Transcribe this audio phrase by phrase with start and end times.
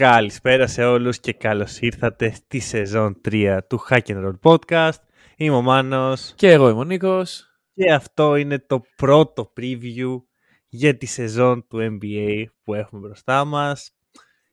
[0.00, 4.98] Καλησπέρα σε όλους και καλώς ήρθατε στη σεζόν 3 του Hack and Roll Podcast.
[5.36, 7.46] Είμαι ο Μάνος Και εγώ είμαι ο Νίκος.
[7.74, 10.22] και αυτό είναι το πρώτο preview
[10.68, 13.90] για τη σεζόν του NBA που έχουμε μπροστά μας.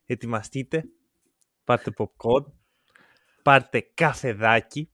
[0.06, 0.84] Ετοιμαστείτε,
[1.64, 2.46] πάρτε popcorn,
[3.44, 4.93] πάρτε καφεδάκι,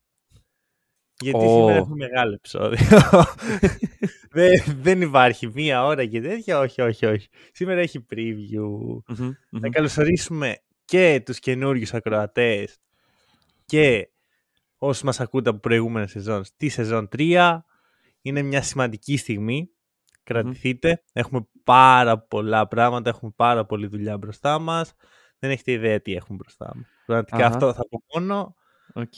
[1.23, 1.49] γιατί Ω.
[1.49, 2.87] σήμερα έχουμε μεγάλο επεισόδιο.
[4.31, 7.27] δεν, δεν υπάρχει μία ώρα και τέτοια, όχι, όχι, όχι.
[7.51, 8.67] Σήμερα έχει preview.
[9.07, 9.31] Μμμ, μμμ.
[9.49, 12.79] Να καλωσορίσουμε και τους καινούριους ακροατές
[13.65, 14.09] και
[14.77, 17.59] όσους μας ακούτε από προηγούμενα σεζόν στη σεζόν 3.
[18.21, 19.69] Είναι μια σημαντική στιγμή.
[20.23, 21.03] Κρατηθείτε.
[21.13, 23.09] Έχουμε πάρα πολλά πράγματα.
[23.09, 24.93] Έχουμε πάρα πολλή δουλειά μπροστά μας.
[25.39, 26.85] Δεν έχετε ιδέα τι έχουμε μπροστά μας.
[27.05, 27.47] Πραγματικά Αχα.
[27.47, 28.55] αυτό θα πω μόνο.
[28.93, 29.13] Οκ.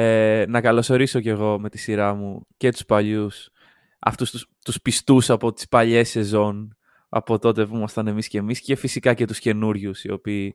[0.00, 3.50] Ε, να καλωσορίσω κι εγώ με τη σειρά μου και τους παλιούς,
[3.98, 6.76] αυτούς τους, τους πιστούς από τις παλιές σεζόν,
[7.08, 10.54] από τότε που ήμασταν εμείς και εμείς και φυσικά και τους καινούριους, οι οποίοι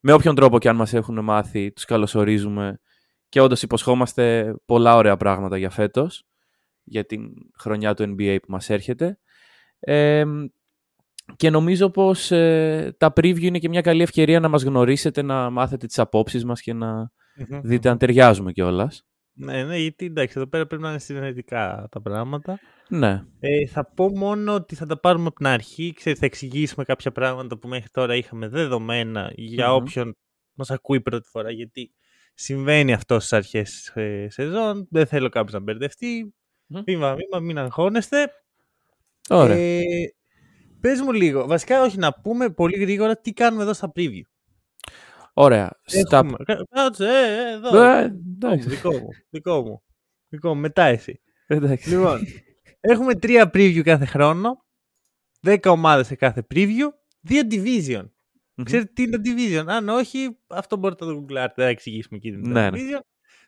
[0.00, 2.80] με όποιον τρόπο και αν μας έχουν μάθει, τους καλωσορίζουμε
[3.28, 6.24] και όντως υποσχόμαστε πολλά ωραία πράγματα για φέτος,
[6.84, 9.18] για την χρονιά του NBA που μας έρχεται.
[9.78, 10.24] Ε,
[11.36, 15.50] και νομίζω πως ε, τα preview είναι και μια καλή ευκαιρία να μας γνωρίσετε, να
[15.50, 17.12] μάθετε τις απόψεις μας και να
[17.62, 19.04] δείτε αν ταιριάζουμε κιόλας.
[19.36, 22.58] Ναι, ναι, γιατί εντάξει, εδώ πέρα πρέπει να είναι συνενετικά τα πράγματα.
[22.88, 23.24] Ναι.
[23.40, 25.92] Ε, θα πω μόνο ότι θα τα πάρουμε από την αρχή.
[25.96, 29.74] Ξέρεις, θα εξηγήσουμε κάποια πράγματα που μέχρι τώρα είχαμε δεδομένα για Μμμ.
[29.76, 30.16] όποιον
[30.54, 31.50] μας ακούει πρώτη φορά.
[31.50, 31.92] Γιατί
[32.34, 34.86] συμβαίνει αυτό στις αρχές ε, σεζόν.
[34.90, 36.34] Δεν θέλω κάποιος να μπερδευτεί.
[36.66, 36.82] Μμμ.
[36.84, 38.30] Βήμα, βήμα, μην αγχώνεστε.
[39.28, 39.56] Ωραία.
[39.56, 39.82] Ε,
[40.80, 41.46] πες μου λίγο.
[41.46, 44.22] Βασικά, όχι να πούμε πολύ γρήγορα τι κάνουμε εδώ στα preview.
[45.34, 45.70] Ωραία.
[45.84, 46.16] Στα...
[46.18, 47.82] Έχουμε- κα- Κάτσε, ε, ε, εδώ.
[47.82, 48.68] Ε, Δικό μου, εντάξει.
[48.68, 49.82] δικό μου, δικό μου.
[50.28, 51.20] Δικό μου, μετά εσύ.
[51.46, 51.88] εντάξει.
[51.90, 52.20] Λοιπόν,
[52.80, 54.64] έχουμε τρία preview κάθε χρόνο.
[55.40, 56.88] Δέκα ομάδες σε κάθε preview.
[57.20, 58.08] Δύο division.
[58.54, 58.64] Μμμ.
[58.64, 61.52] Ξέρετε τι είναι το division; Αν όχι, αυτό μπορείτε να το googlάρετε.
[61.56, 62.30] Δεν θα εξηγήσουμε εκεί.
[62.30, 62.78] τι είναι το Ναι, ναι.
[62.78, 63.00] division.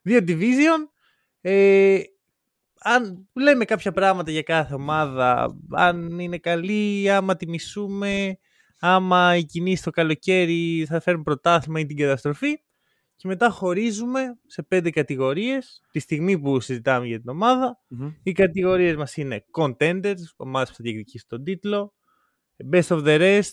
[0.03, 0.89] Δύο division.
[1.41, 2.01] Ε,
[2.81, 8.39] αν λέμε κάποια πράγματα για κάθε ομάδα, αν είναι καλή, άμα τη μισούμε,
[8.79, 12.61] άμα οι κινήσεις το καλοκαίρι θα φέρουν πρωτάθλημα ή την καταστροφή.
[13.17, 17.81] Και μετά χωρίζουμε σε πέντε κατηγορίες τη στιγμή που συζητάμε για την ομάδα.
[17.89, 18.13] Μμμ.
[18.23, 21.95] Οι κατηγορίες μας είναι contenders, ομάδες που θα διεκδικήσουν τον τίτλο,
[22.73, 23.53] best of the rest,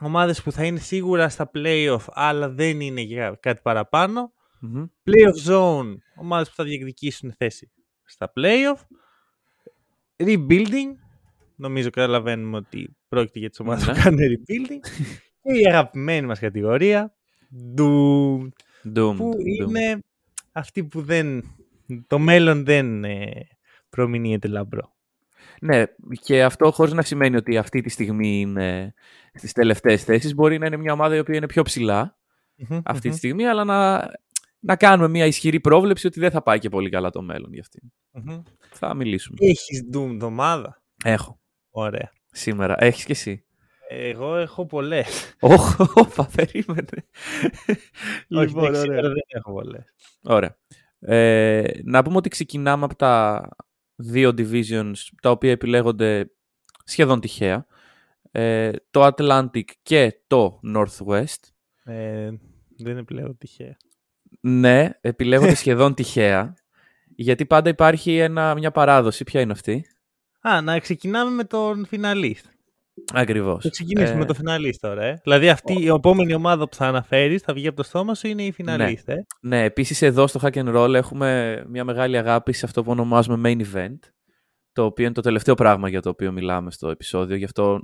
[0.00, 4.84] ομάδες που θα είναι σίγουρα στα playoff αλλά δεν είναι για κάτι παραπάνω, Μμμ.
[5.04, 7.70] playoff zone, ομάδες που θα διεκδικήσουν θέση
[8.04, 8.80] στα playoff,
[10.16, 10.94] rebuilding,
[11.56, 13.92] νομίζω καταλαβαίνουμε ότι πρόκειται για τις ομάδες Ναι.
[13.92, 14.80] που κάνουν rebuilding,
[15.42, 17.14] και η αγαπημένη μας κατηγορία,
[17.76, 18.48] Doom,
[18.94, 19.46] Doom, που Doom.
[19.66, 20.02] είναι
[20.52, 21.44] αυτή που δεν,
[22.06, 23.30] το μέλλον δεν ε,
[23.88, 24.96] προμηνύεται λαμπρό.
[25.60, 25.84] Ναι,
[26.22, 28.94] και αυτό χωρίς να σημαίνει ότι αυτή τη στιγμή είναι
[29.34, 30.34] στις τελευταίες θέσεις.
[30.34, 32.18] Μπορεί να είναι μια ομάδα η οποία είναι πιο ψηλά
[32.84, 34.10] αυτή τη στιγμή, αλλά να,
[34.58, 37.60] να κάνουμε μια ισχυρή πρόβλεψη ότι δεν θα πάει και πολύ καλά το μέλλον για
[37.60, 37.82] αυτήν.
[38.10, 38.42] Μμμ.
[38.72, 39.36] Θα μιλήσουμε.
[39.40, 41.40] Έχεις Doom εβδομάδα; Έχω.
[41.70, 42.12] Ωραία.
[42.38, 42.74] Σήμερα.
[42.78, 43.44] Έχεις και εσύ;
[43.88, 45.34] Εγώ έχω πολλές.
[45.40, 46.88] Όχ, όπα, περίμενε.
[48.28, 49.00] Όχι, λοιπόν, δεν, ξέρω, ωραία.
[49.00, 49.94] δεν έχω πολλές.
[50.22, 50.56] Ωραία.
[51.00, 53.48] Ε, να πούμε ότι ξεκινάμε από τα
[53.94, 56.30] δύο divisions τα οποία επιλέγονται
[56.84, 57.66] σχεδόν τυχαία.
[58.30, 61.42] Ε, το Atlantic και το Northwest.
[61.84, 62.30] Ε,
[62.76, 63.76] δεν είναι πλέον τυχαία.
[64.40, 66.54] Ναι, επιλέγονται σχεδόν τυχαία.
[67.16, 69.24] Γιατί πάντα υπάρχει ένα, μια παράδοση.
[69.24, 69.86] Ποια είναι αυτή;
[70.48, 72.46] Α, να ξεκινάμε με τον φιναλίστ.
[73.12, 73.62] Ακριβώς.
[73.62, 75.20] Θα ξεκινήσουμε Ε, με τον φιναλίστ τώρα, ε.
[75.22, 78.42] Δηλαδή αυτή η επόμενη ομάδα που θα αναφέρεις, θα βγει από το στόμα σου, είναι
[78.42, 79.26] η φιναλίστ, ε.
[79.40, 83.50] Ναι, επίσης εδώ στο Hack and Roll έχουμε μια μεγάλη αγάπη σε αυτό που ονομάζουμε
[83.50, 83.98] main event,
[84.72, 87.80] το οποίο είναι το τελευταίο πράγμα για το οποίο μιλάμε στο επεισόδιο, γι' αυτό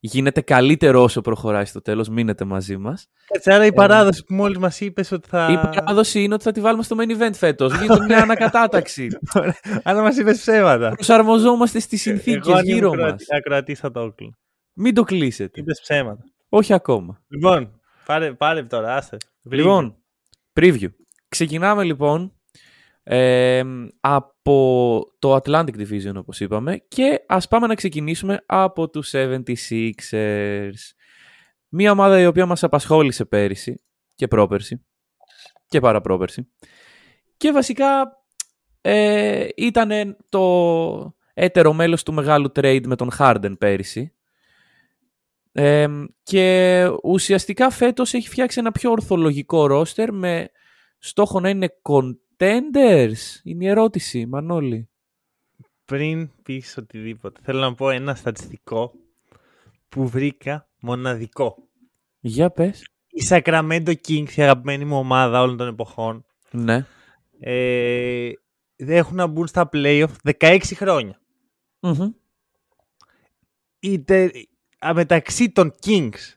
[0.00, 3.06] γίνεται καλύτερο όσο προχωράει στο τέλος, μείνετε μαζί μας.
[3.28, 5.48] Έτσι, άρα η παράδοση που μόλις μας είπες ότι θα...
[5.52, 9.08] Η παράδοση είναι ότι θα τη βάλουμε στο main event φέτος, γίνεται μια ανακατάταξη.
[9.82, 10.90] άρα μας είπες ψέματα.
[10.90, 13.00] Προσαρμοζόμαστε στις συνθήκες Εγώ αν γύρω ήμουν μας.
[13.10, 14.38] ακροατή- ακροατής θα το έκλεινα.
[14.72, 15.60] Μην το κλείσετε.
[15.60, 16.24] Είπες ψέματα.
[16.48, 17.20] Όχι ακόμα.
[17.28, 19.16] Λοιπόν, πάρε, πάρε τώρα, άσε.
[19.42, 19.96] Λοιπόν,
[20.60, 20.88] preview.
[21.28, 22.32] Ξεκινάμε λοιπόν
[23.10, 23.62] ε,
[24.00, 30.72] από το Atlantic Division όπως είπαμε και ας πάμε να ξεκινήσουμε από τους 76ers.
[31.68, 33.82] Μία ομάδα η οποία μας απασχόλησε πέρυσι
[34.14, 34.86] και πρόπερση
[35.68, 36.48] και παραπρόπερση.
[37.36, 38.22] Και βασικά
[38.80, 44.14] ε, ήταν το έτερο μέλος του μεγάλου trade με τον Harden πέρυσι.
[45.52, 45.88] Ε,
[46.22, 50.50] και ουσιαστικά φέτος έχει φτιάξει ένα πιο ορθολογικό ρόστερ με
[50.98, 51.68] στόχο να είναι
[52.38, 53.40] contenders.
[53.42, 54.88] Είναι η ερώτηση, Μανώλη.
[55.84, 58.92] Πριν πεις οτιδήποτε, θέλω να πω ένα στατιστικό
[59.88, 61.68] που βρήκα μοναδικό.
[62.20, 62.88] Για πες.
[63.10, 66.86] Η Sacramento Kings, η αγαπημένη μου ομάδα όλων των εποχών, Ναι.
[67.40, 68.30] ε,
[68.76, 71.20] έχουν να μπουν στα playoff 16 χρόνια.
[71.80, 72.10] Μμμ.
[73.78, 74.34] Η τε-
[74.86, 76.34] α, μεταξύ των Kings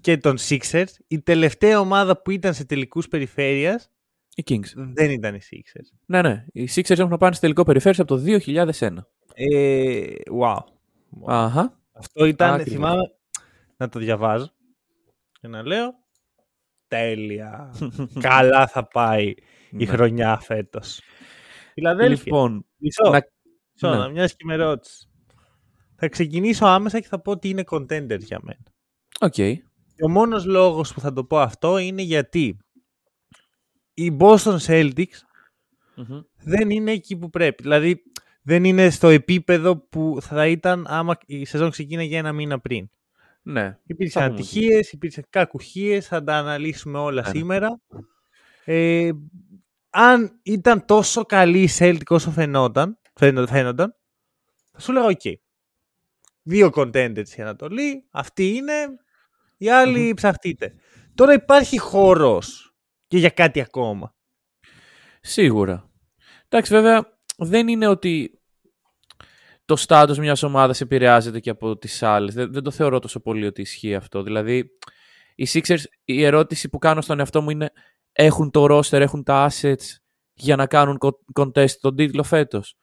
[0.00, 3.90] και των Sixers, η τελευταία ομάδα που ήταν σε τελικούς περιφέρειας
[4.34, 4.72] Οι Kings.
[4.94, 5.98] δεν ήταν οι Sixers.
[6.06, 6.44] Ναι, ναι.
[6.52, 8.96] Οι Sixers έχουν πάει στο τελικό περιφέρειες από το 2001.
[9.34, 10.06] Ε,
[10.40, 10.56] wow.
[11.26, 11.80] Αχα.
[11.92, 12.72] Αυτό ήταν, Ακριβώς.
[12.72, 13.02] θυμάμαι,
[13.76, 14.52] να το διαβάζω
[15.40, 15.94] και να λέω
[16.88, 17.74] τέλεια.
[18.20, 19.26] Καλά θα πάει
[19.70, 19.84] η Ναι.
[19.86, 21.00] χρονιά φέτος.
[21.74, 22.22] Φιλαδέλφεια.
[22.24, 23.10] Λοιπόν, Μισό.
[23.10, 23.22] να-
[23.72, 23.96] Μισό, ναι.
[24.02, 25.08] να μοιάζει και με ερώτηση.
[25.96, 28.62] Θα ξεκινήσω άμεσα και θα πω ότι είναι contender για μένα.
[29.20, 29.32] οκ.
[29.32, 32.56] Και ο μόνος λόγος που θα το πω αυτό είναι γιατί
[33.94, 35.18] οι Boston Celtics
[35.94, 36.20] Μμμ.
[36.42, 37.62] δεν είναι εκεί που πρέπει.
[37.62, 38.02] Δηλαδή
[38.42, 42.88] δεν είναι στο επίπεδο που θα ήταν άμα η σεζόν ξεκίναγε ένα μήνα πριν.
[43.42, 43.78] Ναι.
[43.86, 47.28] Υπήρξαν Θα πούμε ατυχίες, υπήρξαν κακουχίες, θα τα αναλύσουμε όλα Ναι.
[47.28, 47.80] σήμερα.
[48.64, 49.10] Ε,
[49.90, 53.94] αν ήταν τόσο καλοί οι Celtics όσο φαινόταν, φαίνο- φαίνονταν,
[54.72, 55.20] θα σου λέγα οκ.
[56.42, 58.72] Δύο contenders στην Ανατολή, αυτοί είναι,
[59.56, 60.74] οι άλλοι ψαχτείτε.
[61.14, 62.73] Τώρα υπάρχει χώρος
[63.14, 64.14] και για κάτι ακόμα.
[65.20, 65.90] Σίγουρα.
[66.48, 68.40] Εντάξει, βέβαια, δεν είναι ότι
[69.64, 72.34] το στάτους μιας ομάδας επηρεάζεται και από τις άλλες.
[72.34, 74.22] Δεν, δεν το θεωρώ τόσο πολύ ότι ισχύει αυτό.
[74.22, 74.70] Δηλαδή,
[75.34, 77.72] οι Sixers, η ερώτηση που κάνω στον εαυτό μου είναι
[78.12, 79.96] έχουν το roster, έχουν τα assets
[80.32, 82.76] για να κάνουν co- contest τον τίτλο φέτος;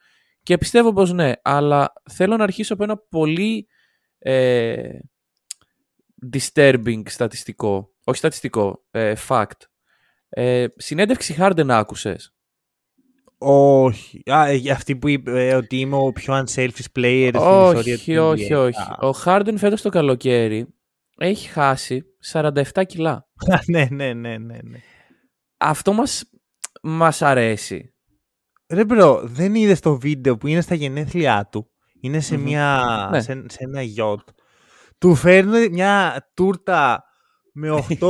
[0.44, 3.68] Και πιστεύω πως ναι, αλλά θέλω να αρχίσω από ένα πολύ
[4.20, 5.00] ε,
[6.34, 9.71] disturbing στατιστικό, όχι στατιστικό, ε, fact.
[10.34, 12.34] Ε, συνέντευξη Harden άκουσες;
[13.38, 14.22] Όχι.
[14.32, 18.16] Α, ε, αυτή που είπε ε, ότι είμαι ο πιο unselfish player στην ιστορία Όχι,
[18.16, 18.58] του όχι, NBA.
[18.58, 18.80] όχι.
[18.82, 20.68] Α, Ο Harden φέτος το καλοκαίρι
[21.18, 23.28] έχει χάσει 47 κιλά.
[23.72, 24.80] ναι, ναι, ναι, ναι, ναι.
[25.58, 26.24] Αυτό μας,
[26.82, 27.94] μας αρέσει.
[28.70, 31.70] Ρε bro, δεν είδες το βίντεο που είναι στα γενέθλιά του;
[32.02, 32.44] Είναι σε, Μμμ.
[32.44, 33.22] μια, Ναι.
[33.22, 34.20] σε, σε ένα γιότ.
[34.98, 37.04] Του φέρνουν μια τούρτα
[37.54, 38.10] με 8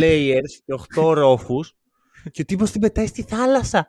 [0.00, 1.76] layers και 8 ρόφους
[2.30, 3.88] και ο τύπος την πετάει στη θάλασσα.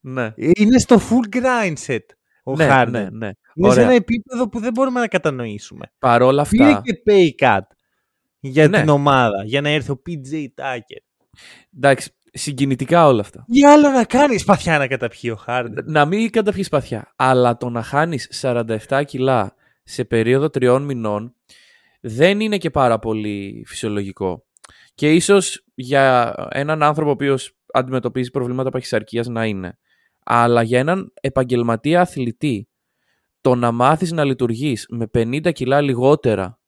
[0.00, 1.98] Ναι, Ε, Είναι στο full grind set
[2.44, 2.88] ο ναι, Harden.
[2.90, 3.30] ναι, ναι.
[3.54, 3.84] Είναι σε Ωραία.
[3.84, 5.92] ένα επίπεδο που δεν μπορούμε να κατανοήσουμε.
[5.98, 7.60] Παρόλα Πήρε αυτά, και pay cut
[8.40, 8.78] για Ναι.
[8.80, 11.02] την ομάδα, για να έρθει ο PJ Tucker.
[11.76, 13.44] εντάξει, συγκινητικά όλα αυτά.
[13.52, 15.84] Τι άλλο να κάνεις σπαθιά να καταπιεί ο Harden.
[15.84, 18.28] Να μην καταπιείς παθιά, αλλά το να χάνεις
[18.88, 21.34] 47 κιλά σε περίοδο τριών μηνών
[22.00, 24.44] δεν είναι και πάρα πολύ φυσιολογικό.
[24.94, 29.78] Και ίσως για έναν άνθρωπο ο οποίος αντιμετωπίζει προβλήματα παχυσαρκίας να είναι.
[30.24, 32.68] Αλλά για έναν επαγγελματία αθλητή
[33.40, 36.60] το να μάθεις να λειτουργείς με 50 κιλά λιγότερα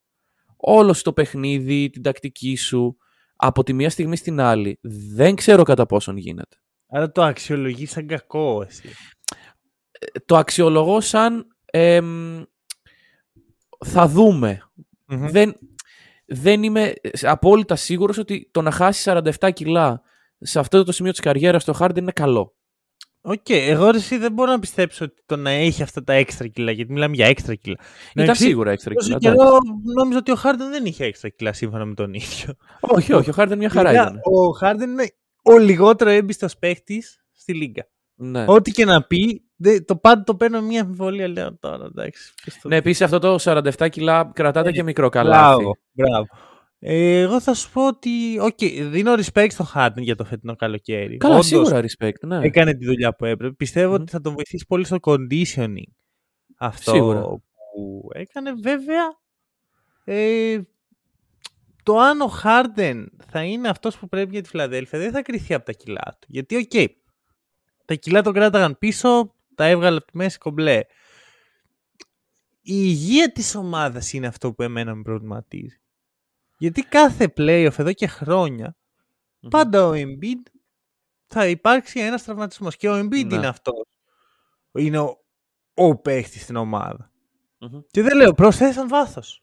[0.66, 2.96] όλο στο παιχνίδι, την τακτική σου,
[3.36, 6.56] από τη μία στιγμή στην άλλη, δεν ξέρω κατά πόσον γίνεται.
[6.86, 8.88] Άρα το αξιολογείς σαν κακό εσύ.
[10.24, 12.42] το αξιολογώ σαν εμ,
[13.84, 14.62] θα δούμε.
[15.06, 15.28] Μμμ.
[15.28, 15.58] Δεν,
[16.24, 20.02] δεν είμαι απόλυτα σίγουρος ότι το να χάσει 47 κιλά
[20.38, 22.54] σε αυτό το σημείο της καριέρας το Harden είναι καλό.
[23.26, 26.46] Οκ, εγώ ρε, εσύ δεν μπορώ να πιστέψω ότι το να έχει αυτά τα έξτρα
[26.46, 27.76] κιλά, γιατί μιλάμε για έξτρα κιλά.
[28.12, 29.18] Ήταν Εντάξει, σίγουρα έξτρα Τόσο κιλά.
[29.18, 29.72] καιρό εντάξει.
[29.98, 32.54] νόμιζα ότι ο Χάρντεν δεν είχε έξτρα κιλά σύμφωνα με τον ίδιο.
[32.80, 34.20] Όχι, όχι, ο Harden μια χαρά Παιδιά, ήταν.
[34.22, 35.06] Ο Χάρντεν είναι
[35.42, 37.02] ο λιγότερο έμπιστος παίχτη
[37.32, 37.86] στη Λίγκα.
[38.14, 38.44] Ναι.
[38.48, 39.43] Ό,τι και να πει, δε-
[39.84, 41.28] το πάντα το παίρνω μια αμφιβολία.
[41.28, 42.32] Λέω τώρα, εντάξει.
[42.42, 45.54] ποιος το- ναι, επίσης αυτό το 47 κιλά κρατάτε Ε, και μικρό καλάθι.
[45.62, 46.26] Μπράβο, μπράβο.
[46.78, 48.58] Ε, εγώ θα σου πω ότι, οκ,
[48.90, 51.16] δίνω respect στον Χάρντεν για το φετινό καλοκαίρι.
[51.16, 52.20] Καλά, Όντως, σίγουρα respect.
[52.20, 52.38] Ναι.
[52.42, 53.54] έκανε τη δουλειά που έπρεπε.
[53.54, 54.00] Πιστεύω Μμμ.
[54.02, 55.92] ότι θα τον βοηθήσει πολύ στο conditioning
[56.58, 57.20] αυτό Σίγουρα.
[57.20, 58.52] που έκανε.
[58.62, 59.02] Βέβαια,
[60.04, 60.60] ε,
[61.82, 65.54] το αν ο Χάρντεν θα είναι αυτός που πρέπει για τη Φιλαδέλφια δεν θα κριθεί
[65.54, 66.26] από τα κιλά του.
[66.30, 66.90] Γιατί, οκ,
[67.84, 70.80] τα κιλά τον κράταγαν πίσω, τα έβγαλε από τη μέση κομπλέ.
[72.66, 75.80] Η υγεία της ομάδας είναι αυτό που εμένα με προβληματίζει.
[76.58, 78.76] Γιατί κάθε playoff εδώ και χρόνια
[79.40, 79.48] Μμμ.
[79.48, 80.50] πάντα ο Embiid
[81.26, 83.34] θα υπάρξει ένας τραυματισμός και ο Embiid Ναι.
[83.34, 83.84] είναι αυτός.
[84.72, 85.16] Είναι ο,
[85.74, 87.10] ο παίχτης στην ομάδα.
[87.58, 87.80] Μμμ.
[87.90, 89.42] Και δεν λέω, προσθέσαν βάθος.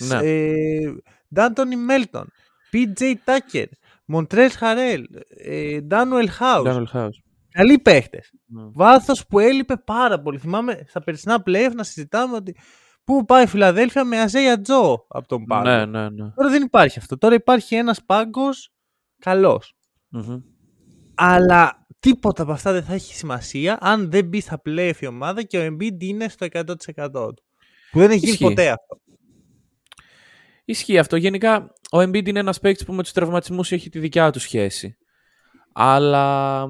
[0.00, 0.18] Ναι.
[0.22, 0.94] Ε,
[1.34, 2.32] Ντάντονι Μέλτον,
[2.72, 3.66] PJ Tucker,
[4.04, 7.22] Μοντρέλ Χαρέλ, ε, Ντάνουελ Χάους.
[7.52, 7.64] Daniel House.
[7.64, 8.32] Καλοί παίχτες.
[8.46, 8.62] Ναι.
[8.72, 10.38] Βάθος που έλειπε πάρα πολύ.
[10.38, 12.56] Θυμάμαι στα περσινά playoff να συζητάμε ότι
[13.04, 15.68] πού πάει η Φιλαδέλφια με Αζέια Τζο από τον πάγκο.
[15.68, 16.30] Ναι, ναι, ναι.
[16.30, 17.18] Τώρα δεν υπάρχει αυτό.
[17.18, 18.72] Τώρα υπάρχει ένας πάγκος
[19.18, 19.76] καλός.
[20.08, 20.40] Μμμ.
[21.14, 25.42] Αλλά τίποτα από αυτά δεν θα έχει σημασία αν δεν μπει στα playoff η ομάδα
[25.42, 26.64] και ο Embiid είναι στο 100%
[27.12, 27.42] του.
[27.90, 28.44] Που δεν έχει γίνει Ισχύει.
[28.44, 29.00] ποτέ αυτό.
[30.64, 31.16] Ισχύει αυτό.
[31.16, 34.96] Γενικά, ο Embiid είναι ένας παίκτης που με τους τραυματισμούς έχει τη δικιά του σχέση.
[35.72, 36.64] Αλλά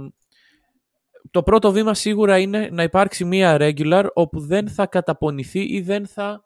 [1.32, 6.06] το πρώτο βήμα σίγουρα είναι να υπάρξει μία regular όπου δεν θα καταπονηθεί ή δεν
[6.06, 6.44] θα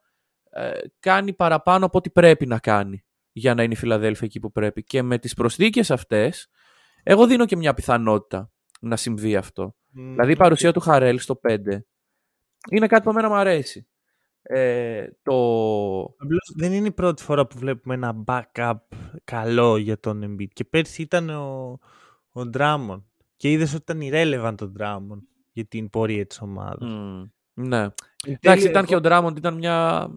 [0.50, 4.52] ε, κάνει παραπάνω από ό,τι πρέπει να κάνει για να είναι η Φιλαδέλφια εκεί που
[4.52, 4.84] πρέπει.
[4.84, 6.48] Και με τις προσθήκες αυτές,
[7.02, 8.50] εγώ δίνω και μια πιθανότητα
[8.80, 9.76] να συμβεί αυτό.
[9.92, 11.58] Δηλαδή η παρουσία του Χαρέλ στο 5
[12.70, 13.88] είναι κάτι που εμένα μου αρέσει.
[14.42, 15.32] Ε, το...
[16.02, 18.76] Απλώς δεν είναι η πρώτη φορά που βλέπουμε ένα backup
[19.24, 20.48] καλό για τον Embiid.
[20.52, 21.78] Και πέρσι ήταν ο,
[22.32, 23.02] ο Drummond.
[23.36, 25.20] Και είδες ότι ήταν irrelevant ο Drummond
[25.52, 26.90] για την πορεία της ομάδας.
[26.90, 27.22] Μμ,
[27.54, 27.82] ναι.
[27.82, 27.92] Εν
[28.24, 30.08] Εντάξει, τέλει, ήταν και ο Ντράμοντ, ήταν μια,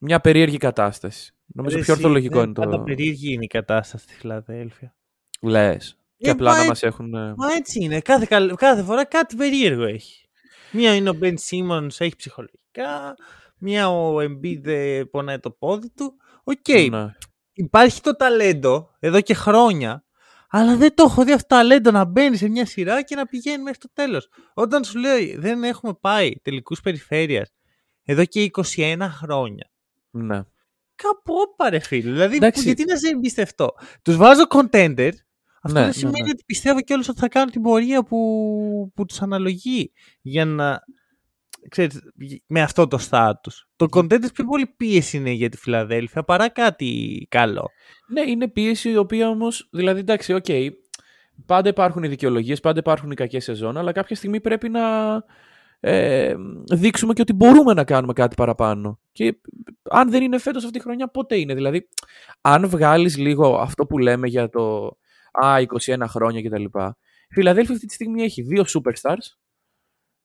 [0.00, 1.34] μια περίεργη κατάσταση.
[1.46, 2.82] Νομίζω Ρε πιο εσύ, ορθολογικό ναι, είναι Πάντα το.
[2.82, 4.94] περίεργη είναι η κατάσταση στη Φιλαδέλφια.
[5.40, 5.96] Λες.
[6.16, 7.14] Και Ε, απλά μα να ε- μας έχουν.
[7.14, 8.00] ε, Μα έτσι είναι.
[8.00, 10.28] Κάθε, καλ- κάθε φορά κάτι περίεργο έχει.
[10.72, 13.14] Μία είναι ο Ben Simmons, έχει ψυχολογικά.
[13.58, 16.14] Μία ο Embiid ε, πονάει το πόδι του.
[16.44, 17.06] Οκ, ναι.
[17.52, 20.04] υπάρχει το ταλέντο εδώ και χρόνια.
[20.58, 23.26] Αλλά δεν το έχω δει αυτό το ταλέντο να μπαίνει σε μια σειρά και να
[23.26, 24.28] πηγαίνει μέχρι το τέλος.
[24.54, 27.52] Όταν σου λέει δεν έχουμε πάει τελικούς περιφέρειας
[28.04, 29.70] εδώ και 21 χρόνια.
[30.10, 30.40] ναι.
[31.02, 32.10] Κάπου όπα ρε φίλε.
[32.10, 32.62] Δηλαδή, Εντάξει.
[32.62, 33.74] γιατί να σε εμπιστευτώ.
[34.02, 35.10] Τους βάζω contender.
[35.62, 36.30] Αυτό Ναι, δεν ναι, σημαίνει ναι.
[36.30, 40.80] ότι πιστεύω κιόλας ότι θα κάνουν την πορεία που, που τους αναλογεί για να.
[41.68, 42.00] Ξέρεις,
[42.46, 43.68] με αυτό το στάτους.
[43.76, 47.70] Το contender πιο πολύ πίεση είναι για τη Φιλαδέλφια παρά κάτι καλό.
[48.08, 49.68] Ναι, είναι πίεση η οποία όμως.
[49.72, 50.46] Δηλαδή, εντάξει, οκ.
[51.46, 54.82] πάντα υπάρχουν οι δικαιολογίες, πάντα υπάρχουν οι κακές σεζόν, αλλά κάποια στιγμή πρέπει να
[55.80, 56.34] ε,
[56.72, 59.00] δείξουμε και ότι μπορούμε να κάνουμε κάτι παραπάνω.
[59.12, 59.40] Και
[59.90, 61.54] αν δεν είναι φέτος αυτή τη χρονιά, πότε είναι.
[61.54, 61.88] Δηλαδή,
[62.40, 64.96] αν βγάλεις λίγο αυτό που λέμε για το
[65.44, 65.56] Α,
[65.86, 66.64] 21 χρόνια κτλ.
[67.28, 69.36] Η Φιλαδέλφια αυτή τη στιγμή έχει δύο superstars.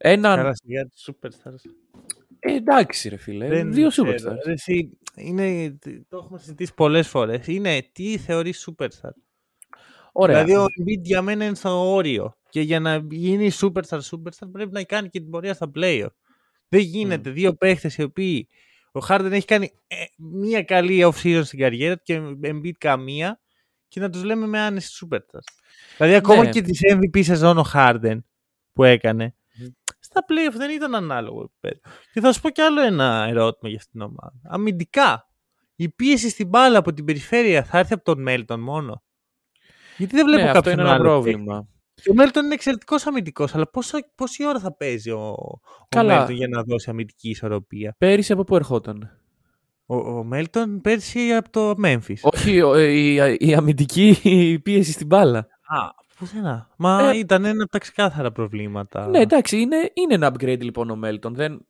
[0.02, 0.36] Έναν.
[0.38, 1.72] Καλά, σιγά τους superstars.
[2.40, 3.48] Ε, εντάξει, ρε φίλε.
[3.48, 4.12] Δεν δύο ξέρω.
[4.12, 4.38] superstars.
[4.46, 5.78] Ρε, Εσύ, είναι,
[6.10, 7.48] το έχουμε συζητήσει πολλές φορές.
[7.48, 9.10] Είναι τι θεωρείς superstar;
[10.12, 10.44] Ωραία.
[10.44, 12.36] Δηλαδή ο Embiid για μένα είναι στο όριο.
[12.50, 16.12] Και για να γίνει superstar superstar πρέπει να κάνει και την πορεία στα playoff.
[16.68, 18.48] Δεν γίνεται δύο παίχτες οι οποίοι
[18.92, 23.40] ο Harden έχει κάνει ε, μία καλή off-season στην καριέρα του και ο Embiid καμία
[23.88, 25.54] και να τους λέμε με άνεση superstars.
[25.98, 26.50] Δηλαδή ακόμα Ναι.
[26.50, 28.18] και τις MVP σεζόν ο Harden
[28.74, 29.36] που έκανε
[30.12, 31.96] στα playoff δεν ήταν ανάλογο επίπεδο.
[32.14, 34.34] Και θα σου πω κι άλλο ένα ερώτημα για αυτήν την ομάδα.
[34.50, 35.28] Αμυντικά,
[35.76, 39.04] η πίεση στην μπάλα από την περιφέρεια θα έρθει από τον Μέλτον μόνο;
[39.98, 41.68] Γιατί δεν βλέπω ναι, αυτό κάποιον είναι ένα άλλο πρόβλημα.
[41.94, 46.18] και Ο Μέλτον είναι εξαιρετικός αμυντικός, αλλά πόσο, πόση ώρα θα παίζει ο, ο Καλά.
[46.18, 49.22] Μέλτον για να δώσει αμυντική ισορροπία; Πέρυσι από πού ερχόταν;
[49.86, 52.16] Ο, ο Μέλτον πέρσι από το Memphis.
[52.22, 55.40] Όχι, ο- ε, η, η αμυντική πίεση στην μπάλα.
[55.40, 55.90] Α,
[56.26, 56.70] πουθενά.
[56.78, 59.08] Μα Ε, ήταν ένα από τα ξεκάθαρα προβλήματα.
[59.08, 61.36] Ναι, εντάξει, είναι, είναι ένα upgrade λοιπόν ο Μέλτον.
[61.36, 61.66] Δεν,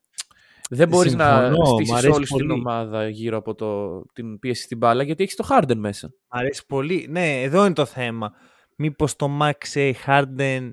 [0.70, 2.60] δεν μπορείς να Συμφωνώ, μ' στήσεις αρέσει όλη σου την πολύ.
[2.60, 6.06] ομάδα γύρω από το, την πίεση στην μπάλα γιατί έχεις το Harden μέσα.
[6.08, 7.06] Μ' αρέσει πολύ.
[7.10, 8.32] Ναι, εδώ είναι το θέμα.
[8.76, 9.92] Μήπως το Max A.
[10.06, 10.70] Harden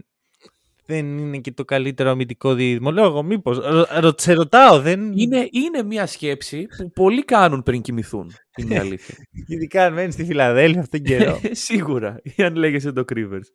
[0.85, 2.91] δεν είναι και το καλύτερο αμυντικό δίδυμο.
[2.91, 3.57] Λέω εγώ, μήπως.
[3.57, 5.11] Ρω, ρω- σε ρωτάω, δεν...
[5.15, 8.31] Είναι, είναι μια σκέψη που πολλοί κάνουν πριν κοιμηθούν.
[8.57, 9.15] Είναι η αλήθεια.
[9.47, 11.39] Ειδικά αν μένεις στη Φιλαδέλφια αυτόν τον καιρό.
[11.51, 13.47] Σίγουρα, ή αν λέγεσαι το Rivers.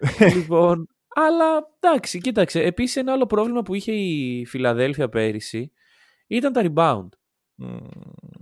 [0.34, 2.62] λοιπόν, αλλά εντάξει, κοίταξε.
[2.62, 5.72] Επίσης, ένα άλλο πρόβλημα που είχε η Φιλαδέλφια πέρυσι
[6.26, 7.08] ήταν τα rebound.
[7.54, 7.78] Μμμ.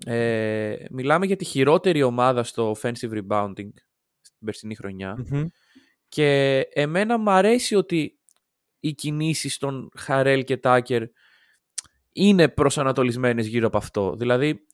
[0.07, 3.71] Ε, μιλάμε για τη χειρότερη ομάδα στο offensive rebounding
[4.21, 5.25] στην περσινή χρονιά.
[5.31, 5.45] Μμμ.
[6.09, 8.19] Και εμένα μου αρέσει ότι
[8.81, 11.03] οι κινήσεις των Χαρέλ και Τάκερ
[12.13, 14.15] είναι προσανατολισμένες γύρω από αυτό.
[14.17, 14.67] Δηλαδή,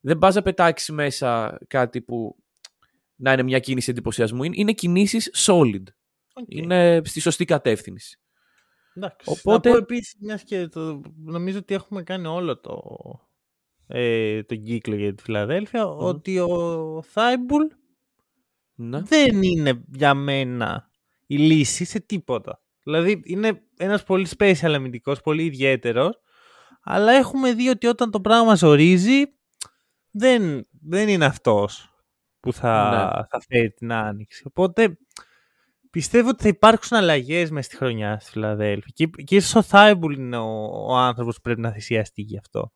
[0.00, 2.36] δεν πας να πετάξεις μέσα κάτι που
[3.16, 4.42] να είναι μια κίνηση εντυπωσιασμού.
[4.42, 5.82] Είναι, είναι κινήσεις solid.
[6.34, 6.44] Οκ.
[6.48, 8.18] Είναι στη σωστή κατεύθυνση.
[8.94, 9.30] Εντάξει.
[9.30, 12.80] Οπότε- Να πω επίσης, μιας και το, νομίζω ότι έχουμε κάνει όλο το,
[13.86, 17.62] ε, τον κύκλο για τη Φιλαδέλφια, ότι ο Θάιμπουλ
[18.74, 19.00] Ναι.
[19.00, 20.90] δεν είναι για μένα
[21.26, 22.60] η λύση σε τίποτα.
[22.82, 26.20] Δηλαδή είναι ένας πολύ special αμυντικός, πολύ ιδιαίτερος,
[26.82, 29.22] αλλά έχουμε δει ότι όταν το πράγμα ζορίζει,
[30.10, 31.94] δεν, δεν είναι αυτός
[32.40, 33.26] που θα, Ναι.
[33.30, 34.42] θα φέρει την άνοιξη.
[34.46, 34.98] Οπότε
[35.92, 38.92] πιστεύω ότι θα υπάρξουν αλλαγές μέσα στη χρονιά στη Φιλαδέλφια.
[38.94, 42.72] Και, και ίσως ο Θάιμπουλ είναι ο, ο άνθρωπος που πρέπει να θυσιαστεί γι' αυτό.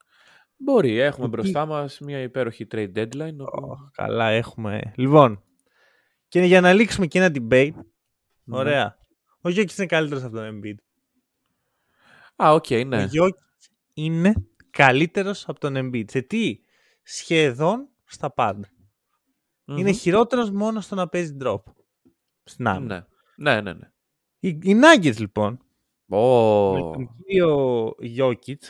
[0.56, 3.37] Μπορεί, έχουμε Ότι- μπροστά μας μια υπέροχη trade deadline.
[3.38, 4.92] όπου- Ω, καλά έχουμε.
[4.96, 5.42] Λοιπόν,
[6.28, 7.73] Και για να λήξουμε και ένα debate.
[8.44, 8.56] Ναι.
[8.56, 8.99] Ωραία.
[9.40, 10.75] Ο Γιόκιτς είναι καλύτερος από τον Embiid.
[12.44, 13.02] Α, οκ, ναι.
[13.02, 14.35] Ο Γιόκιτς είναι
[14.70, 16.04] καλύτερος από τον Embiid.
[16.11, 16.58] Σε τι;
[17.02, 18.68] Σχεδόν στα πάντα.
[19.64, 19.76] Μμμ.
[19.78, 21.61] Είναι χειρότερος μόνο στο να παίζει drop.
[22.48, 23.06] Στην άμυνα.
[23.36, 23.72] Ναι, ναι, ναι.
[23.72, 23.90] ναι.
[24.38, 25.60] Οι, οι Nuggets λοιπόν
[26.08, 28.64] Ω, με τον κύριο Γιώκητ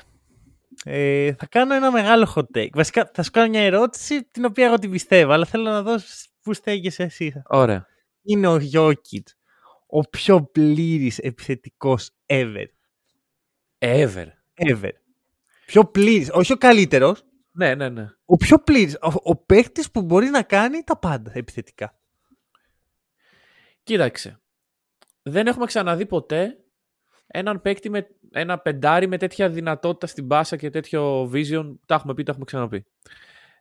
[0.85, 2.71] ε, θα κάνω ένα μεγάλο hot take.
[2.73, 5.95] Βασικά θα σου κάνω μια ερώτηση την οποία εγώ την πιστεύω, αλλά θέλω να δω
[6.43, 7.43] πού στέκεσαι εσύ.
[7.47, 7.87] Ωραία.
[8.23, 9.29] Είναι ο Γιώκητ
[9.87, 12.67] ο πιο πλήρης επιθετικός ever.
[13.79, 14.27] Ever.
[14.55, 14.91] Ever.
[15.67, 18.07] Πιο πλήρης, όχι ο καλύτερος, Ναι, ναι, ναι.
[18.25, 18.95] ο πιο πλήρης.
[18.95, 21.99] Ο, ο παίκτης που μπορεί να κάνει τα πάντα επιθετικά.
[23.87, 24.41] Κοίταξε.
[25.23, 26.59] Δεν έχουμε ξαναδεί ποτέ
[27.27, 31.75] έναν παίκτη με ένα πεντάρι με τέτοια δυνατότητα στην πάσα και τέτοιο vision.
[31.87, 32.85] Τα έχουμε πει, τα έχουμε ξαναπεί.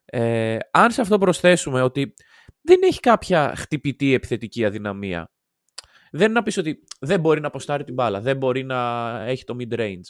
[0.06, 2.14] Ε, αν σε αυτό προσθέσουμε ότι
[2.62, 5.32] δεν έχει κάποια χτυπητή επιθετική αδυναμία.
[6.12, 9.44] Δεν είναι να πεις ότι δεν μπορεί να αποστάρει την μπάλα, δεν μπορεί να έχει
[9.44, 10.10] το mid-range.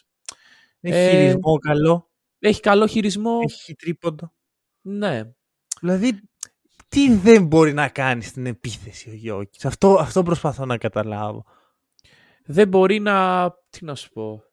[0.79, 3.39] Έχει Ε, χειρισμό καλό, Έχει καλό χειρισμό.
[3.43, 4.33] έχει τρίποντο.
[4.81, 5.21] Ναι.
[5.79, 6.19] Δηλαδή,
[6.87, 9.65] τι δεν μπορεί να κάνει στην επίθεση ο Γιώκητ.
[9.65, 11.45] Αυτό, αυτό προσπαθώ να καταλάβω.
[12.45, 13.49] Δεν μπορεί να...
[13.69, 14.43] Τι να σου πω...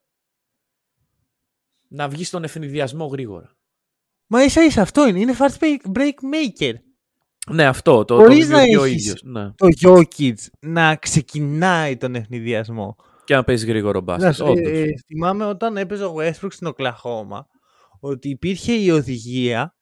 [1.89, 3.57] Να βγεις στον ευνηδιασμό γρήγορα.
[4.27, 5.21] Μα ίσα ίσα αυτό είναι.
[5.21, 6.73] Είναι fast break- break maker.
[7.51, 8.05] Ναι, αυτό.
[8.05, 9.23] Το, Χωρίς το να δημιουργεί ο έχεις- ίδιος.
[9.23, 9.51] Ναι.
[9.53, 12.97] Το Jokic να ξεκινάει τον ευνηδιασμό.
[13.25, 14.35] Και να παίζει γρήγορο Να μπάσκετ.
[14.35, 14.67] σου- όντως.
[14.71, 17.47] ε, ε, θυμάμαι όταν έπαιζε ο Westbrook στην Οκλαχώμα
[18.01, 19.77] ότι υπήρχε η οδηγία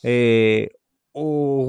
[0.00, 0.64] ε,
[1.12, 1.22] ο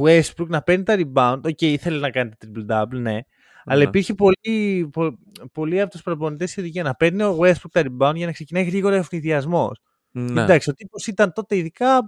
[0.04, 1.40] Westbrook να παίρνει τα rebound.
[1.46, 3.20] Οκ, ήθελε να κάνει triple-double, ναι.
[3.66, 3.84] Αλλά Ναι.
[3.88, 5.18] υπήρχε πολύ, πο-
[5.52, 8.64] πολύ από τους προπονητές η οδηγία να παίρνει ο Westbrook τα rebound για να ξεκινάει
[8.64, 9.82] γρήγορα αιφνιδιασμός.
[10.12, 10.42] Ναι.
[10.42, 12.00] Εντάξει, ο τύπος ήταν τότε ειδικά.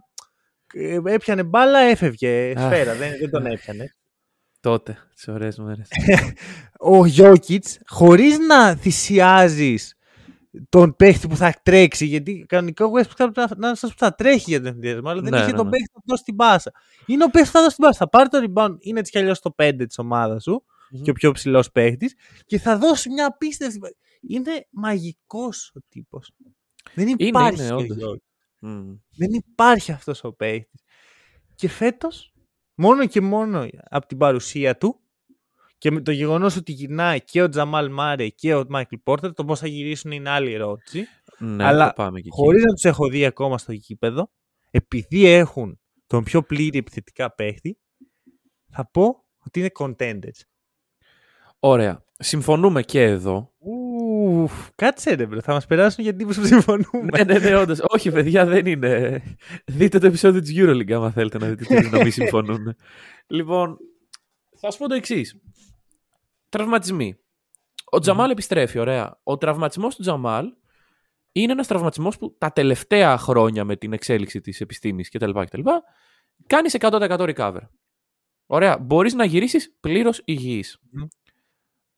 [0.74, 2.64] ε, Έπιανε μπάλα, έφευγε Αχ.
[2.66, 2.94] σφαίρα.
[2.96, 3.94] δεν, δεν τον έπιανε.
[4.60, 5.88] Τότε, τις ωραίες μέρες.
[6.80, 9.96] ο Γιώκητς, χωρίς να θυσιάζεις
[10.70, 13.90] τον παίχτη που θα τρέξει, γιατί κανονικά ο Westbrook θα πρέπει να, να είναι αυτός
[13.92, 15.72] που θα τρέχει για τον ενδιασμό, αλλά δεν Ναι, είχε ναι, τον ναι.
[15.72, 16.72] παίχτη που θα δώσει την πάσα.
[17.06, 17.98] Είναι ο παίχτης που θα δώσει την πάσα.
[17.98, 20.64] Θα πάρει το rebound, είναι έτσι κι αλλιώς το 5 της ομάδας σου
[21.04, 23.80] και ο πιο ψηλός παίχτης, και θα δώσει μια απίστευτη.
[24.28, 26.32] Είναι μαγικός ο τύπος.
[26.94, 27.62] Δεν υπάρχει.
[27.64, 27.98] είναι, ο όντως.
[27.98, 28.18] Jokic.
[28.60, 28.94] Μμ.
[29.18, 30.82] Δεν υπάρχει αυτός ο παίχτης.
[31.56, 32.34] Και φέτος,
[32.76, 35.00] μόνο και μόνο από την παρουσία του
[35.84, 39.46] και με το γεγονός ότι γυρνάει και ο Τζαμάλ Μάρεϊ και ο Μάικλ Πόρτερ, το
[39.46, 41.08] πώς θα γυρίσουν είναι άλλη ερώτηση.
[41.40, 42.36] Ναι, Αλλά θα πάμε και εκεί.
[42.42, 44.32] Χωρίς να τους έχω δει ακόμα στο γήπεδο,
[44.72, 47.80] επειδή έχουν τον πιο πλήρη επιθετικά παίχτη,
[48.70, 50.42] θα πω ότι είναι contenders.
[51.60, 52.06] Ωραία.
[52.18, 53.54] Συμφωνούμε και εδώ.
[53.58, 57.10] Ουφ, κάτσε ρε bro, θα μας περάσουν για τύπους που συμφωνούμε.
[57.18, 57.80] ναι, ναι, ναι, όντως.
[57.82, 59.22] Όχι, παιδιά, δεν είναι.
[59.66, 62.76] Δείτε το επεισόδιο της EuroLeague, άμα θέλετε να δείτε τι να μην συμφωνούν.
[63.38, 63.78] λοιπόν,
[64.60, 65.38] θα σου πω το εξής.
[66.54, 67.18] Τραυματισμοί.
[67.92, 69.20] Ο Τζαμάλ επιστρέφει, ωραία.
[69.24, 70.46] Ο τραυματισμός του Τζαμάλ
[71.32, 75.32] είναι ένας τραυματισμός που τα τελευταία χρόνια με την εξέλιξη της επιστήμης κτλ.
[75.32, 75.62] κτλ
[76.48, 77.62] κάνεις 100% recover.
[78.46, 78.78] Ωραία.
[78.78, 80.80] Μπορείς να γυρίσεις πλήρως υγιής.
[80.92, 81.08] Μμμ.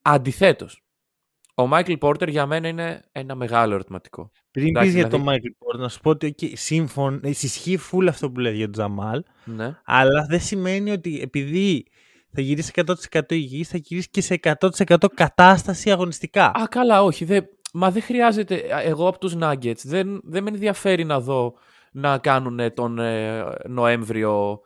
[0.02, 0.84] Αντιθέτως,
[1.54, 4.30] ο Μάικλ Πόρτερ για μένα είναι ένα μεγάλο ερωτηματικό.
[4.50, 7.76] Πριν Εντάξει, πεις για δηλαδή- τον Μάικλ Πόρτερ, να σου πω ότι okay, σύμφων, ισχύει
[7.76, 9.80] φουλ αυτό που λέει για τον Τζαμάλ, Ναι.
[9.84, 11.86] Αλλά δεν σημαίνει ότι επειδή
[12.36, 12.70] θα γυρίσεις
[13.12, 16.46] 100% υγιής, θα γυρίσεις και σε 100% κατάσταση αγωνιστικά.
[16.46, 17.24] Α, καλά, όχι.
[17.24, 17.40] Δε,
[17.72, 18.74] μα δεν χρειάζεται.
[18.74, 21.54] α, Εγώ από τους Nuggets δεν, δεν με ενδιαφέρει να δω
[21.92, 24.60] να κάνουν τον ε, Νοέμβριο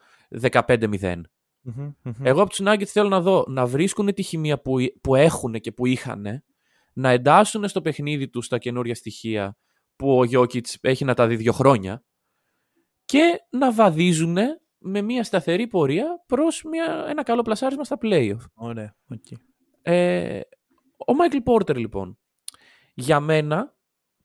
[0.51, 1.21] 15-0.
[1.63, 2.13] Μμμ, μμμ.
[2.23, 5.73] Εγώ από τους Nuggets θέλω να δω να βρίσκουν τη χημεία που, που έχουν και
[5.73, 6.45] που είχαν,
[6.93, 9.57] να εντάσσουν στο παιχνίδι τους τα καινούρια στοιχεία
[9.97, 12.05] που ο Γιόκιτς έχει να τα δει δύο χρόνια
[13.05, 14.37] και να βαδίζουν
[14.81, 18.37] με μια σταθερή πορεία προς μια, ένα καλό πλασάρισμα στα playoff.
[18.55, 19.39] Ωραία, οκ.
[19.83, 20.41] Ε,
[21.07, 22.19] ο Μάικλ Πόρτερ λοιπόν.
[22.95, 23.75] Για μένα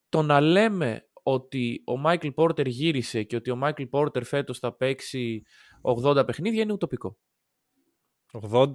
[0.10, 4.76] το να λέμε ότι ο Μάικλ Πόρτερ γύρισε και ότι ο Μάικλ Πόρτερ φέτος θα
[4.76, 5.42] παίξει
[5.82, 7.18] 80 παιχνίδια είναι ουτοπικό.
[8.52, 8.72] 80.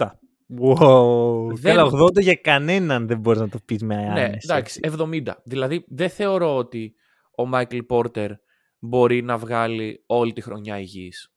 [0.61, 1.55] Wow.
[1.55, 4.49] Δεν- Καλά, 80 για κανέναν δεν μπορείς να το πεις με Ναι, άνεση.
[4.51, 5.35] εντάξει, 70.
[5.45, 6.95] Δηλαδή δεν θεωρώ ότι
[7.37, 8.31] ο Μάικλ Πόρτερ
[8.79, 11.33] μπορεί να βγάλει όλη τη χρονιά υγιής.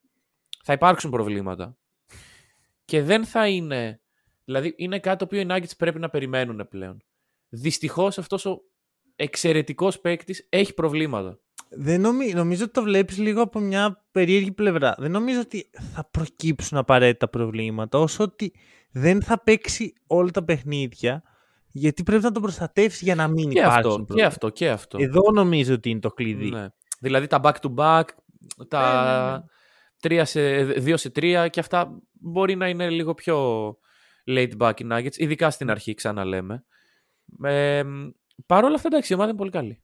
[0.65, 1.77] Θα υπάρξουν προβλήματα.
[2.85, 4.01] Και δεν θα είναι...
[4.45, 7.03] Δηλαδή είναι κάτι το οποίο οι Nuggets πρέπει να περιμένουν πλέον.
[7.49, 8.61] Δυστυχώς αυτός ο
[9.15, 11.39] εξαιρετικός παίκτης έχει προβλήματα.
[11.69, 12.33] Δεν νομι...
[12.33, 14.95] Νομίζω ότι το βλέπεις λίγο από μια περίεργη πλευρά.
[14.97, 18.53] Δεν νομίζω ότι θα προκύψουν απαραίτητα προβλήματα, όσο ότι
[18.91, 21.23] δεν θα παίξει όλα τα παιχνίδια,
[21.67, 24.27] γιατί πρέπει να τον προστατεύσεις για να μην Και υπάρξουν αυτό, και προβλήματα.
[24.27, 24.97] αυτό, και αυτό.
[25.01, 26.49] Εδώ νομίζω ότι είναι το κλειδί.
[26.49, 26.67] Ναι.
[26.99, 28.03] Δηλαδή τα back to back,
[28.67, 29.43] τα Ναι, ναι, ναι.
[30.03, 33.67] 3 σε, 2 σε 3 και αυτά μπορεί να είναι λίγο πιο,
[34.27, 36.65] late back οι Nuggets, ειδικά στην αρχή, ξαναλέμε.
[37.43, 37.83] Ε,
[38.45, 39.81] Παρ' όλα αυτά, εντάξει, η ομάδα είναι πολύ καλή.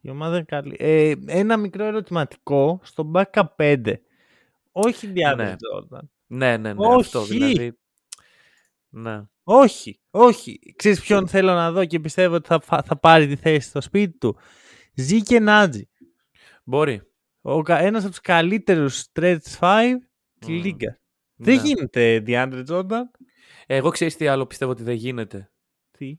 [0.00, 0.76] Η ομάδα είναι καλή.
[0.78, 3.94] Ε, ένα μικρό ερωτηματικό στο backup 5.
[4.72, 5.56] Όχι διάδραση Ναι.
[5.56, 6.02] Jordan.
[6.26, 6.86] Ναι, ναι, ναι.
[6.86, 7.00] Όχι.
[7.00, 7.78] Αυτό δηλαδή.
[8.88, 9.22] Ναι.
[9.42, 10.74] Όχι, όχι.
[10.76, 13.80] Ξέρεις ποιον θέλω να δω και πιστεύω ότι θα, θα, θα πάρει τη θέση στο
[13.80, 14.36] σπίτι του.
[14.94, 15.88] Ζή και Νάτζι.
[16.64, 17.02] Μπορεί.
[17.40, 19.94] Ο, κα- ένας από τους καλύτερους stretch 5
[20.38, 20.62] τη Μμμ.
[20.62, 20.98] λίγα.
[21.36, 21.44] Ναι.
[21.54, 23.02] Δεν γίνεται DeAndre Jordan.
[23.66, 25.50] Εγώ ξέρεις τι άλλο πιστεύω ότι δεν γίνεται.
[25.90, 26.18] Τι;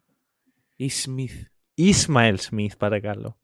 [0.75, 1.41] Η Smith.
[1.73, 3.39] Ισμαήλ Smith, παρακαλώ.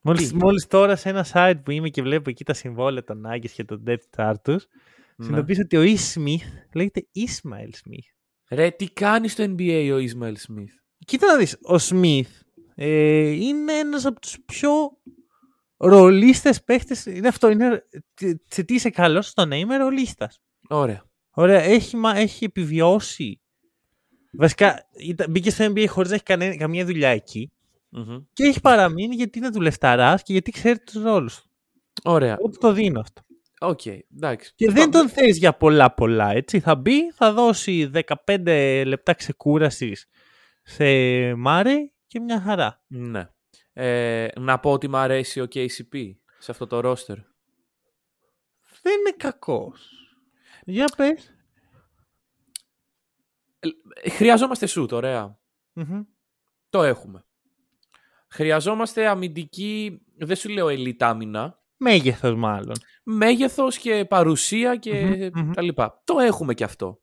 [0.00, 3.22] Μόλις, Τι; μόλις τώρα σε ένα site που είμαι και βλέπω εκεί τα συμβόλαια των
[3.26, 4.66] Nuggets και τον depth chart τους,
[5.16, 5.24] Ναι.
[5.24, 5.96] συνειδητοποίησα ότι ο E.
[6.14, 8.14] Smith λέγεται Ισμαήλ Smith.
[8.50, 10.72] Ρε, τι κάνει στο NBA ο Ισμαήλ Smith.
[11.06, 12.30] Κοίτα να δεις, ο Smith
[12.74, 14.70] ε, είναι ένας από τους πιο
[15.88, 17.06] ρολίστες παίχτες.
[17.06, 20.40] Είναι αυτό, είναι, τε- σε τι είσαι καλός, στο να είμαι ρολίστας.
[20.68, 21.04] Ωραία.
[21.30, 23.40] Ωραία, έχει, μα- έχει επιβιώσει.
[24.32, 27.52] Βασικά, ήταν- μπήκε στο NBA χωρίς να έχει κανέ- καμία δουλειά εκεί.
[27.88, 28.18] Μμμ.
[28.32, 31.48] Και έχει παραμείνει γιατί είναι δουλευταράς και γιατί ξέρει τους ρόλους του.
[32.04, 32.32] Ωραία.
[32.32, 33.22] Εγώ του το δίνω αυτό.
[33.60, 33.80] Οκ.
[33.86, 34.52] Εντάξει.
[34.56, 36.60] Και δεν τον θες για πολλά πολλά, έτσι.
[36.60, 37.90] Θα μπει, θα δώσει
[38.26, 40.06] 15 λεπτά ξεκούρασης
[40.62, 40.84] σε
[41.34, 41.74] Μάρεϊ
[42.06, 42.82] και μια χαρά.
[42.86, 43.28] Ναι.
[43.76, 47.16] Ε, να πω ότι μου αρέσει ο KCP σε αυτό το roster.
[48.82, 49.90] Δεν είναι κακός.
[50.64, 51.34] Για πες.
[54.02, 55.38] Ε, Χρειαζόμαστε σουτ, ωραία.
[55.72, 56.02] Μμμ.
[56.70, 57.24] Το έχουμε.
[58.28, 62.74] Χρειαζόμαστε αμυντική, δεν σου λέω elite άμυνα, Μέγεθος μάλλον.
[63.02, 65.52] μέγεθος και παρουσία και Μμμ, μμμ.
[65.52, 66.02] τα λοιπά.
[66.04, 67.00] Το έχουμε και αυτό.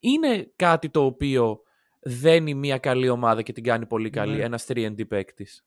[0.00, 1.60] Είναι κάτι το οποίο
[2.00, 4.42] δένει μια καλή ομάδα και την κάνει πολύ καλή, Ναι.
[4.44, 5.66] ένας 3D παίκτης.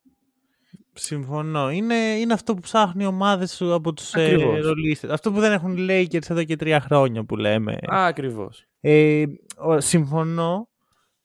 [0.93, 1.71] Συμφωνώ.
[1.71, 4.65] Είναι, είναι αυτό που ψάχνουν οι ομάδες σου από τους ε, Ακριβώς.
[4.65, 5.09] ρολίστες.
[5.09, 7.77] Αυτό που δεν έχουν οι Lakers εδώ και τρία χρόνια που λέμε.
[7.81, 8.65] Ακριβώς.
[8.81, 9.23] Ε,
[9.57, 10.69] ο- συμφωνώ.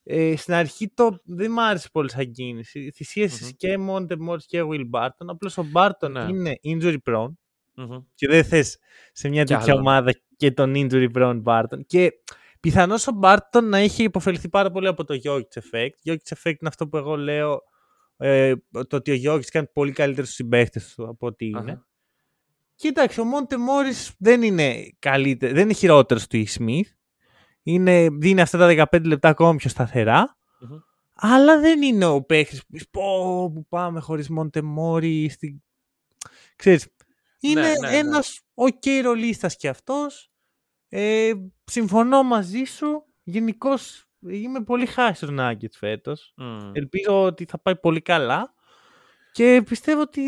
[0.08, 2.90] Ε, στην αρχή το, δεν μ' άρεσε πολύ σαν κίνηση.
[2.94, 3.50] Θυσίασες Μμμ.
[3.56, 5.26] και Monte Morris και Will Barton.
[5.26, 6.20] Απλώς ο Barton Ναι.
[6.28, 7.32] είναι injury prone
[7.74, 7.96] Μμμ.
[8.14, 8.78] και δεν θες
[9.12, 9.80] σε μια Κι τέτοια άλλο.
[9.80, 11.78] ομάδα και τον injury prone Barton.
[11.86, 12.12] Και
[12.60, 16.10] πιθανώς ο Barton να έχει υποφεληθεί πάρα πολύ από το Jokic effect.
[16.10, 17.62] Jokic effect είναι αυτό που εγώ λέω
[18.16, 21.58] ε, το ότι ο Jokic κάνει πολύ καλύτερο στους συμπαίχτες του από ότι είναι.
[21.58, 21.86] Αχα.
[22.74, 26.44] Κοίταξε, ο Μόντε Μόρις δεν είναι καλύτερο, δεν είναι χειρότερος του E.
[26.58, 26.90] Smith.
[27.62, 30.36] Είναι, δίνει αυτά τα 15 λεπτά ακόμα πιο σταθερά.
[30.60, 30.78] Μμμ.
[31.14, 35.32] Αλλά δεν είναι ο παίχτης που πεις, πω πω πού πάμε χωρίς Μόντε Μόρις.
[35.32, 35.62] Στην...
[36.56, 36.86] Ξέρεις,
[37.40, 37.96] είναι Ναι, ναι, ναι.
[37.96, 40.30] ένας οκ ρολίστας κι αυτός.
[40.88, 41.32] Ε,
[41.64, 43.04] συμφωνώ μαζί σου.
[43.22, 46.32] Γενικώς είμαι πολύ high στους Nuggets φέτος.
[46.36, 46.70] Μμ.
[46.72, 48.54] Ελπίζω ότι θα πάει πολύ καλά.
[49.32, 50.22] Και πιστεύω ότι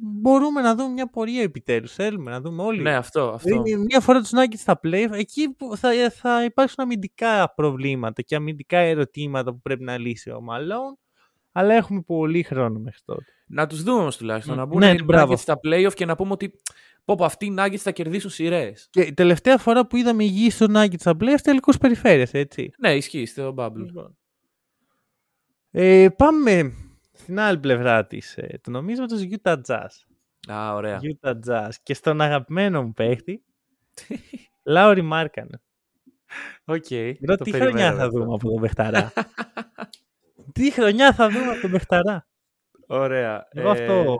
[0.00, 1.92] μπορούμε να δούμε μια πορεία επιτέλους.
[1.94, 2.82] Θέλουμε να δούμε όλοι.
[2.82, 3.28] Ναι, αυτό.
[3.28, 3.48] αυτό.
[3.48, 8.34] Δηλαδή, μια φορά τους Nuggets στα play, εκεί που θα, θα υπάρξουν αμυντικά προβλήματα και
[8.34, 11.11] αμυντικά ερωτήματα που πρέπει να λύσει ο Malone.
[11.52, 13.24] Αλλά έχουμε πολύ χρόνο μέχρι τότε.
[13.46, 14.54] Να τους δούμε όμως τουλάχιστον.
[14.54, 15.32] Μ, Να μπουν ναι, οι μπράβο.
[15.32, 16.60] Nuggets στα playoff και να πούμε ότι
[17.04, 18.88] πω, πω, αυτοί οι Nuggets θα κερδίσουν σειρές.
[18.90, 22.70] Και η τελευταία φορά που είδαμε υγιή στους Nuggets στα play, τελικούς περιφέρειες, έτσι.
[22.78, 23.72] Ναι, ισχύει στο Bubble.
[23.76, 24.16] Λοιπόν.
[25.70, 26.72] Ε, πάμε
[27.12, 29.86] στην άλλη πλευρά της, ε, του νομίσματος Utah Jazz.
[30.52, 31.00] Α, ωραία.
[31.20, 31.68] Utah Jazz.
[31.82, 33.44] Και στον αγαπημένο μου παίχτη,
[34.62, 35.60] Λάουρι Μάρκανεν.
[36.64, 36.84] Οκ.
[37.20, 38.18] Bro, το τι περιμέναμε χρονιά θα αυτό.
[38.18, 39.12] δούμε από τον παιχταρά.
[40.52, 42.26] τι χρονιά θα δούμε από τον παιχταρά.
[42.86, 43.46] Ωραία.
[43.50, 44.16] Εγώ Ε, αυτό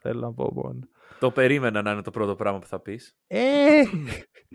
[0.00, 0.78] θέλω να πω μόνο.
[1.20, 3.16] Το περίμενα να είναι το πρώτο πράγμα που θα πεις.
[3.26, 3.82] Ε,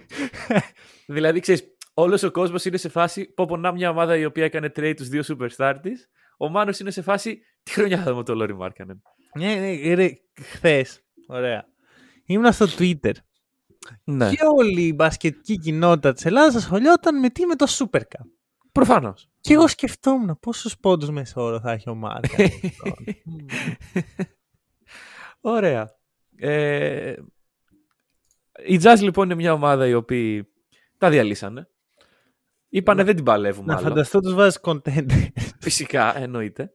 [1.08, 4.44] Δηλαδή, ξέρεις, όλος ο κόσμος είναι σε φάση πω πω να μια ομάδα η οποία
[4.46, 6.10] έκανε trade τους δύο superstar της.
[6.38, 9.02] Ο Μάνος είναι σε φάση τι χρονιά θα δούμε το Λόρι Μάρκανεν.
[9.38, 10.10] ναι, ναι, ρε,
[10.42, 11.66] χθες, ωραία.
[12.26, 13.12] Ήμουνα στο Twitter
[14.04, 14.30] Ναι.
[14.30, 18.26] και όλη η μπασκετική κοινότητα της Ελλάδας ασχολιόταν με τι με το Super Cup.
[18.84, 19.30] Προφανώς.
[19.40, 22.50] Και εγώ σκεφτόμουν πόσους πόντους μεσόωρο θα έχει ο Μάρκαν.
[25.42, 25.96] Ωραία.
[26.38, 27.14] Ε,
[28.66, 30.48] η Jazz λοιπόν είναι μια ομάδα η οποία
[30.98, 31.70] τα διαλύσανε.
[32.70, 33.88] Είπανε Να- δεν την παλεύουμε να άλλο.
[33.88, 35.28] φανταστώ τους βάζεις content.
[35.60, 36.72] Φυσικά, εννοείται.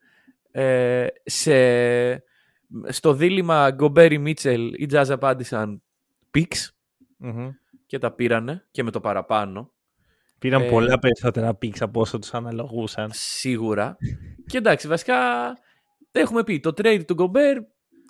[0.50, 1.54] Ε, σε,
[2.88, 5.82] στο δίλημα Γκομπέρι Μίτσελ οι Jazz απάντησαν
[6.34, 6.68] picks
[7.16, 7.50] Μμμ.
[7.86, 9.72] και τα πήρανε και με το παραπάνω.
[10.44, 13.10] Πήραν Ε, πολλά περισσότερα πίξ από όσο τους αναλογούσαν.
[13.12, 13.96] Σίγουρα.
[14.46, 15.16] και εντάξει, βασικά
[16.12, 17.56] έχουμε πει, το trade του Γκομπέρ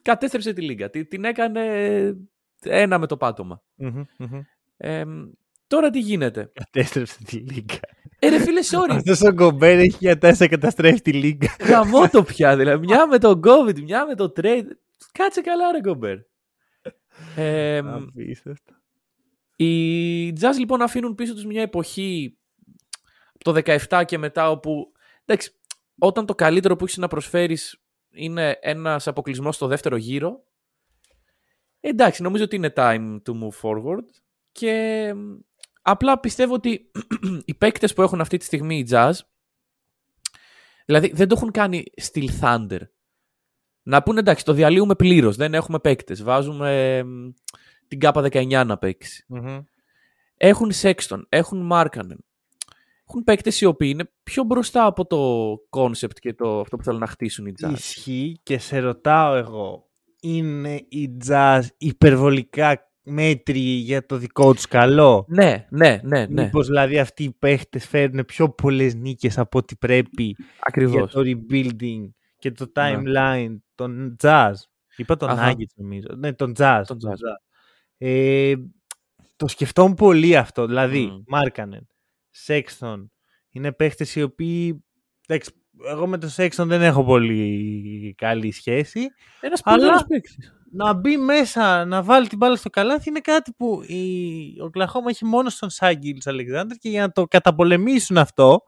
[0.02, 0.90] κατέστρεψε τη λίγα.
[0.90, 1.62] Τι- Την έκανε
[2.62, 3.62] ένα με το πάτωμα.
[3.74, 4.40] Μμμ, μμμ.
[4.76, 5.04] Ε,
[5.66, 7.78] τώρα τι γίνεται; Κατέστρεψε τη λίγα.
[8.18, 8.90] Ε, ρε φίλε, sorry.
[8.94, 11.48] Αυτός ο Γκομπέρ έχει για τέσσερα καταστρέφει τη λίγα.
[11.60, 12.86] Γαμώ το πια, δηλαδή.
[12.86, 14.66] Μια με το COVID, μια με το trade.
[15.12, 16.16] Κάτσε καλά, ρε Γκομπέρ.
[17.36, 18.72] Ε, Απίστευτο.
[19.56, 22.38] Οι Jazz λοιπόν αφήνουν πίσω τους μια εποχή
[23.44, 24.92] το 17 και μετά όπου...
[25.24, 25.52] Εντάξει,
[25.98, 30.44] όταν το καλύτερο που έχεις να προσφέρεις είναι ένας αποκλεισμός στο δεύτερο γύρο,
[31.80, 34.04] εντάξει, νομίζω ότι είναι time to move forward
[34.52, 35.12] και
[35.82, 36.90] απλά πιστεύω ότι
[37.44, 39.12] οι παίκτες που έχουν αυτή τη στιγμή οι Jazz,
[40.86, 42.80] δηλαδή δεν το έχουν κάνει Steel Thunder.
[43.82, 45.36] Να πούνε εντάξει, το διαλύουμε πλήρως.
[45.36, 46.22] Δεν έχουμε παίκτες.
[46.22, 47.02] Βάζουμε
[47.98, 49.24] την ΚΑΠΑ 19 να παιξει
[50.36, 52.16] Έχουν Sexton, έχουν Markkanen.
[53.08, 57.00] Έχουν παίκτες οι οποίοι είναι πιο μπροστά από το concept και το, αυτό που θέλουν
[57.00, 57.72] να χτίσουν οι Jazz.
[57.72, 65.24] Ισχύει και σε ρωτάω εγώ, είναι οι Jazz υπερβολικά μέτροι για το δικό τους καλό;
[65.28, 66.26] Ναι, ναι, ναι.
[66.26, 66.42] ναι.
[66.42, 70.94] Μήπως δηλαδή αυτοί οι παίχτες φέρνουν πιο πολλές νίκες από ό,τι πρέπει Ακριβώς.
[70.94, 72.72] για το rebuilding και το Ναι.
[73.04, 74.52] timeline των Jazz;
[74.96, 75.50] Είπα τον Αχα.
[75.52, 76.06] Nuggets νομίζω.
[76.16, 76.82] Ναι, τον Jazz.
[76.86, 77.53] Τον τον Jazz.
[78.00, 78.06] Jazz.
[78.08, 78.54] Ε,
[79.36, 80.66] το σκεφτόμουν πολύ αυτό.
[80.66, 81.22] Δηλαδή, Μμμ.
[81.26, 81.86] Μάρκανεν,
[82.46, 83.04] Sexton,
[83.50, 84.84] είναι παίχτες οι οποίοι...
[85.26, 85.50] Εντάξει,
[85.88, 89.00] εγώ με τον Sexton δεν έχω πολύ καλή σχέση.
[89.40, 90.52] Ένας Αλλά- πολύ ωραίος παίκτης.
[90.76, 95.24] Να μπει μέσα, να βάλει την μπάλα στο καλάθι είναι κάτι που η Οκλαχώμα έχει
[95.24, 98.62] μόνο στον Σάγκυλς Αλεξάνδρ και για να το καταπολεμήσουν αυτό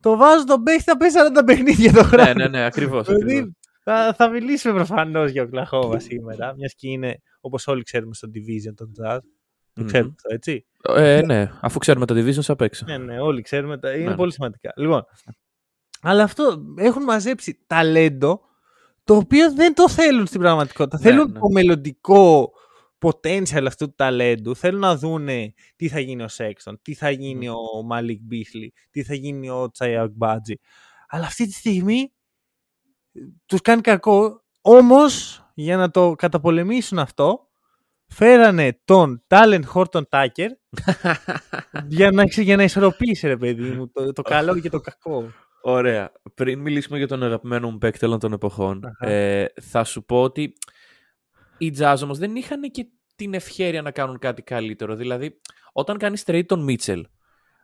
[0.00, 2.24] το βάζουν τον παίχτη να παίζει 40 παιχνίδια το χρόνο.
[2.24, 3.00] ναι, ναι, ναι, ακριβώς.
[3.08, 3.24] ακριβώς.
[3.24, 8.28] Δηλαδή, θα, θα μιλήσουμε προφανώς για Οκλαχώμα σήμερα, μιας και είναι όπως όλοι ξέρουμε στο
[8.34, 9.18] Division των Jazz.
[9.72, 9.86] Το Μμμ.
[9.86, 10.66] ξέρουμε αυτό, έτσι.
[10.96, 12.84] Ε, ναι, αφού ξέρουμε τα divisions απ' έξω.
[12.86, 13.78] Ναι, ναι, όλοι ξέρουμε.
[13.78, 14.16] τα- Είναι Ναι.
[14.16, 14.72] πολύ σημαντικά.
[14.76, 15.04] Λοιπόν,
[16.00, 18.40] αλλά αυτό έχουν μαζέψει ταλέντο
[19.04, 20.98] το οποίο δεν το θέλουν στην πραγματικότητα.
[20.98, 21.38] Ναι, θέλουν ναι.
[21.38, 22.52] το μελλοντικό
[22.98, 24.56] potential αυτού του ταλέντου.
[24.56, 27.56] Θέλουν να δούνε τι θα γίνει ο Sexton, τι θα γίνει ο
[27.92, 30.54] Malik Beasley, τι θα γίνει ο Τσάι Μπάτζι.
[31.08, 32.12] Αλλά αυτή τη στιγμή
[33.12, 34.44] ε, τους κάνει κακό.
[34.60, 37.48] Όμως, για να το καταπολεμήσουν αυτό,
[38.06, 40.48] φέρανε τον Talen Horton Tucker
[41.88, 45.32] για να, ξε- για να ισορροπήσει, ρε παιδί μου, το, το καλό και το κακό.
[45.62, 46.12] Ωραία.
[46.34, 49.10] Πριν μιλήσουμε για τον αγαπημένο μου παίκτη όλων των εποχών, Αχα.
[49.12, 50.52] ε, θα σου πω ότι
[51.58, 54.94] οι Jazz όμως δεν είχαν και την ευχέρεια να κάνουν κάτι καλύτερο.
[54.94, 55.40] Δηλαδή,
[55.72, 57.00] όταν κάνεις trade τον Mitchell,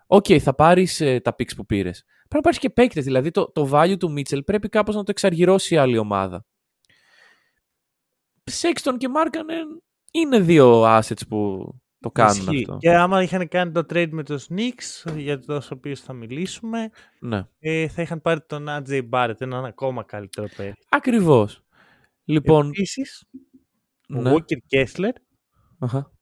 [0.06, 2.04] οκ, θα πάρεις ε, τα picks που πήρες.
[2.04, 3.04] Πρέπει να πάρεις και παίκτες.
[3.04, 6.44] Δηλαδή, το, το value του Mitchell πρέπει κάπως να το εξαργυρώσει η άλλη ομάδα.
[8.50, 9.80] Sexton και Markkanen
[10.12, 12.60] είναι δύο assets που το κάνουν Ισχύει.
[12.62, 12.76] αυτό.
[12.76, 17.46] Και άμα είχαν κάνει το trade με τους Knicks, για τους οποίους θα μιλήσουμε, Ναι.
[17.58, 20.80] ε, θα είχαν πάρει τον AJ Barrett, έναν ακόμα καλύτερο παίκτη.
[20.88, 21.62] Ακριβώς.
[22.24, 23.24] Λοιπόν, Επίσης,
[24.08, 24.32] ο ναι.
[24.34, 25.10] Walker Kessler
[25.78, 26.12] Αχα.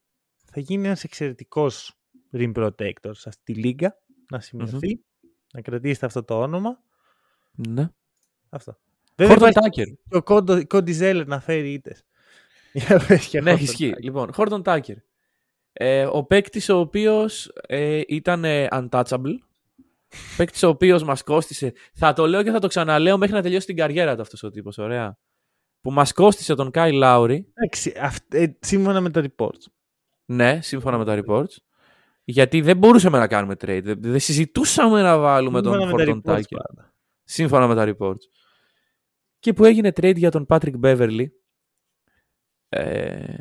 [0.44, 1.94] θα γίνει ένας εξαιρετικός
[2.32, 3.98] rim protector σε αυτή τη λίγα,
[4.30, 5.00] να σημειωθεί,
[5.52, 6.82] να κρατήσετε αυτό το όνομα.
[7.68, 7.88] Ναι.
[8.48, 8.78] Αυτό.
[9.16, 9.98] Βέβαια Horton υπάρχει Tucker.
[10.08, 12.04] και ο Κόντο- Κόντι Zeller να φέρει ήττες.
[12.74, 13.92] Για πες και Ναι, Horton ισχύει.
[13.94, 14.02] Tucker.
[14.02, 14.96] Λοιπόν, Χόρτον Τάκερ.
[15.72, 19.34] Ε, ο παίκτης ο οποίος ε, ήταν ε, untouchable.
[20.36, 21.72] παίκτης ο οποίος μας κόστησε.
[21.94, 24.50] Θα το λέω και θα το ξαναλέω μέχρι να τελειώσει την καριέρα του αυτός ο
[24.50, 24.78] τύπος.
[24.78, 25.18] Ωραία.
[25.80, 27.46] Που μας κόστησε τον Κάι Λάουρι.
[27.54, 29.64] Εντάξει, αυ- ε, σύμφωνα με τα reports.
[30.24, 31.56] Ναι, σύμφωνα με τα reports.
[32.24, 33.80] Γιατί δεν μπορούσαμε να κάνουμε trade.
[33.84, 36.58] Δεν, δεν συζητούσαμε να βάλουμε τον Σύμφωνα με τα Χόρτον reports Τάκερ.
[36.66, 36.92] πάντα.
[37.24, 38.22] Σύμφωνα με τα reports.
[39.38, 41.24] Και που έγινε trade για τον Patrick Beverly.
[42.76, 43.34] Ε,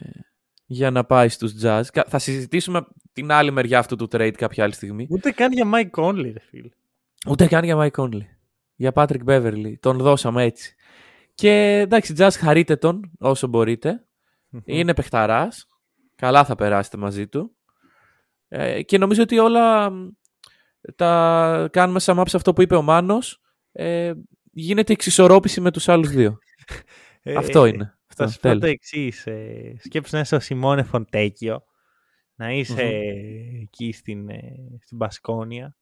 [0.65, 1.82] για να πάει στους Jazz.
[1.91, 5.08] Κα- Θα συζητήσουμε την άλλη μεριά αυτού του trade κάποια άλλη στιγμή.
[5.10, 6.69] Ούτε καν για Mike Conley, ρε φίλε.
[7.28, 8.26] Ούτε καν για Mike Conley.
[8.76, 9.74] Για Patrick Beverly.
[9.80, 10.76] Τον δώσαμε έτσι.
[11.36, 14.04] Και εντάξει, Jazz χαρείτε τον όσο μπορείτε.
[14.65, 15.67] Είναι παιχταράς.
[16.15, 17.56] Καλά θα περάσετε μαζί του.
[18.48, 20.08] Ε, και νομίζω ότι όλα μ,
[20.96, 23.41] τα κάνουμε σαν map σε αυτό που είπε ο Μάνος.
[23.72, 24.13] Ε,
[24.52, 26.38] γίνεται εξισορρόπηση με τους άλλους δύο.
[27.26, 27.98] Ε, αυτό ε, είναι.
[28.15, 28.60] Θα Αυτό, σου πω τέλος.
[28.62, 29.28] το εξής.
[29.28, 31.63] Ε, σκέψου να είσαι ο Σιμώνε Φοντέκιο,
[32.36, 33.62] να είσαι Μμμ.
[33.62, 34.39] εκεί στην, ε,
[34.84, 35.76] στην Μπασκόνια,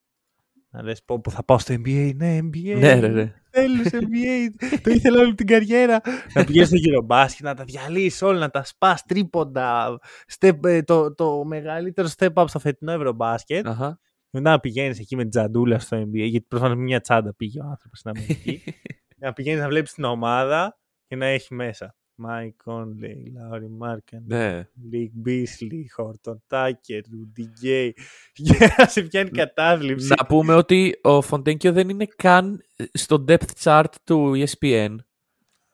[0.70, 2.12] να λες πω που θα πάω στο NBA.
[2.16, 2.76] Ναι, NBA.
[2.78, 3.34] Ναι, ρε, ρε.
[3.52, 4.66] Θέλω σε NBA.
[4.82, 6.02] το ήθελα όλη την καριέρα.
[6.34, 10.00] να πηγαίνεις στο γύρο μπάσκετ, να τα διαλύσεις όλα, να τα σπάς τρίποντα.
[10.40, 13.68] Step, ε, το, το μεγαλύτερο step up στο φετινό Ευρωμπάσκετ.
[13.68, 14.00] Αχα.
[14.30, 17.66] Μετά να πηγαίνεις εκεί με τζαντούλα στο NBA, γιατί προφανώς με μια τσάντα πήγε ο
[17.66, 18.64] άνθρωπος στην Αμερική.
[19.22, 21.96] να πηγαίνεις να βλέπεις την ομάδα και να έχει μέσα.
[22.26, 24.68] Mike Conley, Larry Markin, Ναι.
[24.92, 27.90] League Beasley, Horton Tucker, Rudy Gay.
[28.36, 30.14] Για να σε πιάνει κατάθλιψη.
[30.18, 32.62] Να πούμε ότι ο Φοντέγκιο δεν είναι καν
[32.94, 34.96] στο depth chart του E ESPN.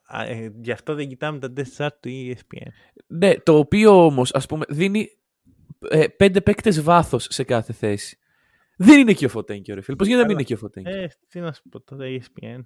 [0.09, 2.67] Α, ε, γι' αυτό δεν κοιτάμε τα test chart του E ESPN.
[3.07, 5.09] Ναι, το οποίο όμως, ας πούμε, δίνει
[5.89, 8.17] ε, πέντε παίκτες βάθος σε κάθε θέση.
[8.77, 9.95] Δεν είναι και ο Φωτέγκιο, ρε φίλε.
[9.95, 10.47] Πώς γίνεται να μην Καλά.
[10.49, 11.03] είναι και ο Φωτέγκιο.
[11.03, 12.59] Ε, τι να σου πω τώρα, ESPN.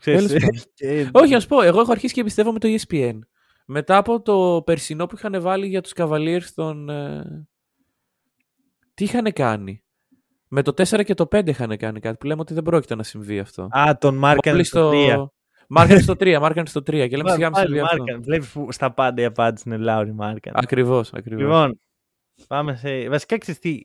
[0.00, 0.62] Τέλος Ξέρεις, πάντων.
[0.74, 3.18] και- Όχι, ας πω, εγώ έχω αρχίσει και πιστεύω με το E ESPN.
[3.66, 6.88] Μετά από το περσινό που είχαν βάλει για τους Cavaliers τον...
[6.88, 7.46] ε,
[8.94, 9.82] Τι είχαν κάνει;
[10.48, 13.02] Με το 4 και το 5 είχαν κάνει κάτι που λέμε ότι δεν πρόκειται να
[13.02, 13.68] συμβεί αυτό.
[13.78, 15.26] Α, τον μάρκανε Μόλις στο 3.
[15.68, 18.04] Μάρκανε στο 3, μάρκανε στο 3 και λέμε σιγά μην συμβεί αυτό.
[18.20, 20.52] Βλέπεις που στα πάντα η απάντηση είναι Λάουρι Μάρκαν.
[20.56, 21.42] Ακριβώς, ακριβώς.
[21.42, 21.80] Λοιπόν,
[22.46, 23.08] πάμε σε...
[23.08, 23.80] Βασικά ξέρεις τι.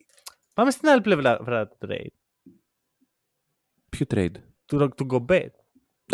[0.53, 2.07] Πάμε στην άλλη πλευρά πλευρά του trade.
[3.89, 4.31] Ποιο trade;
[4.65, 5.47] Του, Ρο- του Γκομπέρ.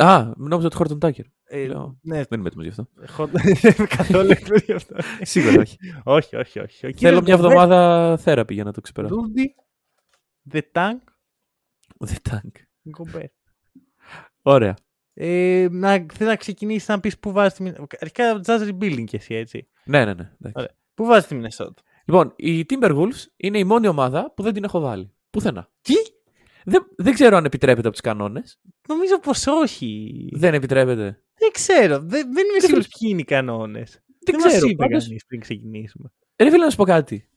[0.02, 1.26] Α, νόμιζα ότι Χόρτον Τάκερ.
[1.44, 2.88] Ε, Λέω, ναι, Δεν είμαι έτοιμος γι' αυτό.
[3.10, 3.28] χω-
[3.62, 4.96] δεν είμαι καθόλου έτοιμος γι' αυτό.
[5.22, 5.78] Σίγουρα όχι.
[6.04, 6.86] όχι, όχι, όχι.
[6.86, 9.16] Ο Θέλω κύριος μια Γκομπέρ, εβδομάδα θέραπη για να το ξεπεράσω.
[9.16, 9.56] Ρούντι,
[10.52, 10.98] The Tank,
[12.08, 12.52] The Tank.
[12.90, 13.26] Γκομπέρ.
[14.42, 14.76] Ωραία.
[15.14, 17.98] Ε, να, θέλω να ξεκινήσεις να πεις πού βάζεις τη Μινεσότα.
[18.02, 19.68] Αρχικά jazz rebuilding και εσύ, έτσι.
[19.86, 20.12] Ναι, ναι, ναι.
[20.12, 20.54] εντάξει.
[20.56, 20.72] Ωραία.
[20.94, 24.80] Πού βάζεις τη Μινεσότα; Λοιπόν, η Timberwolves είναι η μόνη ομάδα που δεν την έχω
[24.80, 25.14] βάλει.
[25.30, 25.70] Πουθενά.
[25.82, 25.94] Τι;
[26.70, 28.60] Δεν, δεν ξέρω αν επιτρέπεται από του κανόνες.
[28.88, 30.30] Νομίζω πως όχι.
[30.34, 31.24] Δεν επιτρέπεται.
[31.40, 32.00] Δεν ξέρω.
[32.00, 34.00] Δεν, δεν είμαι σίγουρος ποιοι είναι οι κανόνες.
[34.20, 36.12] Δεν, μας ξέρω, είπε πάντως- κανείς πριν ξεκινήσουμε.
[36.42, 37.30] Ρε φίλε να σου πω κάτι.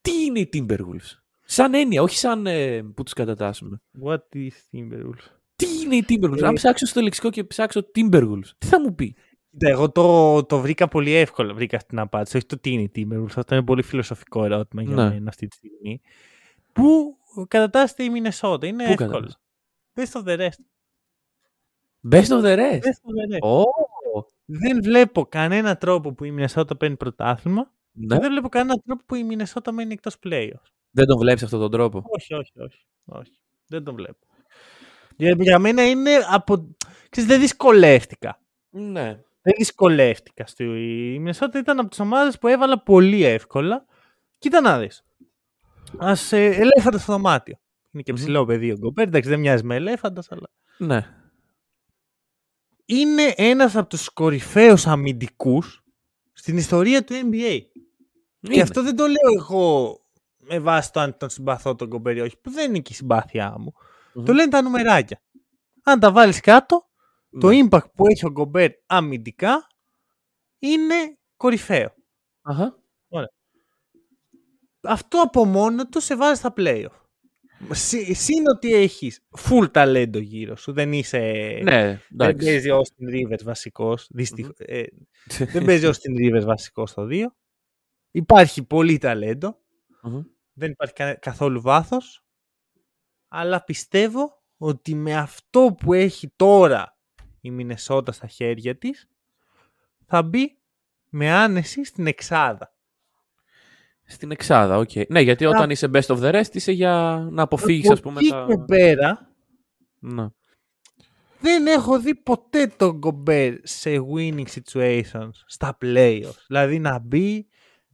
[0.00, 3.80] Τι είναι η Timberwolves; Σαν έννοια, όχι σαν ε, που τους κατατάσσουμε.
[4.04, 8.48] What is Timberwolves; Τι είναι η Timberwolves; Ε, Αν ψάξω στο λεξικό και ψάξω Timberwolves,
[8.58, 9.16] τι θα μου πει;
[9.50, 11.54] Κοίτα, εγώ το, το βρήκα πολύ εύκολα.
[11.54, 12.36] Βρήκα αυτή την απάντηση.
[12.36, 13.32] Όχι το τι είναι η Timberwolves.
[13.36, 15.08] Αυτό είναι πολύ φιλοσοφικό ερώτημα για Ναι.
[15.08, 16.00] μένα αυτή τη στιγμή.
[16.72, 17.17] Πού
[17.48, 18.66] κατατάσσεται η Μινεσότα.
[18.66, 19.38] Είναι Πού εύκολος.
[19.94, 20.60] κατατάσσεται; Best of the rest.
[22.10, 23.40] Best of the rest; Best of the rest.
[23.40, 23.62] Ω,
[24.44, 27.72] Δεν βλέπω κανένα τρόπο που η Μινεσότα παίρνει πρωτάθλημα.
[27.92, 28.14] ναι.
[28.14, 30.62] Και δεν βλέπω κανένα τρόπο που η Μινεσότα μένει εκτός playoff.
[30.90, 32.86] Δεν τον βλέπεις αυτόν τον τρόπο; Όχι, όχι, όχι.
[33.04, 33.32] όχι.
[33.66, 34.26] Δεν το βλέπω.
[35.16, 36.74] Για, για μένα είναι από.
[37.10, 38.40] Ξέρεις, δεν δυσκολεύτηκα.
[38.70, 39.06] Ναι.
[39.42, 40.46] Δεν δυσκολεύτηκα.
[40.46, 40.64] Στο...
[40.64, 43.84] Η Μινεσότα ήταν από τις ομάδες που έβαλα πολύ εύκολα.
[44.38, 45.04] Κοίτα να δεις.
[45.98, 47.58] Α ε, ελέφαντας στο δωμάτιο.
[47.90, 48.18] Είναι και Μμμ.
[48.20, 49.06] ψηλό παιδί ο Γκομπέρ.
[49.06, 50.50] Εντάξει, δεν μοιάζει με ελέφαντας, αλλά.
[50.78, 51.06] Ναι.
[52.84, 55.82] Είναι ένας από τους κορυφαίους αμυντικούς
[56.32, 57.60] στην ιστορία του NBA.
[58.40, 58.62] Και Είναι.
[58.62, 59.98] αυτό δεν το λέω εγώ
[60.36, 62.96] με βάση το αν τον συμπαθώ τον Γκομπέρ ή όχι, που δεν είναι και η
[62.96, 63.72] συμπάθειά μου.
[64.14, 64.24] Μμμ.
[64.24, 65.22] Το λένε τα νουμεράκια.
[65.82, 66.88] Αν τα βάλεις κάτω,
[67.40, 67.58] το Ναι.
[67.70, 69.66] impact που έχει ο Γκομπέρ αμυντικά
[70.58, 71.94] είναι κορυφαίο.
[72.42, 72.77] Αχα.
[74.82, 77.00] Αυτό από μόνο του σε βάζει στα playoff.
[77.70, 81.18] Συ- Συν ότι έχεις full ταλέντο γύρω σου, δεν είσαι...
[81.62, 82.46] Ναι, δεν εντάξει.
[82.46, 84.06] παίζει ο Austin Rivers βασικός.
[84.10, 84.82] δυστυχ- ε,
[85.52, 87.24] δεν παίζει ο Austin Rivers βασικό στο 2.
[88.10, 89.58] Υπάρχει πολύ ταλέντο.
[90.02, 90.22] Μμμ.
[90.52, 92.24] δεν υπάρχει κα- καθόλου βάθος
[93.28, 96.98] αλλά πιστεύω ότι με αυτό που έχει τώρα
[97.40, 99.08] η Μινεσότα στα χέρια της
[100.06, 100.58] θα μπει
[101.08, 102.74] με άνεση στην εξάδα.
[104.10, 104.90] Στην εξάδα, οκ.
[105.08, 105.48] Ναι, γιατί Α.
[105.48, 108.46] όταν είσαι best of the rest είσαι για να αποφύγεις, ας πούμε, εκεί τα...
[108.48, 109.32] και πέρα
[109.98, 110.26] Ναι.
[111.40, 116.34] δεν έχω δει ποτέ τον Γκομπέρ σε winning situations στα playoffs.
[116.46, 117.46] Δηλαδή να μπει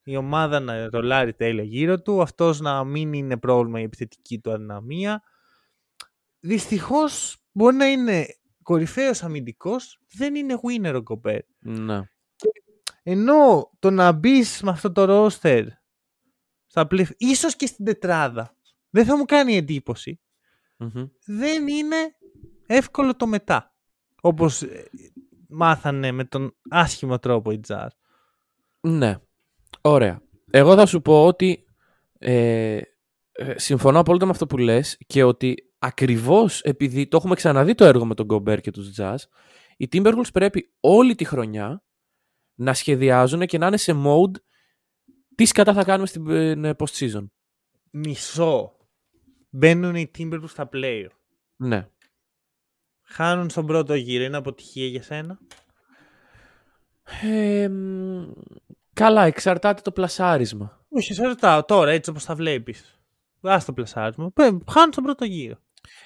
[0.05, 4.53] η ομάδα να ρολάρει τέλεια γύρω του, αυτός να μην είναι πρόβλημα η επιθετική του
[4.53, 5.23] αδυναμία.
[6.41, 8.27] Δυστυχώς μπορεί να είναι
[8.63, 11.41] κορυφαίος αμυντικός, δεν είναι winner ο Γκομπέρ.
[11.59, 12.01] ναι.
[13.07, 15.65] Ενώ το να μπεις με αυτό το roster
[16.75, 18.57] στα play, ίσως και στην τετράδα,
[18.91, 20.21] δεν θα μου κάνει εντύπωση.
[20.77, 21.07] Μμμ.
[21.25, 21.97] δεν είναι
[22.67, 23.75] εύκολο το μετά.
[24.21, 24.91] Όπως ε,
[25.49, 27.87] μάθανε με τον άσχημο τρόπο οι Jazz.
[28.81, 29.17] Ναι.
[29.81, 30.23] Ωραία.
[30.51, 31.67] Εγώ θα σου πω ότι
[32.19, 32.81] ε,
[33.33, 37.85] ε, συμφωνώ απόλυτα με αυτό που λες και ότι ακριβώς επειδή το έχουμε ξαναδεί το
[37.85, 39.17] έργο με τον Gobert και τους Jazz,
[39.77, 41.83] οι Timberwolves πρέπει όλη τη χρονιά
[42.55, 44.37] να σχεδιάζουν και να είναι σε mode
[45.35, 47.27] τι σκατά θα κάνουμε στην ε, post-season;
[47.91, 48.77] Μισό.
[49.51, 51.09] Μπαίνουν οι Timberwolves στα playoff.
[51.57, 51.89] Ναι.
[53.03, 54.25] Χάνουν στον πρώτο γύρο.
[54.25, 55.39] Είναι αποτυχία για σένα;
[57.23, 58.33] Ε, μ,
[58.93, 60.85] καλά, εξαρτάται το πλασάρισμα.
[60.89, 62.99] Όχι, σε ρωτάω τώρα, έτσι όπως τα βλέπεις.
[63.41, 64.31] Ας το πλασάρισμα.
[64.31, 65.57] Πε- Χάνουν στον πρώτο γύρο.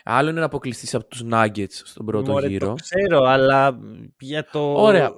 [0.05, 2.67] Άλλο είναι να αποκλειστείς από τους Nuggets στον πρώτο Μωρέ, γύρο.
[2.67, 3.79] Το ξέρω, αλλά
[4.19, 4.73] για το...
[4.73, 5.11] Ωραία.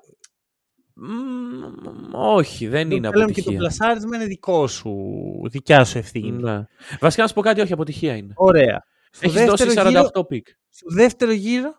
[1.03, 3.43] Μ, όχι, δεν Το είναι λέμε αποτυχία.
[3.43, 4.95] και το πλασάρισμα είναι δικό σου,
[5.51, 6.31] δικιά σου ευθύνη.
[6.43, 6.65] Ναι.
[7.01, 8.33] Βασικά να σου πω κάτι, όχι, αποτυχία είναι.
[8.37, 8.85] Ωραία.
[9.11, 10.47] Στο Έχεις δώσει δεύτερο 48 γύρο- πικ.
[10.71, 11.79] Στο δεύτερο γύρο,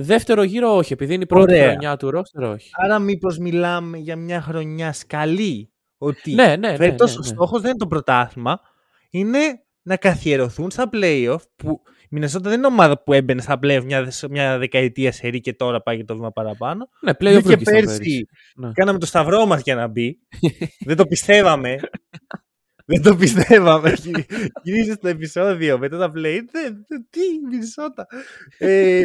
[0.00, 1.68] Δεύτερο γύρο όχι, επειδή είναι η πρώτη Ωραία.
[1.70, 2.70] χρονιά του ρόστερ όχι.
[2.72, 5.72] άρα μήπως μιλάμε για μια χρονιά σκαλή.
[5.98, 6.76] Ότι Ναι, ναι, ναι.
[6.76, 7.26] φέτος ναι, ο ναι.
[7.26, 8.60] στόχος δεν είναι το πρωτάθλημα,
[9.10, 9.38] είναι
[9.82, 14.12] να καθιερωθούν στα playoff που η Μινεσότα δεν είναι ομάδα που έμπαινε στα playoff μια,
[14.30, 16.88] μια δεκαετία σε και τώρα πάει για το βήμα παραπάνω.
[17.00, 18.70] Ναι, play και πέρσι Ναι.
[18.72, 20.18] κάναμε το σταυρό μας για να μπει.
[20.86, 21.78] δεν το πιστεύαμε.
[22.84, 23.92] δεν το πιστεύαμε.
[24.62, 26.38] Γυρίζει στο επεισόδιο μετά τα play.
[26.50, 28.06] Δεν, δεν- τι, Μινεσότα.
[28.58, 29.04] ε,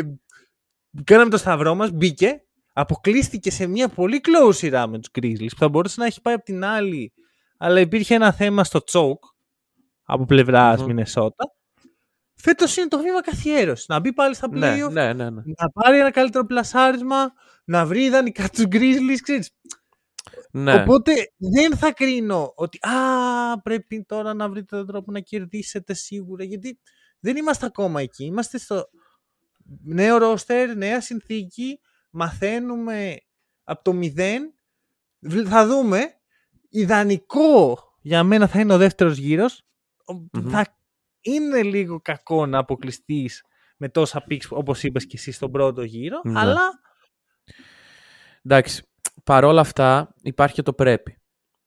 [1.03, 2.43] κάναμε το σταυρό μας, μπήκε.
[2.73, 6.33] Αποκλείστηκε σε μια πολύ close σειρά με τους Grizzlies που θα μπορούσε να έχει πάει
[6.33, 7.13] από την άλλη
[7.57, 9.27] αλλά υπήρχε ένα θέμα στο choke
[10.03, 10.87] από πλευράς Μμμ.
[10.87, 11.45] Μινεσότα.
[12.45, 13.87] Φέτος είναι το βήμα καθιέρωσης.
[13.87, 15.41] Να μπει πάλι στα Ναι, playoff, ναι, ναι, ναι.
[15.57, 17.33] να πάρει ένα καλύτερο πλασάρισμα,
[17.65, 19.49] να βρει ιδανικά τους Grizzlies, ξέρεις.
[20.51, 20.73] ναι.
[20.81, 26.43] Οπότε δεν θα κρίνω ότι α, πρέπει τώρα να βρείτε τον τρόπο να κερδίσετε σίγουρα.
[26.43, 26.79] Γιατί
[27.19, 28.25] δεν είμαστε ακόμα εκεί.
[28.25, 28.89] Είμαστε στο
[29.83, 31.79] νέο ρόστερ, νέα συνθήκη.
[32.09, 33.17] Μαθαίνουμε
[33.63, 34.53] από το μηδέν.
[35.19, 35.99] Βλ- Θα δούμε.
[36.69, 39.65] Ιδανικό για μένα θα είναι ο δεύτερος γύρος.
[40.05, 40.49] Ο- Μμμ.
[40.49, 40.77] Θα
[41.23, 43.43] είναι λίγο κακό να αποκλειστείς
[43.77, 46.21] με τόσα picks όπως είπες και εσύ στον πρώτο γύρο.
[46.23, 46.39] Ναι.
[46.39, 46.59] Αλλά
[48.45, 48.83] Εντάξει,
[49.23, 51.17] παρόλα αυτά υπάρχει και το πρέπει.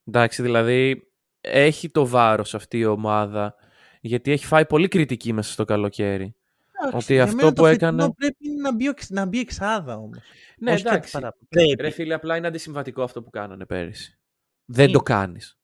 [0.04, 3.54] Εντάξει, δηλαδή έχει το βάρος αυτή η ομάδα
[4.00, 6.34] γιατί έχει φάει πολύ κριτική μέσα στο καλοκαίρι.
[6.80, 9.38] εντάξει, Ότι για αυτό μένα που το φετινό έκανε- Πρέπει να μπει, εξ- να μπει
[9.40, 10.18] εξάδα όμως.
[10.58, 11.12] Ναι, Όχι κάτι εντάξει.
[11.12, 11.42] παραπάνω.
[11.48, 11.82] Πρέπει.
[11.82, 14.18] Ρε φίλε, απλά είναι αντισυμβατικό αυτό που κάνανε πέρυσι.
[14.64, 14.92] Δεν Είναι.
[14.92, 15.58] το κάνεις.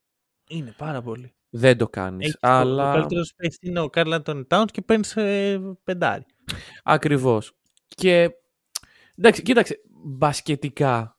[0.48, 1.34] Είναι πάρα πολύ.
[1.54, 2.26] Δεν το κάνεις.
[2.26, 2.84] Έχεις αλλά...
[2.84, 6.24] Το, ο καλύτερο παίκτη είναι ο Καρλ Άντονι Τάουνς και παίρνεις ε, πεντάρι.
[6.82, 7.56] Ακριβώς.
[7.88, 8.30] Και
[9.16, 11.16] εντάξει, κοίταξε, μπασκετικά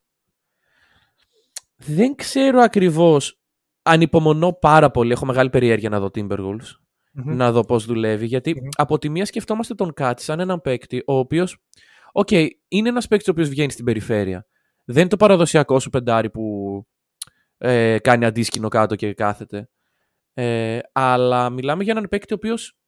[1.76, 3.40] δεν ξέρω ακριβώς
[3.82, 5.12] ανυπομονώ πάρα πολύ.
[5.12, 6.78] Έχω μεγάλη περιέργεια να δω Timberwolves.
[7.12, 8.26] να δω πώς δουλεύει.
[8.26, 8.68] Γιατί Μμμ.
[8.76, 11.58] από τη μία σκεφτόμαστε τον KAT σαν έναν παίκτη ο οποίος,
[12.12, 12.30] οκ,
[12.68, 14.46] είναι ένας παίκτης ο οποίος βγαίνει στην περιφέρεια.
[14.84, 16.86] Δεν είναι το παραδοσιακό σου πεντάρι που
[17.58, 19.68] ε, κάνει αντίσκηνο κάτω και κάθεται.
[20.34, 22.78] Ε, αλλά μιλάμε για έναν παίκτη ο οποίος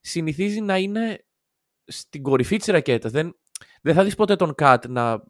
[0.00, 1.24] συνηθίζει να είναι
[1.86, 3.12] στην κορυφή της ρακέτας.
[3.12, 3.36] Δεν,
[3.82, 5.22] δεν θα δεις ποτέ τον Κάτ να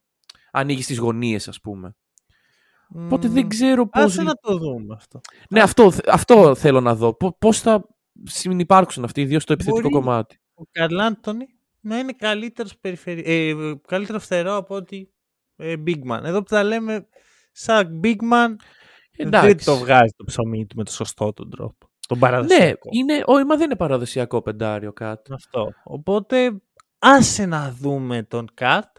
[0.52, 1.96] ανοίγει στις γωνίες, ας πούμε.
[2.94, 4.02] Οπότε δεν ξέρω πώς...
[4.02, 5.20] Άσε να το δούμε αυτό.
[5.50, 7.14] Ναι, αυτό, αυτό θέλω να δω.
[7.14, 7.86] Πο- Πώς θα
[8.22, 10.40] συνυπάρξουν αυτοί οι δύο στο επιθετικό Μπορεί- κομμάτι.
[10.54, 11.46] Ο Καρλ Άντωνι
[11.80, 13.22] να είναι καλύτερος περιφερει...
[13.26, 13.54] ε,
[13.86, 15.14] καλύτερο φτερό από ότι
[15.56, 16.20] ε, Big Man.
[16.24, 17.08] Εδώ που τα λέμε
[17.52, 18.54] σαν Big Man
[19.16, 19.64] δεν Εντάξει.
[19.66, 21.88] το βγάζει το ψωμί του με το σωστό τον τρόπο.
[22.08, 22.88] Τον Ναι, παραδοσιακό.
[22.92, 25.32] είναι, όχι, μα δεν είναι παραδοσιακό πεντάριο κάτι.
[25.32, 25.72] Αυτό.
[25.84, 26.60] Οπότε
[26.98, 28.96] άσε να δούμε τον Κατ.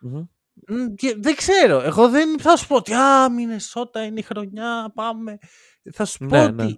[0.00, 0.24] Μμμ.
[0.68, 1.80] Μ, και δεν ξέρω.
[1.80, 4.92] Εγώ δεν θα σου πω ότι Α, Μινεσότα είναι η χρονιά.
[4.94, 5.38] Πάμε.
[5.92, 6.54] Θα σου πω Ναι, ότι.
[6.54, 6.68] ναι.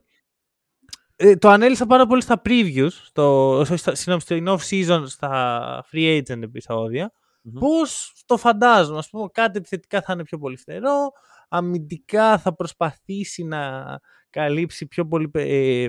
[1.16, 6.18] Ε, το ανέλησα πάρα πολύ στα previews, στο, όχι, στα, συγγνώμη, στο off-season, στα free
[6.18, 7.12] agent επεισόδια.
[7.42, 7.58] Μμμ.
[7.58, 8.98] Πώς το φαντάζομαι.
[8.98, 11.10] Ας πούμε, κάτι επιθετικά θα είναι πιο πολύ φτερό.
[11.52, 13.84] Αμυντικά θα προσπαθήσει να
[14.30, 15.82] καλύψει πιο, πολύ, παι- ε,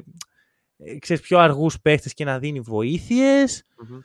[0.78, 4.00] ε, ξέρεις, πιο αργούς παίχτες και να δίνει βοήθειες Μμμ.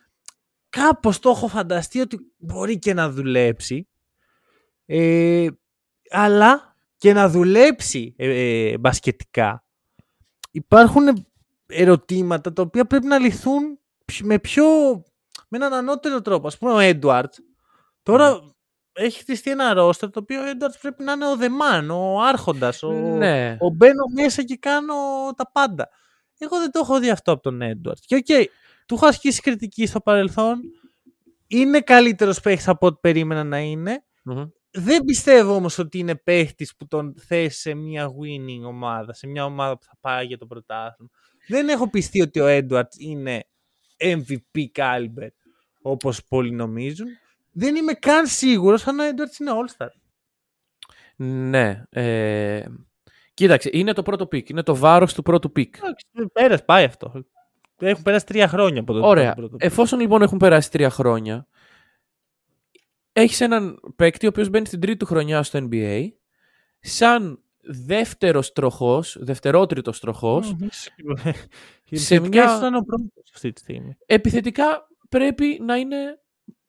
[0.68, 3.88] κάπως το έχω φανταστεί ότι μπορεί και να δουλέψει.
[4.86, 5.46] Ε,
[6.10, 8.28] αλλά και να δουλέψει ε,
[8.70, 9.64] ε, μπασκετικά.
[10.50, 11.26] Υπάρχουν
[11.66, 14.64] ερωτήματα τα οποία πρέπει να λυθούν ψ- με πιο
[15.48, 16.46] με έναν ανώτερο τρόπο.
[16.46, 17.34] Ας πούμε ο Έντουαρντς.
[18.02, 18.54] Τώρα
[18.96, 22.20] έχει χτιστεί ένα ρόστερ το οποίο ο Έντουαρντς πρέπει να είναι ο the man, ο
[22.22, 23.56] άρχοντας, ο, Ναι.
[23.60, 24.94] ο μπαίνω μέσα και κάνω
[25.36, 25.88] τα πάντα.
[26.38, 27.98] Εγώ δεν το έχω δει αυτό από τον Έντουαρντς.
[28.06, 28.26] Και οκ,
[28.86, 30.60] του έχω ασκήσει κριτική στο παρελθόν.
[31.46, 34.04] Είναι καλύτερος παίχτης από ό,τι περίμενα να είναι.
[34.22, 34.44] Μμμ.
[34.70, 39.44] Δεν πιστεύω όμως ότι είναι παίχτης που τον θες σε μια winning ομάδα, σε μια
[39.44, 41.10] ομάδα που θα πάει για το πρωτάθλημα.
[41.48, 43.44] Δεν έχω πειστεί ότι ο Έντουαρντς είναι
[43.98, 45.28] MVP caliber
[45.82, 47.06] όπως πολλοί νομίζουν.
[47.58, 49.88] Δεν είμαι καν σίγουρος αν ο Έντουαρντς είναι All-Star.
[51.16, 51.82] Ναι.
[51.90, 52.64] Ε,
[53.34, 54.48] κοίταξε, είναι το πρώτο pick.
[54.48, 55.76] Είναι το βάρος του πρώτου pick.
[55.76, 57.24] Εντάξει, Πέρασε, πάει αυτό.
[57.78, 59.34] Έχουν περάσει τρία χρόνια από το Ωραία.
[59.34, 59.56] πρώτο.
[59.60, 61.46] Εφόσον λοιπόν έχουν περάσει τρία χρόνια,
[63.12, 66.06] έχεις έναν παίκτη ο οποίος μπαίνει στην τρίτη του χρονιά στο NBA,
[66.80, 70.66] σαν δεύτερος τροχός, δευτερότριτος τροχός, Μμμ.
[70.70, 72.56] Σε Σε μια- μια...
[72.56, 73.96] ήταν ο πρώτος αυτή τη στιγμή.
[74.06, 76.20] επιθετικά πρέπει να είναι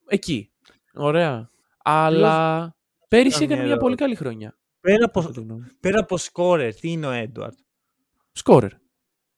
[0.07, 0.51] εκεί.
[0.97, 1.49] Ωραία.
[1.83, 2.75] Αλλά
[3.07, 4.57] πέρυσι κάνω έκανε μια μια πολύ καλή χρονιά.
[4.79, 5.67] Πέρα από, κατά τη γνώμη μου.
[5.79, 7.57] πέρα από σκόρερ, τι είναι ο Έντουαρτ;
[8.31, 8.71] Σκόρερ.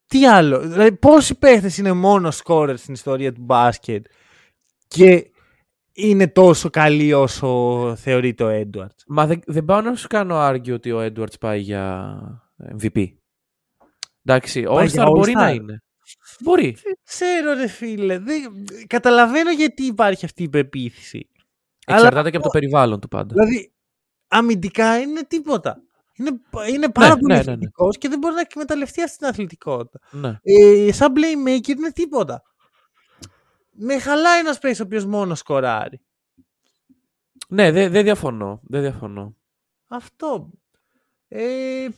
[0.05, 0.60] Τι άλλο.
[0.60, 4.05] Δηλαδή, πόσοι παίχτες είναι μόνο σκόρερ στην ιστορία του μπάσκετ
[4.88, 5.32] και
[5.93, 10.76] είναι τόσο καλοί όσο θεωρείται ο Έντουαρτ; Μα δεν, δεν πάω να σου κάνω άργιο
[10.76, 12.20] ότι ο Έντουαρτς πάει για
[12.82, 13.07] MVP.
[14.24, 15.41] Εντάξει, Πάει για All-Star μπορεί All-Star.
[15.41, 15.84] να είναι.
[16.39, 16.78] Μπορεί.
[16.84, 18.20] Δεν ξέρω ρε φίλε.
[18.20, 18.66] Δεν...
[18.88, 21.30] Καταλαβαίνω γιατί υπάρχει αυτή η πεποίθηση.
[21.94, 23.34] Εξαρτάται και από το περιβάλλον του πάντα.
[23.34, 23.72] Δηλαδή,
[24.28, 25.82] αμυντικά είναι τίποτα.
[26.14, 26.30] Είναι,
[26.74, 27.52] είναι πάρα Ναι, πολύ ναι, ναι, ναι.
[27.52, 30.00] αθλητικός και δεν μπορεί να εκμεταλλευτεί αυτή την αθλητικότητα.
[30.12, 30.40] Ναι.
[30.42, 32.44] Ε, σαν playmaker είναι τίποτα.
[33.72, 36.02] Με χαλάει ένας παίκτης ο οποίος μόνος σκοράρει.
[37.48, 38.60] Ναι, δεν δεν διαφωνώ.
[38.64, 39.36] Δεν διαφωνώ.
[39.88, 40.50] Αυτό.
[41.28, 41.90] Ε, ε,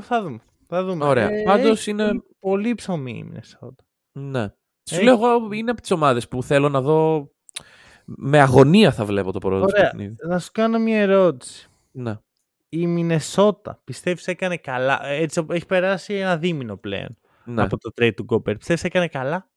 [0.00, 0.38] θα δούμε.
[0.66, 1.04] Θα δούμε.
[1.04, 1.30] Ωραία.
[1.30, 3.84] Ε, Πάντως έχει είναι- Πολύ, πολύ ψωμί η Μινεσότα.
[4.12, 4.48] Ναι.
[4.88, 7.28] Σου Έχει- λέω εγώ είναι από τις ομάδες που θέλω να δω
[8.08, 9.82] με αγωνία θα βλέπω το πρώτο Ωραία.
[9.82, 10.14] παιχνίδι.
[10.18, 11.68] Να σου κάνω μια ερώτηση.
[11.90, 12.18] Ναι.
[12.68, 17.62] Η Μινεσότα πιστεύεις έκανε καλά; Έτσι, έχει περάσει ένα δίμηνο πλέον Ναι.
[17.62, 18.58] από το trade του Gobert.
[18.58, 19.50] Πιστεύεις έκανε καλά;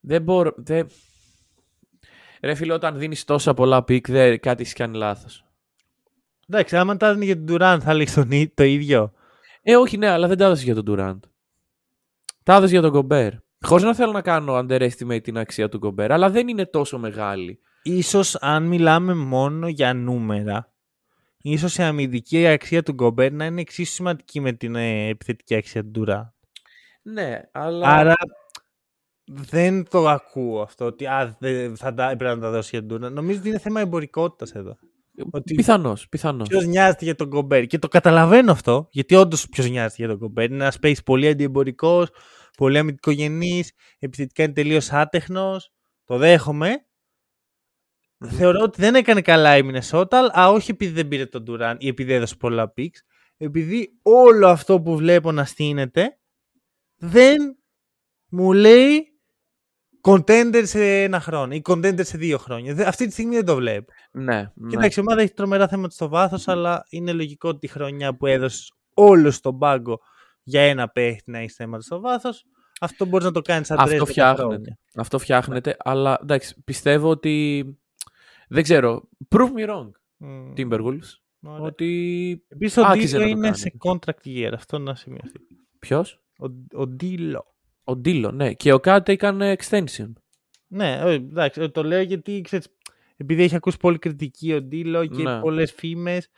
[0.00, 0.52] Δεν μπορώ.
[0.56, 0.88] Δεν...
[2.42, 4.40] Ρε φίλε, όταν δίνεις τόσα πολλά pick, δεν...
[4.40, 5.44] κάτι έχει κάνει λάθος.
[6.48, 9.12] Εντάξει, άμα τα έδινε για τον Durant θα έλεγες τον ί- το ίδιο.
[9.62, 11.18] Ε, όχι, ναι, αλλά δεν τα έδωσε για τον Durant.
[12.42, 13.38] Τα έδωσε για τον Gobert.
[13.60, 17.60] Χωρίς να θέλω να κάνω underestimate την αξία του Gobert, αλλά δεν είναι τόσο μεγάλη.
[17.82, 20.72] Ίσως αν μιλάμε μόνο για νούμερα,
[21.42, 25.84] ίσως η αμυντική αξία του Gobert να είναι εξίσου σημαντική με την ε, επιθετική αξία
[25.90, 26.30] του Durant.
[27.02, 27.88] Ναι, αλλά.
[27.88, 28.14] Άρα
[29.24, 33.04] δεν το ακούω αυτό ότι α, δεν θα τα, έπρεπε να τα δώσει για τον
[33.06, 33.12] Durant.
[33.12, 34.76] Νομίζω ότι είναι θέμα εμπορικότητας εδώ.
[35.30, 36.48] ότι- Πιθανώς, πιθανώς.
[36.48, 37.64] Ποιος νοιάζεται για τον Gobert.
[37.66, 40.44] Και το καταλαβαίνω αυτό, γιατί όντως ποιος νοιάζεται για τον Gobert.
[40.50, 42.08] Είναι ένας space πολύ αντιεμπορικός,
[42.58, 45.72] πολύ αμυντικογενής, επιθετικά είναι τελείως άτεχνος.
[46.04, 46.86] Το δέχομαι.
[48.24, 51.88] Θεωρώ ότι δεν έκανε καλά η Μινεσότα, αλλά όχι επειδή δεν πήρε τον Durant ή
[51.88, 52.98] επειδή έδωσε πολλά picks.
[53.36, 56.18] Επειδή όλο αυτό που βλέπω να στείνεται
[56.96, 57.58] δεν
[58.28, 59.12] μου λέει
[60.08, 62.74] contender σε ένα χρόνο ή contender σε δύο χρόνια.
[62.74, 63.92] Δε- Αυτή τη στιγμή δεν το βλέπω.
[64.12, 64.68] Ναι, ναι.
[64.68, 68.26] Κοιτάξτε, η ομάδα έχει τρομερά θέματα στο βάθος, αλλά είναι λογικό ότι η χρονιά που
[68.26, 70.00] έδωσες όλο στον πάγκο
[70.48, 72.44] για ένα παίχτη να έχεις θέματα στο βάθος,
[72.80, 74.42] αυτό μπορείς να το κάνεις σαν Αυτό τρεις δέκα φτιάχνεται.
[74.54, 74.78] χρόνια.
[74.96, 77.64] Αυτό φτιάχνεται, αλλά εντάξει, πιστεύω ότι.
[78.48, 79.08] Δεν ξέρω.
[79.28, 81.10] Prove me wrong, Μμμ, Timberwolves.
[81.40, 81.60] ωραία.
[81.62, 82.44] Ότι.
[82.48, 83.56] Επίσης ο άξιζε Ντίλο να το είναι κάνει.
[83.56, 85.38] σε contract year, αυτό να σημειωθεί.
[85.78, 86.46] Ποιος; Ο,
[86.80, 87.54] ο Ντίλο.
[87.84, 88.52] Ο Ντίλο, ναι.
[88.52, 90.12] Και ο Κάτε έκανε extension.
[90.66, 92.68] Ναι, ε, εντάξει, ε, το λέω γιατί ξέρεις,
[93.16, 95.40] επειδή έχει ακούσει πολύ κριτική ο Ντίλο και Ναι.
[95.40, 96.28] πολλές φήμες,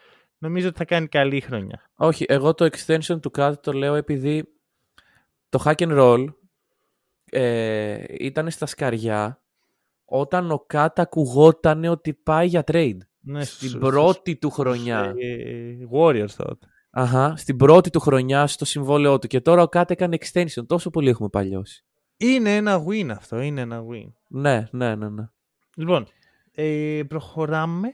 [0.41, 1.91] νομίζω ότι θα κάνει καλή χρονιά.
[1.95, 4.45] Όχι, εγώ το extension του Κάτε το λέω επειδή
[5.49, 6.27] το hack and roll
[7.31, 9.43] ε, ήταν στα σκαριά
[10.05, 12.97] όταν ο Κάτε ακουγόταν ότι πάει για trade.
[13.21, 15.15] Ναι, Στην στους- πρώτη του στους, χρονιά.
[15.19, 16.67] ε, Warriors τότε.
[16.91, 19.27] Αχα, στην πρώτη του χρονιά στο συμβόλαιό του.
[19.27, 20.67] Και τώρα ο Κάτε έκανε extension.
[20.67, 21.85] Τόσο πολύ έχουμε παλιώσει.
[22.17, 24.13] Είναι ένα win αυτό, είναι ένα win.
[24.27, 25.09] Ναι, ναι, ναι.
[25.09, 25.25] ναι.
[25.77, 26.07] Λοιπόν,
[26.53, 27.89] ε, προχωράμε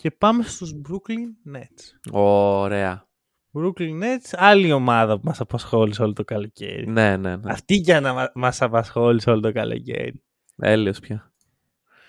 [0.00, 2.12] και πάμε στους Brooklyn Nets.
[2.12, 3.08] Ωραία.
[3.52, 6.86] Brooklyn Nets, άλλη ομάδα που μας απασχόλησε όλο το καλοκαίρι.
[6.86, 7.52] Ναι, ναι, ναι.
[7.52, 10.22] Αυτή για να μα- μας απασχόλησε όλο το καλοκαίρι.
[10.56, 11.32] Έλεος πια.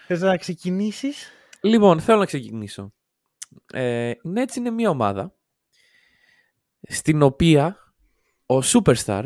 [0.08, 1.30] Θες να ξεκινήσεις;
[1.62, 2.94] Λοιπόν, θέλω να ξεκινήσω.
[3.74, 5.36] Ε, η Nets είναι μια ομάδα
[6.82, 7.94] στην οποία
[8.46, 9.24] ο Superstar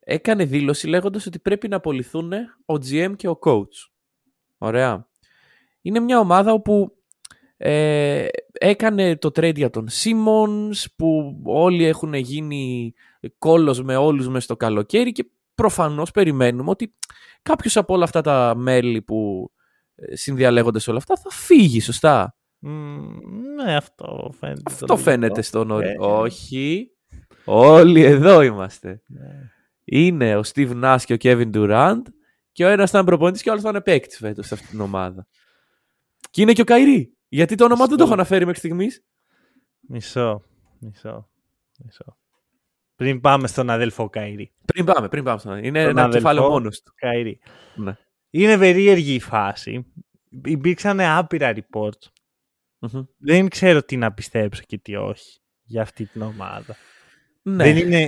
[0.00, 2.32] έκανε δήλωση λέγοντας ότι πρέπει να απολυθούν
[2.66, 3.90] ο GM και ο coach.
[4.58, 5.08] Ωραία.
[5.82, 6.97] Είναι μια ομάδα όπου
[7.60, 12.92] ε, έκανε το trade για τον Simmons που όλοι έχουν γίνει
[13.38, 16.94] κόλος με όλους μες στο καλοκαίρι και προφανώς περιμένουμε ότι
[17.42, 19.50] κάποιος από όλα αυτά τα μέλη που
[19.94, 22.68] ε, συνδιαλέγονται σε όλα αυτά θα φύγει, σωστά; Μ,
[23.64, 24.62] ναι, αυτό φαίνεται.
[24.62, 25.10] το Αυτό λογικό.
[25.10, 25.86] φαίνεται στον όρο.
[25.88, 26.90] Ε, Όχι.
[27.44, 29.02] Όλοι εδώ είμαστε.
[29.06, 29.50] ναι.
[29.84, 32.02] Είναι ο Steve Nash και ο Kevin Durant
[32.52, 35.26] και ο ένας ήταν προπονητής και ο άλλος ήταν παίκτης φέτος σε αυτή την ομάδα.
[36.30, 37.12] Και είναι και ο Καϊρή.
[37.28, 38.20] Γιατί το όνομα του δεν το έχω Σωστό.
[38.22, 39.04] αναφέρει μέχρι στιγμής.
[39.80, 40.42] Μισό,
[40.78, 41.28] μισό,
[41.84, 42.18] μισό.
[42.96, 44.52] Πριν πάμε στον αδελφό Καϊρή.
[44.64, 45.38] Πριν πάμε, πριν πάμε.
[45.38, 46.18] στον- Είναι Τον ένα αδελφό.
[46.18, 46.92] κεφάλαιο μόνος του.
[46.96, 47.40] Καϊρή.
[47.76, 47.96] Ναι.
[48.30, 49.86] Είναι περίεργη η φάση.
[50.44, 52.06] Υπήρξαν άπειρα reports.
[52.78, 53.04] Μμμ.
[53.18, 56.76] Δεν ξέρω τι να πιστέψω και τι όχι για αυτή την ομάδα.
[57.42, 57.64] Ναι.
[57.64, 58.02] Δεν, είναι,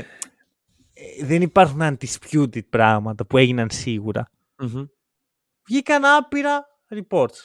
[0.93, 4.31] ε, δεν υπάρχουν undisputed πράγματα που έγιναν σίγουρα.
[4.59, 4.85] Μμμ.
[5.69, 7.45] Βγήκαν άπειρα reports.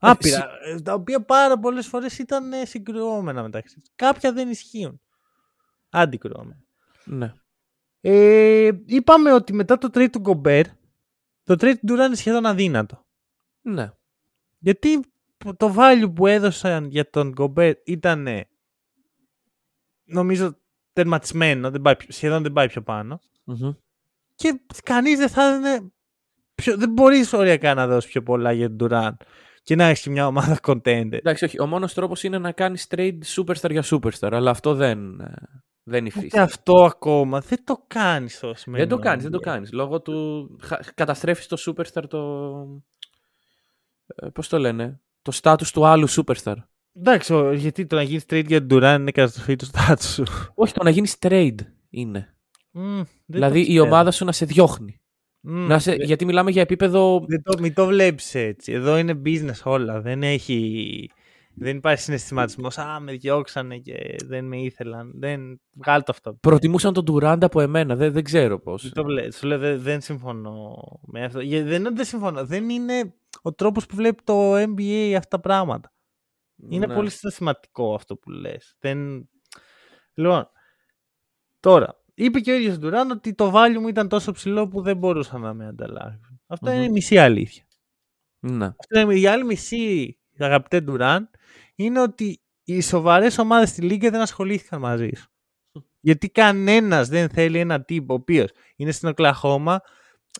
[0.00, 3.90] Άπειρα, ε, τα οποία πάρα πολλές φορές ήταν ε, συγκρουόμενα μεταξύ τους.
[3.96, 5.00] Κάποια δεν ισχύουν.
[5.90, 6.62] Αντικρουόμενα.
[7.04, 7.32] Ναι.
[8.00, 10.64] Ε, είπαμε ότι μετά το trade του Gobert,
[11.44, 13.06] το trade του Durant είναι σχεδόν αδύνατο.
[13.60, 13.92] Ναι.
[14.58, 15.00] Γιατί
[15.56, 18.28] το value που έδωσαν για τον Gobert ήταν
[20.04, 20.56] νομίζω
[20.92, 23.20] τερματισμένο, δεν πάει, πιο- σχεδόν δεν πάει πιο πάνω.
[23.44, 23.72] Μμμ.
[24.34, 25.92] Και κανείς δεν θα έδινε
[26.54, 29.14] πιο, δεν μπορείς οριακά να δώσεις πιο πολλά για τον Durant
[29.62, 31.12] και να έχει μια ομάδα contender.
[31.12, 31.60] Εντάξει, όχι.
[31.60, 35.32] Ο μόνος τρόπος είναι να κάνεις trade superstar για superstar, αλλά αυτό δεν, ε,
[35.82, 36.42] δεν Ούτε υφίσταται.
[36.42, 38.78] αυτό ακόμα δεν το κάνεις στο σημείο.
[38.78, 39.72] Δεν το κάνεις, δεν το κάνεις.
[39.72, 40.48] Λόγω του...
[40.62, 42.18] χα- Καταστρέφεις το superstar το...
[44.06, 46.54] Ε, πώς το λένε; Το status του άλλου superstar.
[46.96, 50.24] Εντάξει, ο- γιατί το να γίνεις trade για τον Durant είναι καταστροφή του στάτους σου.
[50.54, 51.54] Όχι, το να γίνεις trade
[51.90, 52.34] είναι.
[52.70, 53.84] Μμ, δεν δηλαδή το η ξέρω.
[53.84, 54.99] ομάδα σου να σε διώχνει.
[55.40, 55.90] Μμ, Να σε...
[55.90, 57.24] δεν- Γιατί μιλάμε για επίπεδο...
[57.28, 58.72] Δεν το, μην το βλέπεις έτσι.
[58.72, 60.00] Εδώ είναι business όλα.
[60.00, 61.10] Δεν έχει...
[61.54, 62.78] Δεν υπάρχει συναισθηματισμός.
[62.78, 65.12] Α, με διώξανε και δεν με ήθελαν.
[65.14, 65.60] Δεν...
[65.72, 66.34] Βγάλει το αυτό.
[66.34, 67.96] Προτιμούσαν τον Durant από εμένα.
[67.96, 68.82] Δεν, δεν ξέρω πώς.
[68.82, 70.74] Δεν το βλέ- Σου λέω δεν, δεν συμφωνώ
[71.06, 71.40] με αυτό.
[71.40, 72.44] Για- Δεν είναι ότι δεν συμφωνώ.
[72.46, 75.92] Δεν είναι ο τρόπος που βλέπει το NBA αυτά τα πράγματα.
[76.68, 76.94] Είναι Ναι.
[76.94, 78.76] πολύ συναισθηματικό αυτό που λες.
[78.80, 79.28] Δεν...
[80.14, 80.48] Λοιπόν,
[81.60, 84.82] τώρα, είπε και ο ίδιος ο Ντουράν ότι το value μου ήταν τόσο ψηλό που
[84.82, 86.38] δεν μπορούσα να με ανταλλάξω.
[86.46, 86.76] Αυτό Μμμ.
[86.76, 87.64] είναι η μισή αλήθεια.
[88.40, 88.64] Ναι.
[88.64, 91.30] Αυτό είναι η άλλη μισή, αγαπητέ Ντουράν,
[91.74, 95.30] είναι ότι οι σοβαρές ομάδες στη Λίγκα δεν ασχολήθηκαν μαζί σου.
[96.00, 99.80] Γιατί κανένας δεν θέλει ένα τύπο ο οποίος είναι στην Οκλαχώμα.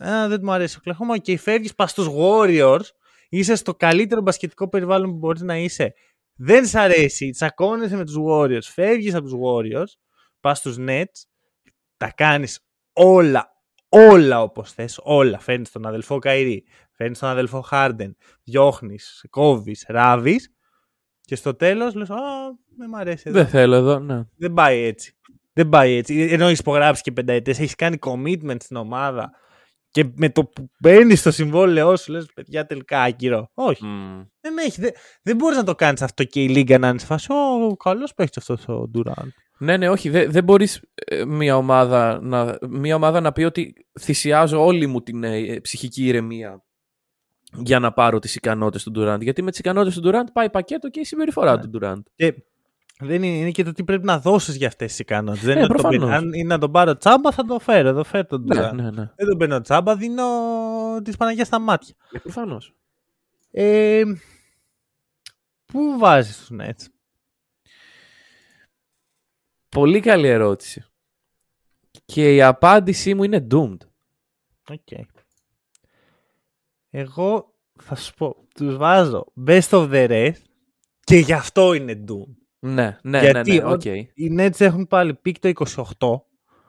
[0.05, 2.85] Α, δεν μου αρέσει ο Οκλαχώμα και φεύγεις πας στους Warriors.
[3.29, 5.95] Είσαι στο καλύτερο μπασκετικό περιβάλλον που μπορείς να είσαι.
[6.35, 8.63] Δεν σ' αρέσει, τσακώνεσαι με τους Warriors.
[8.63, 9.99] Φεύγεις από τους Warriors,
[10.41, 11.25] πας στους Nets,
[12.01, 12.61] τα κάνεις
[12.93, 13.51] όλα,
[13.89, 15.01] όλα όπως θες.
[15.03, 15.39] Όλα.
[15.39, 20.55] Φέρνεις τον αδελφό Καϊρή, φέρνεις τον αδελφό Χάρντεν, διώχνεις, κόβεις, ράβεις.
[21.21, 22.17] Και στο τέλος λες: Α,
[22.77, 23.39] δεν μ' αρέσει εδώ.
[23.39, 24.23] Δεν θέλω εδώ, ναι.
[24.37, 25.17] Δεν πάει έτσι.
[25.53, 26.29] Δεν πάει έτσι.
[26.31, 29.31] Ενώ έχει υπογράψεις και πενταετές, έχεις κάνει commitment στην ομάδα
[29.91, 33.51] και με το που μπαίνει στο συμβόλαιό σου λες: Παιδιά, τελικά άκυρο.
[33.55, 33.85] Όχι.
[33.85, 34.23] Μμ.
[34.41, 34.91] Δεν, έχει, δεν,
[35.23, 37.33] δεν μπορείς να το κάνεις αυτό και η Λίγκα να είναι σε φάση.
[37.33, 39.33] Ω, καλός παίχτης αυτός ο Ντουράν.
[39.59, 40.09] Ναι, ναι, όχι.
[40.09, 40.81] Δεν, δεν μπορείς
[41.27, 46.65] μια, ομάδα να, μια ομάδα να πει ότι θυσιάζω όλη μου την ε, ψυχική ηρεμία
[47.53, 49.23] για να πάρω τις ικανότητες του Ντουράντ.
[49.23, 51.61] Γιατί με τις ικανότητες του Ντουράντ πάει πακέτο και η συμπεριφορά Ναι.
[51.61, 52.01] του Ντουράντ.
[52.15, 52.35] Και
[53.01, 55.47] δεν είναι, είναι και το τι πρέπει να δώσεις για αυτές τις ικανότητες.
[55.47, 56.09] Δεν Ε, είναι ότι το προφανώς.
[56.11, 56.27] παίρνω.
[56.27, 57.89] Αν είναι να τον πάρω τσάμπα, θα το φέρω.
[57.89, 58.77] Εδώ φέρω τον Ναι, Ντουράν.
[58.77, 59.11] ναι, ναι.
[59.17, 60.25] Δεν τον παίρνω τσάμπα, δίνω
[61.05, 61.95] τη Παναγία στα μάτια.
[62.13, 62.75] Ε, Προφανώς.
[63.51, 64.03] Ε,
[65.67, 66.85] πού βάζεις τους Nets;
[69.69, 70.85] Πολύ καλή ερώτηση.
[72.05, 73.77] Και η απάντησή μου είναι doomed.
[74.71, 74.89] Οκ.
[76.91, 80.43] Εγώ θα σου πω, τους βάζω best of the rest
[81.05, 82.35] και γι' αυτό είναι doomed.
[82.61, 83.85] Ναι, ναι, Γιατί ναι, ναι, ο- οκ.
[83.85, 86.23] Οι Nets έχουν πάλι pick το 28.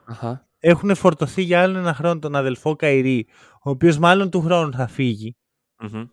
[0.05, 0.47] Αχα.
[0.59, 3.27] Έχουν φορτωθεί για άλλο ένα χρόνο τον αδελφό Καϊρή,
[3.63, 5.35] ο οποίος μάλλον του χρόνου θα φύγει.
[5.79, 6.03] Μμμ.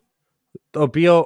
[0.69, 1.25] Το οποίο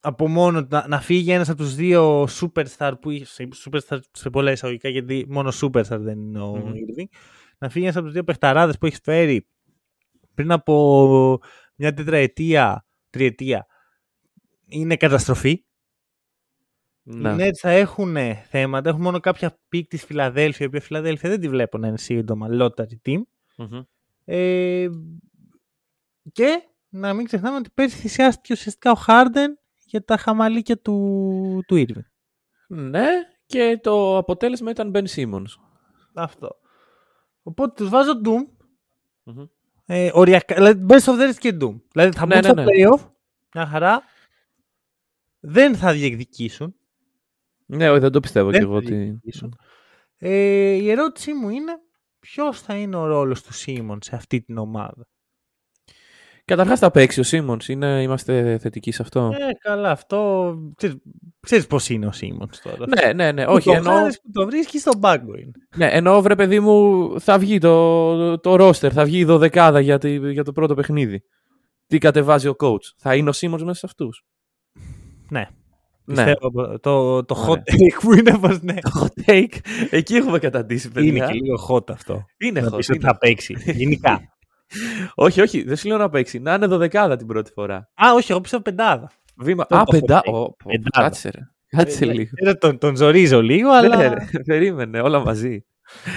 [0.00, 4.30] από μόνο του να, να φύγει ένας από τους δύο superstar που είχε, superstar σε
[4.30, 6.72] πολλά εισαγωγικά γιατί μόνο superstar δεν είναι ο Μμμ.
[6.72, 7.04] Irving,
[7.58, 9.46] να φύγει ένας από τους δύο παιχταράδες που έχει φέρει
[10.34, 11.38] πριν από
[11.76, 13.66] μια τετραετία, τριετία,
[14.66, 15.64] είναι καταστροφή.
[17.12, 17.30] Ναι.
[17.30, 18.16] Οι Nets θα έχουν
[18.48, 21.98] θέματα, έχουν μόνο κάποια picks της Φιλαδέλφια, η οποία Φιλαδέλφια δεν τη βλέπω να είναι
[21.98, 23.20] σύντομα lottery team.
[23.56, 23.80] Μμμ.
[24.24, 24.88] Ε,
[26.32, 31.76] και να μην ξεχνάμε ότι πέρσι θυσιάστηκε ουσιαστικά ο Χάρντεν για τα χαμαλίκια του, του
[31.88, 32.04] Irving.
[32.68, 33.06] Ναι,
[33.46, 35.50] και το αποτέλεσμα ήταν Ben Simmons.
[36.14, 36.48] Αυτό.
[37.42, 38.46] Οπότε τους βάζω doom.
[39.22, 39.44] Μμμ.
[39.86, 41.80] Ε, οριακά, δηλαδή best of the rest και Doom.
[41.92, 42.64] Δηλαδή θα Ναι, μπουν ναι, στο ναι.
[42.66, 43.10] playoff,
[43.54, 44.02] μια χαρά.
[45.40, 46.74] Δεν θα διεκδικήσουν.
[47.70, 48.72] Ναι, όχι, δεν το πιστεύω κι Δεν εγώ.
[48.72, 48.94] θα Ότι...
[48.94, 49.54] διεκδικήσουν.
[50.18, 51.72] Ε, η ερώτησή μου είναι
[52.20, 55.06] ποιος θα είναι ο ρόλος του Σίμονς σε αυτή την ομάδα;
[56.44, 57.64] Καταρχάς θα παίξει ο Simmons.
[57.68, 58.02] Είναι...
[58.02, 59.30] Είμαστε θετικοί σε αυτό.
[59.34, 60.54] Ε, καλά, αυτό.
[60.76, 60.96] Ξέρεις,
[61.40, 62.84] ξέρεις πώς είναι ο Σίμονς τώρα.
[62.86, 63.44] Ναι, ναι, ναι.
[63.44, 65.50] Που Όχι, το εννοώ, χάρεις που το βρίσκεις στον πάγκο είναι.
[65.76, 69.98] ναι, εννοώ, βρε παιδί μου, θα βγει το, το roster, θα βγει η δωδεκάδα για,
[69.98, 71.22] τη, για το πρώτο παιχνίδι.
[71.86, 72.84] Τι κατεβάζει ο coach.
[72.96, 74.24] Θα είναι ο Simmons μέσα σε αυτούς;
[75.28, 75.48] Ναι.
[76.10, 76.24] Ναι.
[76.24, 77.62] Πιστεύω το, το hot Ωραία.
[77.66, 78.74] take που είναι πως ναι.
[78.74, 79.58] Το hot take,
[79.90, 81.08] εκεί έχουμε καταντήσει, παιδιά.
[81.10, 82.24] Είναι και λίγο hot αυτό.
[82.38, 83.06] Είναι να hot, πεις ότι είναι.
[83.08, 83.56] θα παίξει.
[83.64, 84.20] Γενικά.
[85.14, 86.38] όχι, όχι, δεν σου λέω να παίξει.
[86.38, 87.76] Να είναι δωδεκάδα την πρώτη φορά.
[87.76, 89.10] Α, όχι, εγώ πιστεύω πεντάδα.
[89.36, 89.66] Βήμα.
[89.66, 90.20] Το Α, το hot πεντά.
[90.24, 90.32] take.
[90.32, 91.08] Ω, πω, Πεντάδα.
[91.08, 91.40] Κάτσε ρε.
[91.66, 92.30] Κάτσε Ε, λίγο.
[92.34, 95.64] ε, Τον, τον ζορίζω λίγο, αλλά Ναι, ρε, περίμενε, όλα μαζί.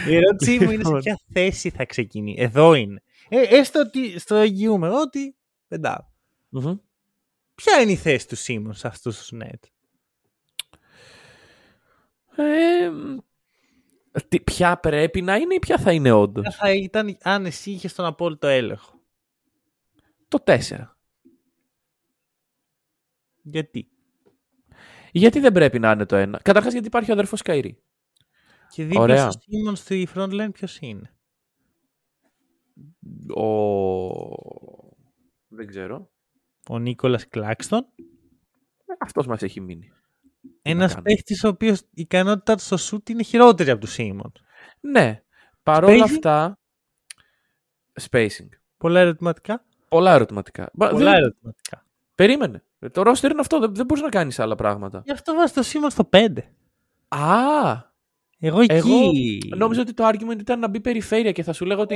[0.09, 0.99] η ερώτησή μου είναι σε Λοιπόν.
[0.99, 2.41] ποια θέση θα ξεκινήσει.
[2.41, 3.01] Εδώ είναι.
[3.29, 5.35] Ε, έστω ότι στο εγγυούμε εγώ ότι
[5.67, 6.11] πεντάδα.
[6.49, 6.73] Μμμ.
[7.55, 9.59] Ποια είναι η θέση του Σίμονς σε αυτούς τους net;
[12.36, 13.17] Ε, μ,
[14.27, 17.71] τι, ποια πρέπει να είναι ή ποια θα είναι όντως; Ποια θα ήταν αν εσύ
[17.71, 19.01] είχες τον απόλυτο έλεγχο;
[20.27, 20.59] Το 4.
[23.41, 23.88] Γιατί;
[25.11, 26.36] Γιατί δεν πρέπει να είναι το 1.
[26.41, 27.77] Καταρχάς γιατί υπάρχει ο αδερφός Καϊρή.
[28.69, 29.31] Και δίπλα Ωραία.
[29.31, 31.15] στο Σίμον στη front line ποιος είναι.
[33.36, 33.47] Ο.
[35.47, 36.11] Δεν ξέρω.
[36.69, 37.86] Ο Νίκολας Κλάκστον.
[38.99, 39.91] Αυτός μας έχει μείνει.
[40.43, 41.09] Να Ένας κάνουμε.
[41.09, 44.31] παίχτης ο οποίος η ικανότητά του στο σουτ είναι χειρότερη από τους Σίμον.
[44.79, 45.21] Ναι.
[45.63, 46.59] Παρόλα Spacing; αυτά.
[48.11, 48.49] Spacing.
[48.77, 49.65] Πολλά ερωτηματικά.
[49.87, 50.69] Πολλά ερωτηματικά.
[50.73, 51.85] Μα Πολλά δεν- ερωτηματικά.
[52.15, 52.63] Περίμενε.
[52.91, 53.59] Το roster είναι αυτό.
[53.59, 55.01] Δεν, δεν μπορείς να κάνεις άλλα πράγματα.
[55.05, 56.41] Γι' αυτό βάζεις το Σίμον στο 5.
[57.07, 57.91] Α!
[58.39, 58.71] Εγώ εκεί.
[58.75, 59.11] Εγώ
[59.57, 61.95] νόμιζα ότι το argument ήταν να μπει περιφέρεια και θα σου λέγω ότι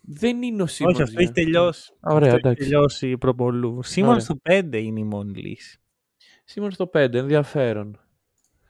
[0.00, 0.86] δεν είναι ο Simmons.
[0.86, 1.92] Όχι, αυτό για- έχει τελειώσει.
[2.00, 2.62] Ωραία, Αυτό έχει εντάξει.
[2.68, 3.82] τελειώσει προπολού.
[3.82, 4.20] Σίμον Ωραία.
[4.22, 5.81] στο 5 είναι η μόνη λύση.
[6.54, 8.00] Simmons στο 5, ενδιαφέρον.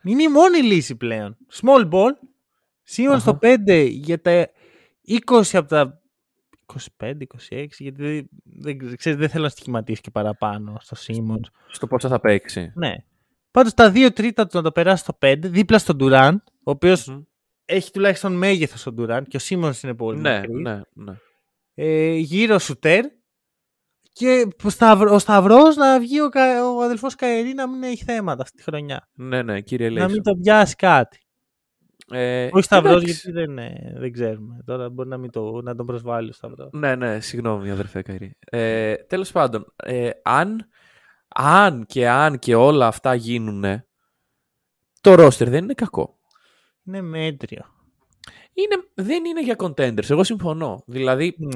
[0.02, 1.36] Είναι η μόνη λύση πλέον.
[1.52, 2.10] Small ball.
[2.82, 3.20] Σίμον Αχα.
[3.20, 4.48] στο 5 για τα
[5.08, 6.00] 20 από τα
[7.00, 7.12] 25-26,
[7.78, 11.40] γιατί δεν, δεν, ξέρεις, δεν θέλω να στοιχηματίσει και παραπάνω στο Σίμον.
[11.70, 12.72] Στο πόσα θα παίξει.
[12.74, 12.94] Ναι.
[13.50, 17.06] Πάντως τα 2 τρίτα του να το περάσει στο 5, δίπλα στον Durant, ο οποίος
[17.06, 17.22] Μμμ.
[17.64, 20.60] έχει τουλάχιστον μέγεθος ο Ντουράν και ο Σίμον είναι πολύ Ναι, μικρής.
[20.62, 21.14] ναι, ναι.
[21.74, 23.04] Ε, γύρω σουτέρ
[24.12, 28.04] και ο, Σταυρο, ο Σταυρός να βγει ο, Κα- ο αδελφός Καερή να μην έχει
[28.04, 29.08] θέματα αυτή τη χρονιά.
[29.14, 30.12] Ναι, ναι, κύριε Να Λέισον.
[30.12, 31.18] μην το πιάσει κάτι.
[32.10, 33.12] Ε, Όχι Σταυρός εντάξει.
[33.12, 34.58] γιατί δεν, ε, δεν ξέρουμε.
[34.64, 36.68] Τώρα μπορεί να, μην το, να τον προσβάλλει ο Σταυρός.
[36.72, 38.36] Ναι, ναι, συγγνώμη αδερφέ Καϊρή.
[38.50, 40.68] Ε, τέλος πάντων, ε, αν,
[41.28, 43.64] αν και αν και όλα αυτά γίνουν,
[45.00, 46.18] το ρόστερ δεν είναι κακό.
[46.84, 47.64] Είναι μέτριο.
[48.52, 50.82] Είναι, δεν είναι για contenders, εγώ συμφωνώ.
[50.86, 51.48] Δηλαδή, Μμ.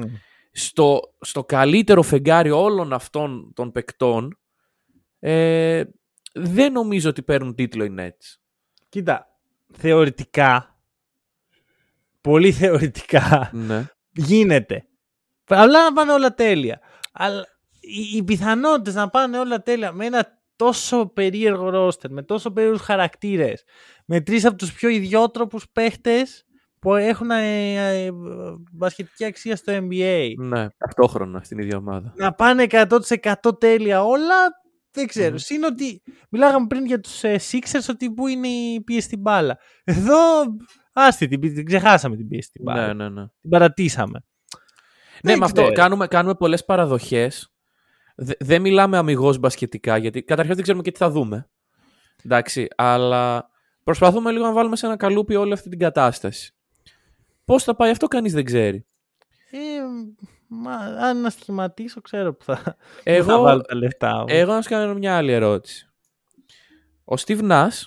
[0.59, 4.37] Στο, στο καλύτερο φεγγάρι όλων αυτών των παικτών,
[5.19, 5.83] ε,
[6.33, 8.35] δεν νομίζω ότι παίρνουν τίτλο οι Nets.
[8.89, 9.27] Κοίτα,
[9.73, 10.79] θεωρητικά,
[12.21, 13.85] πολύ θεωρητικά, Ναι.
[14.11, 14.87] γίνεται.
[15.47, 16.79] Αλλά να πάνε όλα τέλεια.
[17.11, 17.45] Αλλά
[17.79, 22.81] οι, οι πιθανότητες να πάνε όλα τέλεια με ένα τόσο περίεργο ρόστερ, με τόσο περίεργους
[22.81, 23.63] χαρακτήρες,
[24.05, 26.46] με τρεις από τους πιο ιδιότροπους παίχτες που
[26.95, 27.73] έχουν ε,
[28.05, 28.09] ε,
[28.71, 30.33] μπασκετική αξία στο NBA.
[30.37, 32.13] ναι, ταυτόχρονα στην ίδια ομάδα.
[32.15, 34.35] Να πάνε 100% τέλεια όλα,
[34.91, 35.29] δεν ξέρω.
[35.29, 35.37] Μμμ.
[35.37, 39.57] Συν ότι μιλάγαμε πριν για τους ε, Sixers ότι που είναι η πίεση στην μπάλα.
[39.83, 40.17] Εδώ,
[40.93, 42.93] άστη, την, την ξεχάσαμε την πίεση στην μπάλα.
[42.93, 43.27] Ναι, ναι, ναι.
[43.41, 44.19] Την παρατήσαμε.
[45.23, 45.75] Ναι, Δεν με αυτό ξέρω.
[45.75, 47.51] κάνουμε, κάνουμε πολλές παραδοχές.
[48.15, 51.49] Δε- δεν μιλάμε αμυγός μπασκετικά, γιατί καταρχάς δεν ξέρουμε και τι θα δούμε.
[52.25, 53.49] Εντάξει, αλλά
[53.83, 56.51] προσπαθούμε λίγο να βάλουμε σε ένα καλούπι όλη αυτή την κατάσταση.
[57.47, 58.85] Πώς θα πάει αυτό κανείς δεν ξέρει.
[59.51, 59.57] Ε,
[60.47, 64.25] μα, αν να σχηματίσω, ξέρω που θα, που θα Εγώ, βάλω τα λεφτά μου.
[64.27, 65.89] εγώ να σου κάνω μια άλλη ερώτηση.
[67.03, 67.81] Ο Steve Nash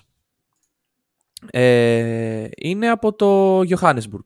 [1.50, 4.24] ε, είναι από το Johannesburg,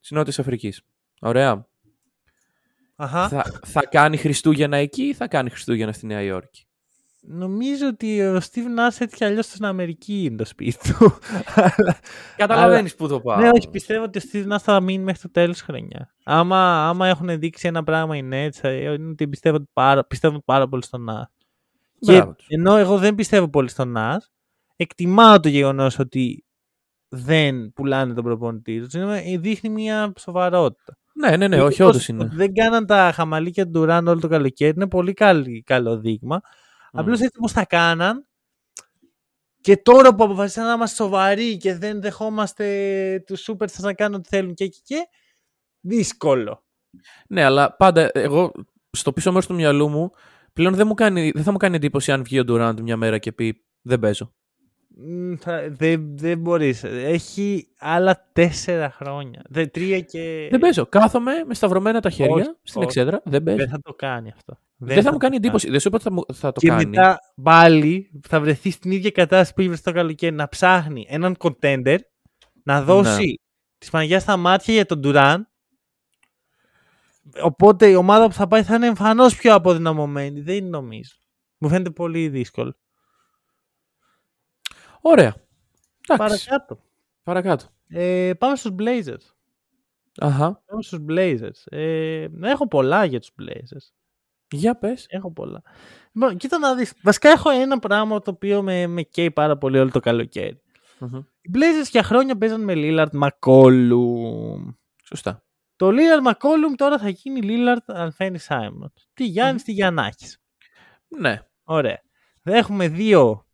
[0.00, 0.82] της Νότιας Αφρικής.
[1.20, 1.66] Ωραία.
[2.96, 3.28] Αχα.
[3.28, 6.66] Θα, θα κάνει Χριστούγεννα εκεί ή θα κάνει Χριστούγεννα στη Νέα Υόρκη;
[7.28, 11.18] Νομίζω ότι ο Steve Nash έτσι κι αλλιώς στην Αμερική είναι το σπίτι του.
[11.54, 11.98] Αλλά-
[12.36, 13.40] Καταλαβαίνεις πού το πάω.
[13.40, 16.14] ναι, όχι, πιστεύω ότι ο Steve Nash θα μείνει μέχρι το τέλος της χρονιά.
[16.24, 20.68] Άμα, άμα έχουν δείξει ένα πράγμα οι Nets, ε, είναι ότι πιστεύω πάρα, πιστεύω πάρα
[20.68, 21.24] πολύ στον Nash.
[21.98, 22.46] Και Μπράβο τους.
[22.48, 24.26] ενώ εγώ δεν πιστεύω πολύ στον Nash,
[24.76, 26.44] εκτιμάω το γεγονός ότι
[27.08, 28.92] δεν πουλάνε τον προπονητή τους.
[29.38, 30.96] Δείχνει μια σοβαρότητα.
[31.18, 32.24] Ναι, ναι, ναι, όχι, Ευτυχώς όντως είναι.
[32.24, 34.72] ότι Δεν κάναν τα χαμαλίκια του Ντουράν όλο το καλοκαίρι.
[34.76, 36.40] Είναι πολύ καλή, καλό δείγμα.
[36.96, 36.98] Μμ.
[36.98, 38.26] Απλώς έτσι πώ τα κάναν.
[39.60, 44.28] Και τώρα που αποφασίσαν να είμαστε σοβαροί και δεν δεχόμαστε τους superstars να κάνουν ό,τι
[44.28, 45.08] θέλουν και εκεί και.
[45.80, 46.64] Δύσκολο.
[47.28, 48.52] Ναι, αλλά πάντα εγώ
[48.90, 50.10] στο πίσω μέρος του μυαλού μου
[50.52, 53.18] πλέον δεν, μου κάνει, δεν θα μου κάνει εντύπωση αν βγει ο Ντουράντ μια μέρα
[53.18, 54.34] και πει Δεν παίζω.
[54.98, 56.84] Μ, θα- Δεν, δεν μπορείς.
[56.84, 59.42] Έχει άλλα τέσσερα χρόνια.
[59.48, 60.48] Δε, τρία και.
[60.50, 60.86] Δεν παίζω.
[60.86, 62.84] Κάθομαι με σταυρωμένα τα χέρια Όχι, στην όχι.
[62.84, 63.20] εξέδρα.
[63.24, 63.56] Δεν παίζω.
[63.56, 64.58] Δεν θα το κάνει αυτό.
[64.76, 65.70] Δεν, θα μου κάνει το εντύπωση.
[65.70, 66.86] Δεν σου είπα ότι θα, μου- θα το και κάνει.
[66.86, 71.98] μετά πάλι θα βρεθεί στην ίδια κατάσταση που είχε το καλοκαίρι να ψάχνει έναν contender
[72.62, 73.32] να δώσει Ναι.
[73.78, 75.48] τη Παναγιά στα μάτια για τον Ντουράν.
[77.42, 80.40] Οπότε η ομάδα που θα πάει θα είναι εμφανώς πιο αποδυναμωμένη.
[80.40, 81.12] Δεν νομίζω.
[81.58, 82.76] Μου φαίνεται πολύ δύσκολο.
[85.08, 85.34] Ωραία.
[86.08, 86.46] Εντάξει.
[86.48, 86.78] Παρακάτω.
[87.22, 87.64] Παρακάτω.
[87.88, 89.34] Ε, πάμε στους Blazers.
[90.18, 90.62] Αχα.
[90.66, 91.64] Πάμε στους Blazers.
[91.64, 93.92] Ε, έχω πολλά για τους Blazers.
[94.50, 95.06] Για πες.
[95.08, 95.62] Έχω πολλά.
[96.12, 96.94] Λοιπόν, κοίτα να δεις.
[97.02, 100.60] Βασικά έχω ένα πράγμα το οποίο με, με καίει πάρα πολύ όλο το καλοκαίρι.
[101.40, 104.74] Οι Blazers για χρόνια παίζαν με Lillard McCollum.
[105.04, 105.44] Σωστά.
[105.76, 108.92] Το Lillard McCollum τώρα θα γίνει Lillard Αλφένι Σάιμον.
[109.14, 109.66] Τι Γιάννης, Μμμ.
[109.66, 110.38] τι Γιαννάκης.
[111.08, 111.40] Ναι.
[111.64, 112.00] Ωραία.
[112.42, 113.45] Θα έχουμε δύο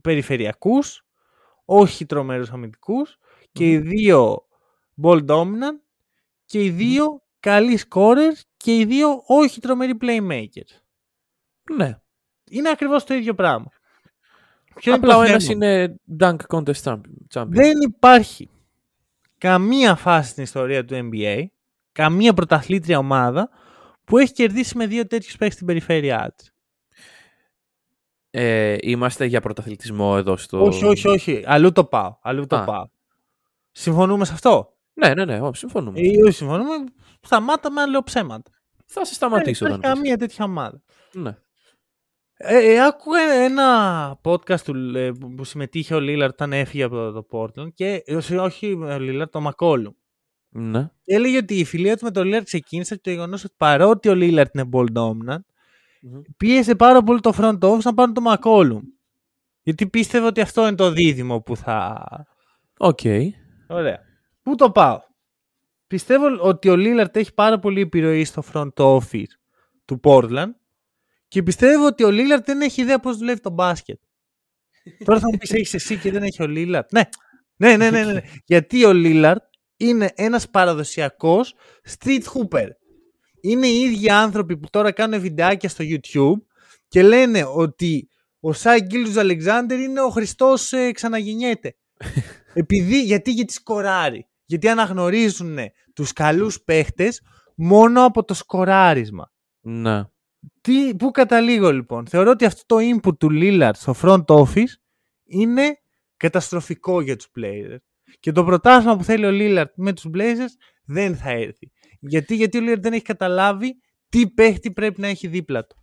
[0.00, 1.04] περιφερειακούς,
[1.64, 3.18] όχι τρομερούς αμυντικούς
[3.52, 4.46] και οι δύο
[5.02, 5.80] ball dominant
[6.44, 10.80] και οι δύο καλοί scorers και οι δύο όχι τρομεροί playmakers.
[11.76, 11.98] Ναι.
[12.50, 13.68] Είναι ακριβώς το ίδιο πράγμα.
[14.74, 17.00] Ποιο Απλά το ο ένας θέμα; είναι dunk contest champ-
[17.34, 17.46] champion.
[17.48, 18.50] Δεν υπάρχει
[19.38, 21.44] καμία φάση στην ιστορία του NBA,
[21.92, 23.50] καμία πρωταθλήτρια ομάδα
[24.04, 26.51] που έχει κερδίσει με δύο τέτοιους παίκτες στην περιφέρειά της.
[28.34, 30.62] Ε, είμαστε για πρωταθλητισμό εδώ στο.
[30.64, 31.42] Όχι, όχι, όχι.
[31.46, 32.16] Αλλού το πάω.
[32.22, 32.64] Αλλού το Α.
[32.64, 32.88] πάω.
[33.70, 35.40] Συμφωνούμε σε αυτό; Ναι, ναι, ναι.
[35.40, 36.00] Ω, συμφωνούμε.
[36.00, 36.74] Ή όχι συμφωνούμε,
[37.20, 38.50] σταμάταμε αν λέω ψέματα.
[38.86, 39.80] Θα σε Δεν σταματήσω υπάρχει όταν.
[39.80, 40.00] πεις.
[40.00, 40.82] καμία τέτοια ομάδα.
[41.12, 41.36] Ναι.
[42.36, 47.12] Ε, ε, άκουγα ένα podcast του, ε, που- που συμμετείχε ο Λίλαρντ όταν έφυγε από
[47.12, 49.96] το Portland και ε, όχι ο Λίλαρντ, το ΜακΚόλουμ.
[50.48, 50.90] Ναι.
[51.02, 54.08] Και έλεγε ότι η φιλία του με τον Λίλαρντ ξεκίνησε από το γεγονός ότι παρότι
[54.08, 55.40] ο Λίλαρντ είναι ball dominant,
[56.04, 56.20] Μμμ.
[56.36, 58.82] πίεσε πάρα πολύ το front office να πάρουν το ΜακΚόλουμ.
[59.62, 62.06] Γιατί πίστευε ότι αυτό είναι το δίδυμο που θα.
[62.78, 62.98] Οκ.
[63.68, 63.98] Ωραία.
[64.42, 65.00] Πού το πάω;
[65.86, 69.32] Πιστεύω ότι ο Λίλαρντ έχει πάρα πολύ επιρροή στο front office
[69.84, 70.50] του Portland
[71.28, 74.00] και πιστεύω ότι ο Λίλαρντ δεν έχει ιδέα πώς δουλεύει το μπάσκετ.
[75.04, 76.92] Τώρα θα μου πεις έχεις εσύ και δεν έχει ο Λίλαρντ.
[76.92, 77.02] Ναι,
[77.56, 78.20] Ναι, ναι, ναι, ναι.
[78.44, 79.42] Γιατί ο Λίλαρντ
[79.76, 81.54] είναι ένας παραδοσιακός
[81.98, 82.66] street hooper.
[83.42, 86.46] Είναι οι ίδιοι άνθρωποι που τώρα κάνουν βιντεάκια στο YouTube
[86.88, 88.08] και λένε ότι
[88.40, 91.76] ο Σάι Γκίλους Αλεξάνδρ είναι ο Χριστός ε, ξαναγεννιέται.
[92.54, 95.58] Επειδή, γιατί, γιατί σκοράρει; Γιατί αναγνωρίζουν
[95.94, 97.22] τους καλούς παίχτες
[97.56, 99.32] μόνο από το σκοράρισμα.
[99.60, 100.02] Ναι.
[100.60, 104.72] Τι, πού καταλήγω λοιπόν; Θεωρώ ότι αυτό το input του Lillard στο front office
[105.24, 105.78] είναι
[106.16, 107.76] καταστροφικό για τους Blazers.
[108.20, 111.70] Και το πρωτάθλημα που θέλει ο Lillard με τους Blazers δεν θα έρθει.
[112.02, 115.76] Γιατί, γιατί ο Lillard δεν έχει καταλάβει τι παίχτη πρέπει να έχει δίπλα του.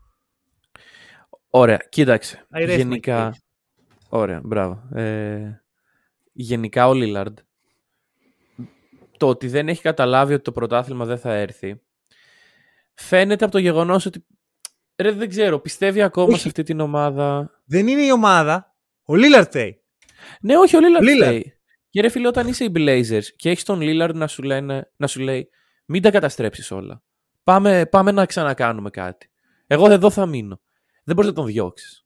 [1.50, 2.48] Ωραία, κοίταξε.
[2.54, 3.34] I rest my γενικά.
[3.34, 3.38] case.
[4.10, 4.98] Ωραία, μπράβο.
[5.00, 5.62] Ε,
[6.32, 7.38] γενικά ο Λίλαρντ
[9.18, 11.82] το ότι δεν έχει καταλάβει ότι το πρωτάθλημα δεν θα έρθει
[12.94, 14.26] φαίνεται από το γεγονός ότι
[14.98, 16.40] ρε, δεν ξέρω, πιστεύει ακόμα Όχι.
[16.40, 17.52] σε αυτή την ομάδα.
[17.66, 18.76] Δεν είναι η ομάδα.
[19.04, 19.82] Ο Lillard θέλει.
[20.42, 21.26] Ναι, όχι, ο Λίλαρντ Lillard.
[21.26, 21.54] φταίει.
[21.90, 25.08] Και ρε φίλε, όταν είσαι οι Blazers και έχεις τον Λίλαρντ να σου, λένε, να
[25.08, 25.50] σου λέει
[25.92, 27.04] μην τα καταστρέψεις όλα.
[27.44, 29.30] Πάμε, πάμε να ξανακάνουμε κάτι.
[29.68, 30.62] Εγώ εδώ θα μείνω.
[31.04, 32.06] Δεν μπορείς να τον διώξεις.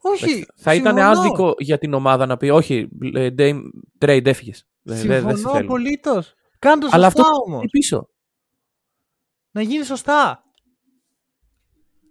[0.00, 0.46] Όχι.
[0.56, 1.20] Θα ήταν συμφωνώ.
[1.20, 3.60] άδικο για την ομάδα να πει όχι, ε, Dame,
[3.98, 4.66] trade έφυγες.
[4.82, 5.64] Δεν, δεν, δεν σε Συμφωνώ θέλω.
[5.64, 6.34] απολύτως.
[6.58, 7.60] Κάνε το Αλλά σωστά αυτό όμως.
[7.60, 8.08] είναι πίσω.
[9.50, 10.44] Να γίνει σωστά.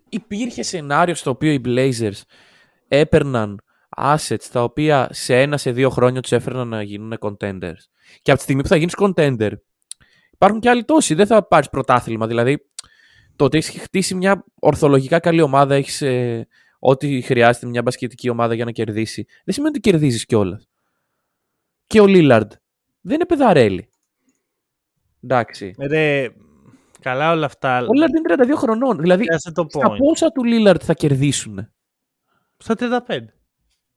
[0.09, 2.21] Υπήρχε σενάριο στο οποίο οι Blazers
[2.87, 3.61] έπαιρναν
[3.97, 7.81] assets τα οποία σε ένα σε δύο χρόνια τους έφερναν να γίνουν contenders.
[8.21, 9.51] Και από τη στιγμή που θα γίνεις contender,
[10.43, 11.13] υπάρχουν και άλλοι τόσοι.
[11.13, 12.27] Δεν θα πάρεις πρωτάθλημα.
[12.27, 12.65] Δηλαδή,
[13.35, 16.47] το ότι έχεις χτίσει μια ορθολογικά καλή ομάδα, έχεις ε,
[16.79, 20.67] ό,τι χρειάζεται μια μπασκετική ομάδα για να κερδίσει, δεν σημαίνει ότι κερδίζεις κιόλας.
[21.87, 22.51] Και ο Λίλαρντ
[23.01, 23.89] δεν είναι παιδαρέλη.
[25.23, 25.75] Εντάξει.
[25.79, 26.29] Ρε,
[26.99, 27.85] καλά όλα αυτά.
[27.87, 28.97] Ο Λίλαρντ είναι 32 χρονών.
[28.97, 29.97] Δηλαδή, Πιάσε το στα point.
[29.97, 31.73] πόσα του Λίλαρντ θα κερδίσουν.
[32.57, 32.75] Στα
[33.07, 33.33] 35.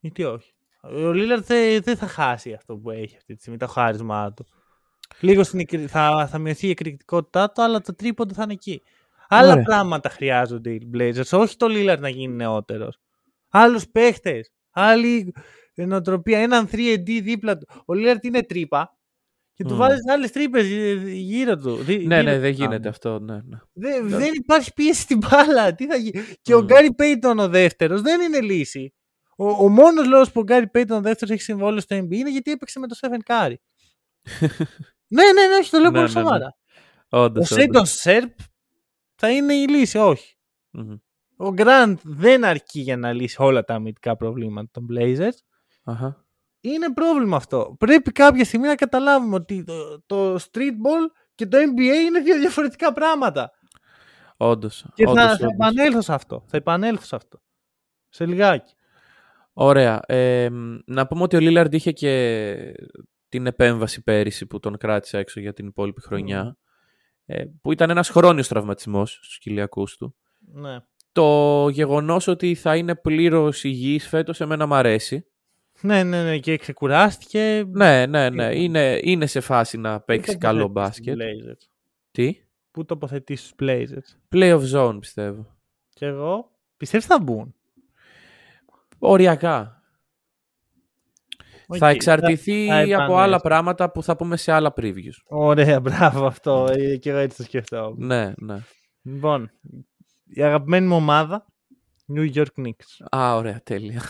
[0.00, 0.54] Γιατί όχι.
[0.82, 4.46] Ο Λίλαρντ δεν δεν θα χάσει αυτό που έχει αυτή τη στιγμή, το χάρισμά του.
[5.20, 8.82] Λίγο στην, εκρη- θα, θα μειωθεί η εκρηκτικότητά του, αλλά το τρίποντο θα είναι εκεί.
[9.28, 9.64] Άλλα Ωραία.
[9.64, 11.30] πράγματα χρειάζονται οι Blazers.
[11.38, 12.98] Όχι το Lillard να γίνει νεότερος.
[13.48, 14.50] Άλλους παίχτες.
[14.70, 15.34] Άλλη
[15.74, 16.38] νοοτροπία.
[16.38, 17.66] Έναν 3D δίπλα του.
[17.78, 18.96] Ο Lillard είναι τρύπα
[19.54, 19.78] και του Μμμ.
[19.78, 20.66] βάζεις άλλες τρύπες
[21.12, 21.74] γύρω του.
[21.76, 22.64] Δι- Ναι, γύρω ναι, του δεν πάνω.
[22.64, 23.18] γίνεται αυτό.
[23.18, 23.58] Ναι, ναι.
[23.72, 25.74] Δεν, δεν υπάρχει πίεση στην μπάλα.
[25.74, 26.24] Τι θα γίνει.
[26.42, 26.64] Και ο Μμ.
[26.64, 28.94] Γκάρι Πέιτον ο δεύτερος δεν είναι λύση.
[29.36, 32.30] Ο, ο μόνος λόγος που ο Γκάρι Πέιτον ο δεύτερος έχει συμβόλαιο στο NBA είναι
[32.30, 33.60] γιατί έπαιξε με το Σέβεν Κάρι.
[35.08, 36.26] Ναι, ναι, ναι, όχι, το λέω Ναι, πολύ ναι, ναι.
[36.26, 36.56] σοβαρά.
[37.08, 37.48] Όντως, Ο όντως.
[37.48, 38.38] Σέντον Σέρπ
[39.14, 40.36] θα είναι η λύση, όχι.
[40.70, 40.94] Μμμ.
[41.36, 45.38] Ο Γκραντ δεν αρκεί για να λύσει όλα τα αμυντικά προβλήματα των Blazers.
[45.84, 46.24] Αχα.
[46.60, 47.76] Είναι πρόβλημα αυτό.
[47.78, 52.92] Πρέπει κάποια στιγμή να καταλάβουμε ότι το, το streetball και το NBA είναι δύο διαφορετικά
[52.92, 53.50] πράγματα.
[54.36, 54.86] Όντως.
[54.94, 55.52] Και όντως, θα, θα όντως.
[55.52, 56.44] επανέλθω σε αυτό.
[56.46, 57.40] Θα επανέλθω σε αυτό.
[58.08, 58.74] Σε λιγάκι.
[59.52, 60.00] Ωραία.
[60.06, 62.56] Ε, μ, να πούμε ότι ο Λίλαρντ είχε και
[63.28, 66.56] την επέμβαση πέρυσι που τον κράτησε έξω για την υπόλοιπη χρονιά.
[67.26, 70.14] Ε, που ήταν ένας χρόνιος τραυματισμός στους κοιλιακούς του.
[70.52, 70.78] Ναι.
[71.12, 75.26] Το γεγονός ότι θα είναι πλήρως υγιής φέτος εμένα μ' αρέσει.
[75.80, 77.64] Ναι, ναι, ναι, και ξεκουράστηκε.
[77.68, 78.54] Ναι, ναι, ναι.
[78.54, 81.18] Είναι, είναι σε φάση να παίξει Πού καλό τοποθετείς τους μπάσκετ.
[81.20, 81.68] Blazers?
[82.10, 85.56] Τι; Πού τοποθετείς τους Blazers; Play-off zone πιστεύω.
[85.94, 87.54] Και εγώ πιστεύω θα μπουν;
[88.98, 89.75] Οριακά.
[91.78, 93.16] Θα Οκ, εξαρτηθεί θα από επανέλθω.
[93.16, 95.16] άλλα πράγματα που θα πούμε σε άλλα previews.
[95.28, 96.66] Ωραία, μπράβο αυτό.
[96.72, 98.06] Ε, Και εγώ έτσι το σκεφτόμουν.
[98.06, 98.58] Ναι, ναι.
[99.02, 99.50] Λοιπόν,
[100.24, 101.46] η αγαπημένη μου ομάδα,
[102.16, 103.16] New York Knicks.
[103.16, 104.02] Α, ωραία, τέλεια.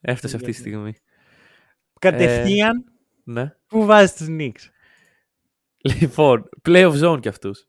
[0.00, 0.68] Έφτασε αυτή τη Γιατί.
[0.68, 0.94] στιγμή.
[1.98, 2.84] Κατευθείαν,
[3.24, 3.54] Ναι.
[3.66, 4.68] πού βάζεις τους Knicks;
[6.00, 7.68] Λοιπόν, play-off zone κι αυτούς.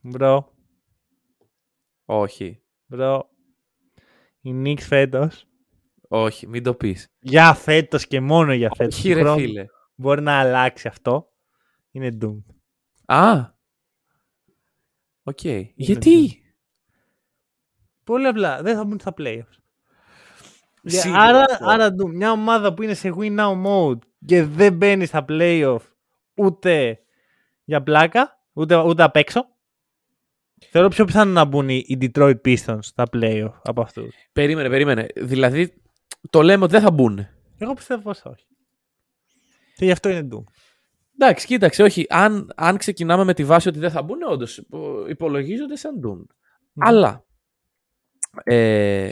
[0.00, 0.52] Bro,
[2.04, 2.62] Όχι.
[2.86, 3.30] bro.
[4.40, 5.46] Οι Knicks φέτος,
[6.08, 7.08] Όχι, μην το πεις.
[7.20, 8.94] για φέτος και μόνο για φέτος.
[8.98, 9.64] Όχι του ρε χρόνου φίλε.
[9.94, 11.28] Μπορεί να αλλάξει αυτό.
[11.90, 12.42] Είναι doom.
[13.04, 13.54] Α.
[15.22, 15.44] Οκ.
[15.74, 16.40] Γιατί;
[18.04, 18.62] Πολύ απλά.
[18.62, 19.58] Δεν θα μπουν στα playoffs.
[20.82, 21.64] Για- Σίγουρα άρα, αυτό.
[21.68, 25.78] άρα ντου, μια ομάδα που είναι σε win now mode και δεν μπαίνει στα playoff
[26.36, 26.98] ούτε
[27.64, 29.44] για πλάκα, ούτε, ούτε απ' έξω.
[30.70, 34.14] Θεωρώ πιο πιθανό να μπουν οι οι Detroit Pistons στα playoff από αυτούς.
[34.32, 35.06] Περίμενε, περίμενε.
[35.16, 35.82] Δηλαδή,
[36.30, 37.26] το λέμε ότι δεν θα μπουν.
[37.58, 38.46] Εγώ πιστεύω πως όχι.
[39.76, 40.44] Και γι' αυτό είναι doom.
[41.18, 42.06] Εντάξει, κοίταξε, όχι.
[42.08, 44.62] Αν, αν ξεκινάμε με τη βάση ότι δεν θα μπουν, όντως
[45.08, 46.24] υπολογίζονται σαν doom.
[46.78, 47.24] Αλλά
[48.44, 49.10] ε,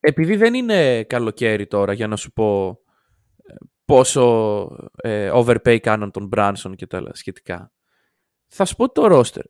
[0.00, 2.78] επειδή δεν είναι καλοκαίρι τώρα για να σου πω
[3.46, 3.54] ε,
[3.84, 7.72] πόσο ε, overpay κάναν τον Branson και τα άλλα σχετικά,
[8.46, 9.44] θα σου πω ότι το roster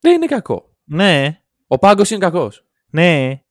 [0.00, 0.76] δεν είναι κακό.
[0.84, 2.66] Ναι, Ο πάγκος είναι κακός.
[2.90, 3.42] ναι.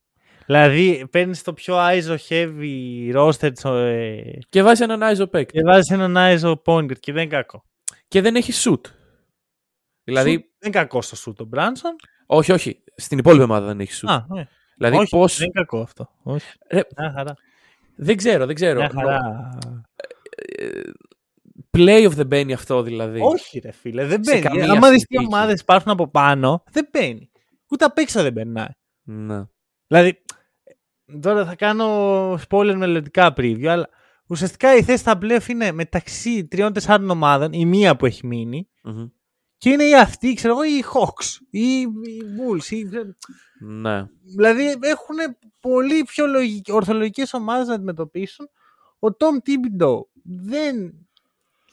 [0.50, 5.52] Δηλαδή, παίρνεις το πιο ISO heavy roster τσο- ε, Και βάζει έναν Άιζο παίκτη.
[5.52, 7.64] και βάζεις έναν ISO pointer και δεν είναι κακό.
[8.08, 8.80] Και δεν έχει shoot.
[10.04, 11.96] Δηλαδή, Σου- δεν είναι κακό στο σου το Μπράνσον.
[12.26, 12.82] όχι, όχι.
[12.96, 14.10] Στην υπόλοιπη ομάδα δεν έχει shoot.
[14.12, 14.46] Α, ναι.
[14.76, 15.36] δηλαδή, όχι, πώς...
[15.36, 16.10] δεν είναι κακό αυτό.
[16.22, 16.46] Όχι.
[16.70, 17.36] Ρε, Μια χαρά.
[17.96, 18.78] δεν ξέρω, δεν ξέρω.
[18.80, 19.48] Μια χαρά.
[21.76, 23.20] Play of the μπαίνει αυτό δηλαδή.
[23.22, 24.42] Όχι, ρε φίλε, δεν Σε μπαίνει.
[24.44, 25.34] καμία Άμα δεις τι συνθήκη.
[25.34, 27.30] ομάδες υπάρχουν από πάνω, δεν μπαίνει.
[27.68, 28.66] Ούτε απ' έξω δεν περνάει.
[29.02, 29.42] Ναι.
[29.86, 30.22] Δηλαδή,
[31.20, 33.88] τώρα θα κάνω spoiler μελλοντικά preview, αλλά
[34.26, 39.06] ουσιαστικά η θέση στα playoff είναι μεταξύ τριών-τεσσάρων ομάδων, η μία που έχει μείνει, Μμμ.
[39.56, 41.88] και είναι η αυτή, ξέρω εγώ, οι Hawks, ή οι
[42.36, 42.70] Bulls.
[42.70, 42.84] Ή...
[43.60, 44.06] Ναι.
[44.36, 45.16] Δηλαδή έχουν
[45.60, 46.66] πολύ πιο λογικ...
[46.68, 48.48] ορθολογικές ομάδες να αντιμετωπίσουν.
[48.98, 50.74] Ο Tom Thibodeau δεν,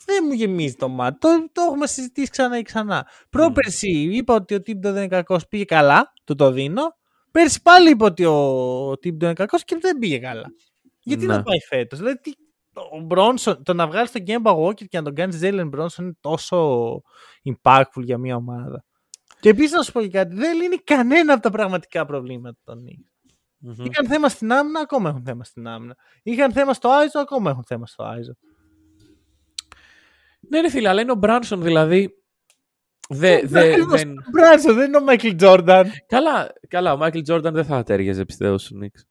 [0.06, 1.18] δεν μου γεμίζει το μάτι.
[1.20, 3.08] Το, το έχουμε συζητήσει ξανά και ξανά.
[3.30, 6.96] Πρόπερση είπα ότι ο Thibodeau δεν είναι κακός, πήγε καλά, του το δίνω.
[7.32, 8.34] Πέρσι πάλι είπα ότι ο,
[8.90, 10.46] ο Thibodeau είναι κακός και δεν πήγε καλά.
[11.00, 11.36] Γιατί Ναι.
[11.36, 12.34] να πάει φέτος; Δηλαδή τι-
[12.92, 16.14] ο Μπρόνσον, το να βγάλει τον Kemba Walker και να τον κάνει Jalen Bronson είναι
[16.20, 17.02] τόσο
[17.44, 18.86] impactful για μια ομάδα.
[19.40, 22.78] Και επίσης να σου πω και κάτι, δεν λύνει κανένα από τα πραγματικά προβλήματα των
[22.86, 23.32] Knicks.
[23.58, 23.86] Μμμ.
[23.86, 25.96] Είχαν θέμα στην άμυνα, ακόμα έχουν θέμα στην άμυνα.
[26.24, 28.34] Είχαν θέμα στο Άιζο, ακόμα έχουν θέμα στο Άιζο.
[30.40, 32.16] Ναι, ρε φίλε, αλλά είναι ο Μπράνσον δηλαδή.
[33.10, 34.01] Δε, δε, Ακριβώς.
[34.01, 34.14] δεν...
[34.32, 35.91] Bro, δεν είναι ο Μάικλ Τζόρνταν.
[36.08, 39.01] Καλά, καλά, ο Μάικλ Τζόρνταν δεν θα ταίριαζε πιστεύω στους Knicks.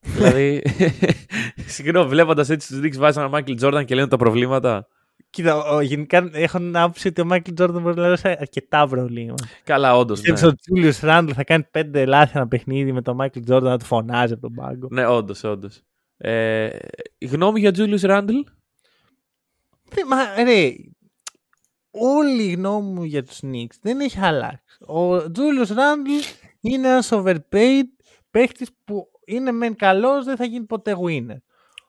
[0.00, 0.62] δηλαδή,
[1.74, 4.86] συγγνώμη, βλέποντας έτσι τους Knicks βάζει έναν Μάικλ Τζόρνταν και λένε τα προβλήματα.
[5.30, 9.44] Κοίτα, ο, γενικά έχω την άποψη ότι ο Μάικλ Τζόρνταν μπορεί να λύσει αρκετά προβλήματα.
[9.64, 10.20] Καλά, όντως.
[10.20, 13.40] Πιστεύει Ναι, ότι ο Τζούλιος Ράντλ θα κάνει πέντε λάθη ένα παιχνίδι με τον Μάικλ
[13.40, 14.88] Τζόρνταν να του φωνάζει από τον πάγκο.
[14.90, 15.82] ναι όντως, όντως.
[16.16, 16.68] Ε,
[17.30, 18.34] γνώμη για Τζούλιου Ράντλ;
[19.88, 20.70] Δεν- Μα ρε,
[21.98, 24.76] όλη η γνώμη μου για τους Knicks δεν έχει αλλάξει.
[24.86, 26.10] Ο Τζούλιος Ράντλ
[26.60, 27.82] είναι ένας overpaid
[28.30, 31.36] παίχτης που είναι μεν καλός, δεν θα γίνει ποτέ winner.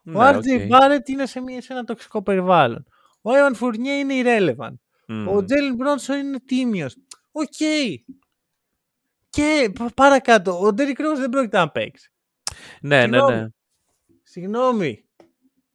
[0.04, 0.42] Ο Ναι, RJ OK.
[0.70, 2.86] Barrett είναι σε, μια, σε ένα τοξικό περιβάλλον.
[3.22, 4.74] Ο Evan Fournier είναι irrelevant.
[5.06, 5.28] Μμμ.
[5.28, 6.96] Ο Jalen Brunson είναι τίμιος.
[7.32, 7.52] Οκ.
[9.30, 12.12] Και πα- παρακάτω, ο Derrick Rose δεν πρόκειται να παίξει.
[12.80, 13.18] Ναι, ναι, ναι.
[13.22, 13.52] Συγγνώμη.
[14.22, 15.04] Συγγνώμη.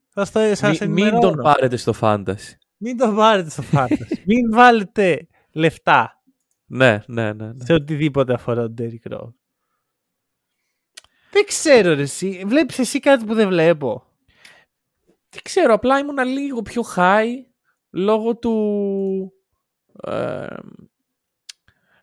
[0.10, 1.32] Θα στα, σας Μη- μην ενημερώνω.
[1.34, 2.54] τον πάρετε στο fantasy.
[2.78, 4.18] Μην το βάλετε στο fantasy.
[4.26, 6.24] Μην βάλετε λεφτά
[6.66, 7.46] Ναι, ναι, ναι.
[7.54, 7.66] ναι.
[7.66, 9.34] σε οτιδήποτε αφορά τον Derrick Rose.
[11.32, 12.44] Δεν ξέρω ρε εσύ.
[12.46, 14.06] Βλέπεις εσύ κάτι που δεν βλέπω;
[15.30, 17.36] Δεν ξέρω, απλά ήμουν λίγο πιο high
[17.90, 19.34] λόγω του...
[20.04, 20.48] Ε,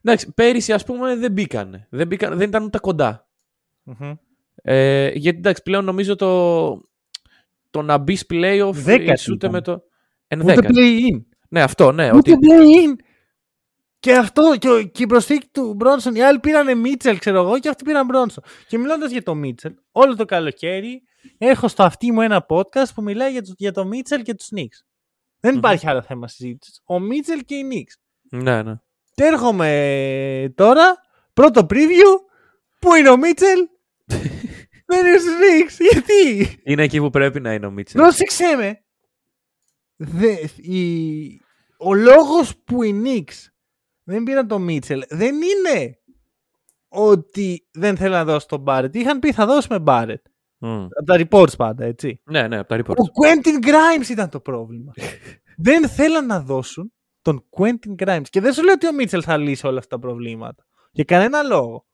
[0.03, 1.87] εντάξει, πέρυσι ας πούμε δεν μπήκανε.
[1.91, 3.29] Δεν, μπήκαν, δεν ήταν ούτε κοντά.
[3.83, 4.14] Μμμ.
[4.62, 6.71] Ε, γιατί εντάξει, πλέον νομίζω το,
[7.71, 9.51] το να μπεις playoff Δέκατη είσαι ούτε ήταν.
[9.51, 9.83] με το...
[10.39, 10.74] Ούτε Ενδέκατη.
[10.76, 11.24] play-in.
[11.49, 12.12] Ναι, αυτό, ναι.
[12.14, 12.95] Ούτε Ότι, play-in.
[14.01, 16.14] Και αυτό και, ο- και η προσθήκη του Μπρόνσον.
[16.14, 18.45] Οι άλλοι πήραν Μίτσελ, ξέρω εγώ, και αυτοί πήραν Μπρόνσον.
[18.68, 21.03] Και μιλώντας για το Μίτσελ, όλο το καλοκαίρι
[21.39, 24.49] έχω στο αυτί μου ένα podcast που μιλάει για, τους- για το Μίτσελ και τους
[24.57, 24.85] Knicks.
[25.41, 25.59] Δεν Μμμ.
[25.59, 26.81] υπάρχει άλλο θέμα συζήτησης.
[26.85, 28.01] Ο Μίτσελ και οι Knicks.
[28.43, 28.74] ναι, ναι.
[29.14, 30.95] Και έρχομαι τώρα,
[31.35, 32.18] πρώτο preview,
[32.78, 33.59] πού είναι ο Μίτσελ;
[34.87, 35.76] Δεν είναι στους Knicks.
[35.91, 38.01] Γιατί; Είναι εκεί που πρέπει να είναι ο Μίτσελ.
[38.01, 38.83] Πρόσεξε με.
[40.03, 41.40] Δε, η-
[41.78, 43.48] ο λόγος που οι Knicks
[44.03, 45.98] δεν πήραν τον Μίτσελ δεν είναι
[46.88, 48.94] ότι δεν θέλουν να δώσουν τον Μπάρετ.
[48.94, 50.26] Είχαν πει θα δώσουμε Μπάρετ.
[50.59, 50.82] Μμ.
[50.82, 52.20] Από τα reports πάντα, έτσι.
[52.24, 52.96] Ναι, ναι, από τα reports.
[52.96, 54.92] Ο Quentin Grimes ήταν το πρόβλημα.
[55.66, 56.92] δεν θέλαν να δώσουν
[57.22, 58.28] τον Quentin Grimes.
[58.30, 60.66] Και δεν σου λέω ότι ο Μίτσελ θα λύσει όλα αυτά τα προβλήματα.
[60.90, 61.86] Για κανένα λόγο.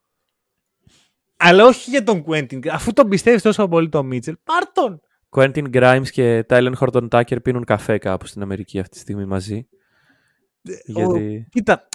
[1.36, 2.68] Αλλά όχι για τον Quentin Grimes.
[2.70, 5.00] Αφού τον πιστεύεις τόσο πολύ τον Μίτσελ, πάρ τον.
[5.31, 9.68] Quentin Grimes και Tylen Horton Tucker πίνουν καφέ κάπου στην Αμερική αυτή τη στιγμή μαζί.
[10.85, 11.37] Γιατί...
[11.37, 11.89] Ο- Κοίτα,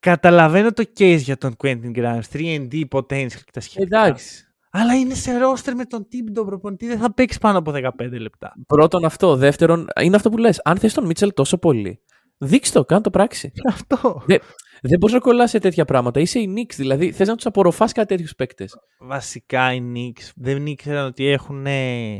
[0.00, 4.04] καταλαβαίνω το case για τον Quentin Grimes, 3D potential και τα σχετικά.
[4.04, 4.48] Εντάξει.
[4.70, 7.80] Αλλά είναι σε ρόστερ με τον τύπο τον προπονητή, δεν θα παίξει πάνω από 15
[8.20, 8.52] λεπτά.
[8.66, 9.36] Πρώτον αυτό.
[9.36, 10.60] Δεύτερον, είναι αυτό που λες.
[10.64, 12.00] Αν θες τον Μίτσελ τόσο πολύ,
[12.38, 13.52] δείξ' το, κάνε το πράξη.
[13.72, 14.22] Αυτό.
[14.26, 14.38] Δεν,
[14.82, 16.20] δεν μπορείς να κολλάς σε τέτοια πράγματα.
[16.20, 18.76] Είσαι η Knicks, δηλαδή θες να τους απορροφάς κάτι τέτοιους παίκτες.
[18.98, 22.18] Βασικά οι Knicks δεν ήξεραν ότι έχουν ε,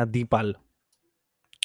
[0.00, 0.62] αντίπαλο.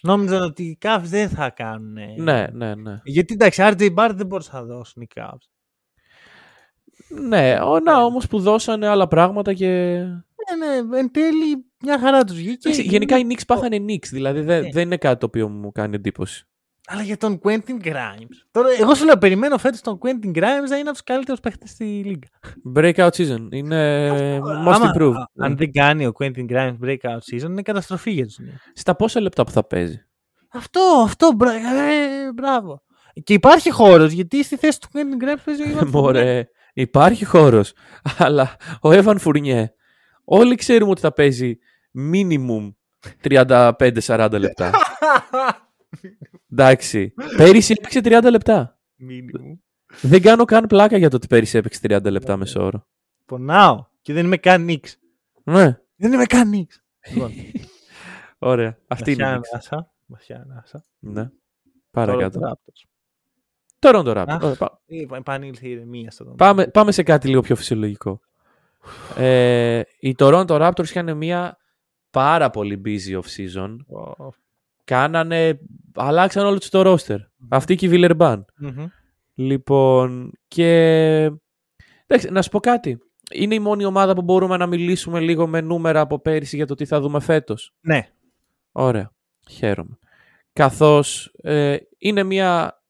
[0.02, 1.98] Νόμιζαν ότι οι Cavs δεν θα κάνουν.
[2.18, 3.00] Ναι, ναι, ναι.
[3.04, 5.48] Γιατί εντάξει, RJ Barrett δεν μπορούσαν να δώσουν οι Cavs.
[7.28, 9.68] Ναι, ο, να όμως που δώσανε άλλα πράγματα και.
[10.58, 12.70] Ναι, ναι, εν τέλει μια χαρά τους βγήκε.
[12.70, 14.70] Εντάξει, γενικά οι Knicks πάθανε Knicks, δηλαδή δεν, Ναι.
[14.72, 16.48] δεν είναι κάτι το οποίο μου κάνει εντύπωση.
[16.88, 18.36] Αλλά για τον Quentin Grimes.
[18.52, 21.70] Τώρα, εγώ σου λέω, περιμένω φέτος τον Quentin Grimes να είναι από τους καλύτερους παίχτες
[21.70, 22.28] στη λίγα.
[22.76, 23.48] Breakout season.
[23.52, 24.10] Είναι
[24.42, 25.14] most Άμα- improved.
[25.14, 28.72] α- Αν δεν κάνει ο Quentin Grimes breakout season, είναι καταστροφή για τους Knicks.
[28.74, 30.06] Στα πόσα λεπτά που θα παίζει;
[30.52, 32.84] Αυτό, αυτό, μπρα- ε, μπράβο.
[33.24, 35.90] Και υπάρχει χώρος γιατί στη θέση του Quentin Grimes παίζει ο Ivan Fournier.
[35.92, 36.48] Μωρέ.
[36.74, 37.74] Υπάρχει χώρος.
[38.18, 39.74] Αλλά ο Εύαν Φουρνιέ,
[40.26, 41.58] όλοι ξέρουμε ότι θα παίζει
[42.12, 42.74] minimum
[43.22, 44.72] 35-40 λεπτά.
[46.52, 47.14] Εντάξει.
[47.38, 48.80] Πέρυσι έπαιξε 30 λεπτά.
[49.10, 49.58] Minimum.
[50.02, 52.88] Δεν κάνω καν πλάκα για το ότι πέρυσι έπαιξε 30 λεπτά μεσόωρο.
[53.26, 53.86] Πονάω.
[54.02, 55.00] Και δεν είμαι καν Νίξ.
[55.43, 56.84] Ναι, Δεν είμαι καν Νίξ.
[57.10, 57.32] Λοιπόν,
[58.52, 58.78] ωραία.
[58.88, 59.24] Αυτή είναι.
[59.24, 59.50] η βαθιά Knicks.
[59.52, 59.93] ανάσα.
[60.06, 60.84] Βαθιά ανάσα.
[61.00, 61.14] Ναι.
[61.14, 61.32] Τώρα
[61.91, 62.39] Παρακάτω.
[62.39, 62.84] το Raptors.
[63.80, 64.26] Τώρα το Raptors.
[64.28, 64.43] Αχ.
[64.43, 66.46] Ωραία, πά- Ε, Επανήλθε η ηρεμία στο δωμάτιο.
[66.46, 68.20] Πάμε, πάμε σε κάτι λίγο πιο φυσιολογικό.
[69.18, 71.58] Ε, οι Toronto Raptors είχαν μια
[72.10, 73.76] πάρα πολύ busy off-season.
[73.88, 74.34] Ω,
[74.86, 75.60] Κάνανε,
[75.96, 77.18] αλλάξαν όλο τους το roster.
[77.50, 78.44] Αυτή και η Villeurbanne.
[78.58, 78.86] μμμ.
[79.34, 80.76] Λοιπόν, και...
[82.08, 82.98] Εντάξει, να σου πω κάτι.
[83.32, 86.76] Είναι η μόνη ομάδα που μπορούμε να μιλήσουμε λίγο με νούμερα από πέρυσι για το
[86.76, 87.74] τι θα δούμε φέτος.
[87.82, 88.08] Ναι.
[88.72, 89.12] Ωραία.
[89.50, 89.98] Χαίρομαι.
[90.54, 92.82] Καθώς ε, είναι μια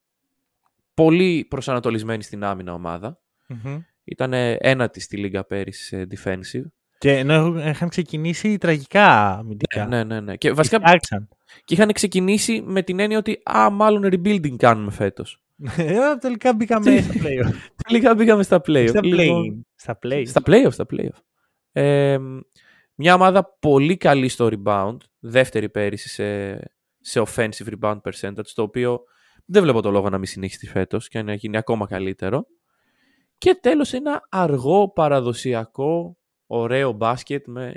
[0.93, 3.19] πολύ προσανατολισμένη στην άμυνα ομάδα.
[3.47, 3.79] Μμμ.
[4.03, 6.65] Ήταν ένατη στη λίγα πέρυσι σε defensive.
[6.97, 9.85] Και ενώ έχουν- είχαν ξεκινήσει τραγικά αμυντικά.
[9.85, 10.35] Ναι, ναι, ναι.
[10.35, 11.29] Και βασικά Φτιάξαν.
[11.63, 15.43] Και είχαν ξεκινήσει με την έννοια ότι α, μάλλον rebuilding κάνουμε φέτος.
[15.77, 17.53] Ε, Τελικά μπήκαμε στα playoff.
[17.87, 18.87] Τελικά πήγαμε στα playoff.
[18.87, 19.61] Στα Λοιπόν, play.
[19.75, 20.23] Στα play.
[20.27, 21.19] Στα playoff, στα playoff.
[21.71, 22.17] Ε,
[22.95, 26.55] μια ομάδα πολύ καλή στο rebound, δεύτερη πέρυσι σε,
[26.99, 29.03] σε offensive rebound percentage, το οποίο
[29.45, 32.45] δεν βλέπω το λόγο να μην συνεχίσει φέτος και να γίνει ακόμα καλύτερο.
[33.37, 36.17] Και τέλος ένα αργό παραδοσιακό
[36.47, 37.73] ωραίο μπάσκετ με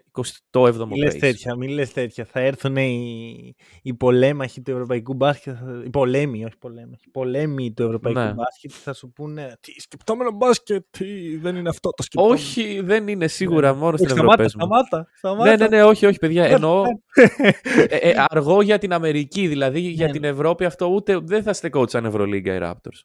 [0.51, 1.19] 27ο Μη λες pace.
[1.19, 2.25] τέτοια, μη λες τέτοια.
[2.25, 5.55] Θα έρθουν οι, οι πολέμαχοι του ευρωπαϊκού μπάσκετ.
[5.59, 7.03] θα- Οι πολέμοι, όχι πολέμαχοι.
[7.07, 8.33] Οι πολέμοι του ευρωπαϊκού Ναι.
[8.33, 12.35] μπάσκετ θα σου πούνε Τι σκεπτόμενο μπάσκετ, τι, δεν είναι αυτό το σκεπτόμενο.
[12.35, 14.49] Όχι, δεν είναι σίγουρα μόνο στην Όχι, Ευρώπη.
[14.49, 14.49] σταμάτα,
[14.89, 15.51] σταμάτα, σταμάτα.
[15.51, 16.43] Ναι, ναι, ναι, όχι, όχι, παιδιά.
[16.43, 16.83] Δεν- Εννοώ
[17.89, 19.47] ε, ε, αργό για την Αμερική.
[19.47, 23.01] Δηλαδή για Ναι, την Ευρώπη αυτό ούτε δεν θα στεκόντουσαν Ευρωλίγκα οι Raptors.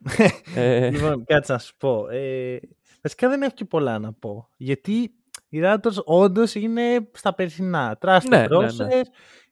[0.56, 2.08] ε, Λοιπόν, κάτσε να σου πω.
[2.08, 2.58] Ε,
[3.04, 4.48] βασικά δεν έχω και πολλά να πω.
[4.56, 5.14] Γιατί
[5.48, 7.96] οι Raptors όντως είναι στα περσινά.
[8.00, 8.74] Τράστο Ναι, ναι, process.
[8.74, 9.00] ναι.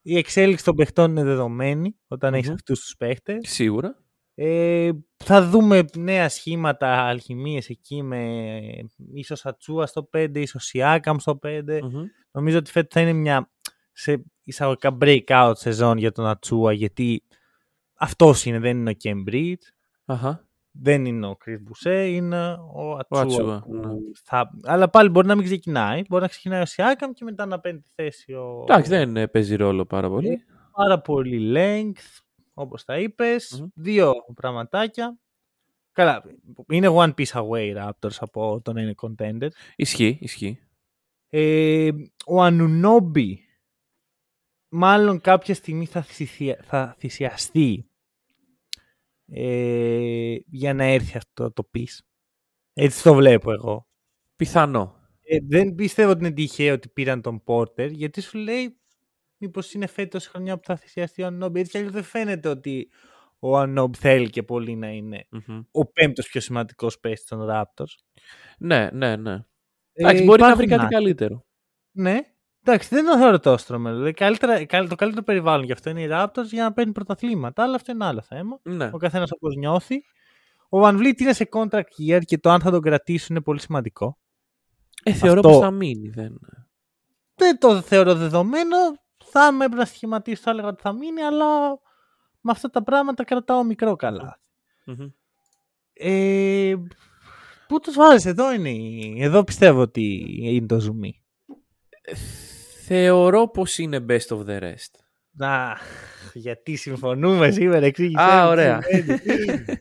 [0.03, 2.55] Η εξέλιξη των παιχτών είναι δεδομένη όταν έχεις Μμμ.
[2.55, 3.39] αυτούς τους παίχτες.
[3.51, 3.97] σίγουρα.
[4.35, 4.91] Ε,
[5.25, 8.51] θα δούμε νέα σχήματα, αλχημίες εκεί με
[9.15, 11.81] ίσως Ατσούα στο 5, ίσως Siakam στο 5.
[11.83, 12.05] Μμμ.
[12.31, 13.51] Νομίζω ότι φέτος θα είναι μια
[13.93, 17.23] σε εισαγωγικά breakout σεζόν για τον Ατσούα γιατί
[17.95, 19.63] αυτός είναι, δεν είναι ο Cambridge.
[20.05, 20.49] Αχα.
[20.75, 23.21] Δεν είναι ο Chris Boucher, είναι ο Ατσούα.
[23.21, 23.93] Ατσούα, που ναι.
[24.25, 24.51] θα...
[24.65, 26.03] Αλλά πάλι μπορεί να μην ξεκινάει.
[26.09, 28.61] Μπορεί να ξεκινάει ο Siakam και μετά να παίρνει τη θέση ο...
[28.69, 30.45] Εντάξει, δεν ε, παίζει ρόλο πάρα Ε, πολύ.
[30.73, 32.21] Πάρα πολύ length,
[32.55, 33.61] όπως τα είπες.
[33.61, 33.69] Μμμ.
[33.75, 35.19] Δύο πραγματάκια.
[35.93, 36.23] Καλά,
[36.69, 39.49] είναι one piece away Raptors από το να είναι contender.
[39.77, 40.61] Ισχύει, ισχύει.
[41.29, 41.91] Ε,
[42.27, 43.41] ο Ανουνόμπι
[44.69, 47.87] μάλλον κάποια στιγμή θα, θυσια- θα θυσιαστεί
[49.35, 51.99] ε, για να έρθει αυτό το piece.
[52.73, 53.87] Έτσι το βλέπω εγώ.
[54.37, 55.01] Πιθανό.
[55.23, 58.81] Ε, δεν πιστεύω ότι είναι τυχαίο ότι πήραν τον Πόρτερ, γιατί σου λέει
[59.37, 61.57] μήπως είναι φέτος η χρονιά που θα θυσιαστεί ο Ανόμπ.
[61.57, 62.91] Έτσι κι αλλιώς δεν φαίνεται ότι
[63.39, 65.61] ο Ανόμπ θέλει και πολύ να είναι Μμμ.
[65.71, 67.95] ο πέμπτος πιο σημαντικός παίκτης των Raptors.
[68.59, 69.33] Ναι, ναι, ναι.
[69.33, 69.41] Ε,
[69.93, 71.47] Εντάξει, μπορεί να βρει υπάρχουν κάτι καλύτερο.
[71.93, 72.19] Ναι.
[72.65, 73.95] Εντάξει, δεν το θεωρώ τόσο τρομερό.
[73.97, 77.63] Δηλαδή, καλύτερα, καλ- το καλύτερο περιβάλλον γι' αυτό είναι οι Raptors για να παίρνει πρωταθλήματα.
[77.63, 78.59] Αλλά αυτό είναι άλλο θέμα.
[78.63, 78.91] Ναι.
[78.93, 80.03] Ο καθένας όπως νιώθει.
[80.69, 83.61] Ο Van Vliet είναι σε contract year και το αν θα τον κρατήσουν είναι πολύ
[83.61, 84.19] σημαντικό.
[85.03, 86.09] Ε, θεωρώ Αυτό- πως θα μείνει.
[86.09, 86.39] Δεν...
[87.35, 88.77] Δεν το θεωρώ δεδομένο.
[89.25, 91.71] Θα με έπρεπε να σχηματίσω, θα έλεγα ότι θα μείνει, αλλά
[92.41, 94.41] με αυτά τα πράγματα κρατάω μικρό καλά.
[94.85, 95.07] Μμμ.
[95.93, 96.75] Ε,
[97.69, 98.71] πού τους βάζεις, εδώ είναι.
[98.71, 101.09] η- Εδώ πιστεύω ότι είναι το zoom.
[102.85, 104.91] Θεωρώ πως είναι best of the rest.
[105.31, 105.77] Να,
[106.35, 108.23] γιατί συμφωνούμε σήμερα, εξήγησε.
[108.23, 108.81] Α, μου τι ωραία.
[108.83, 109.21] σημαίνει.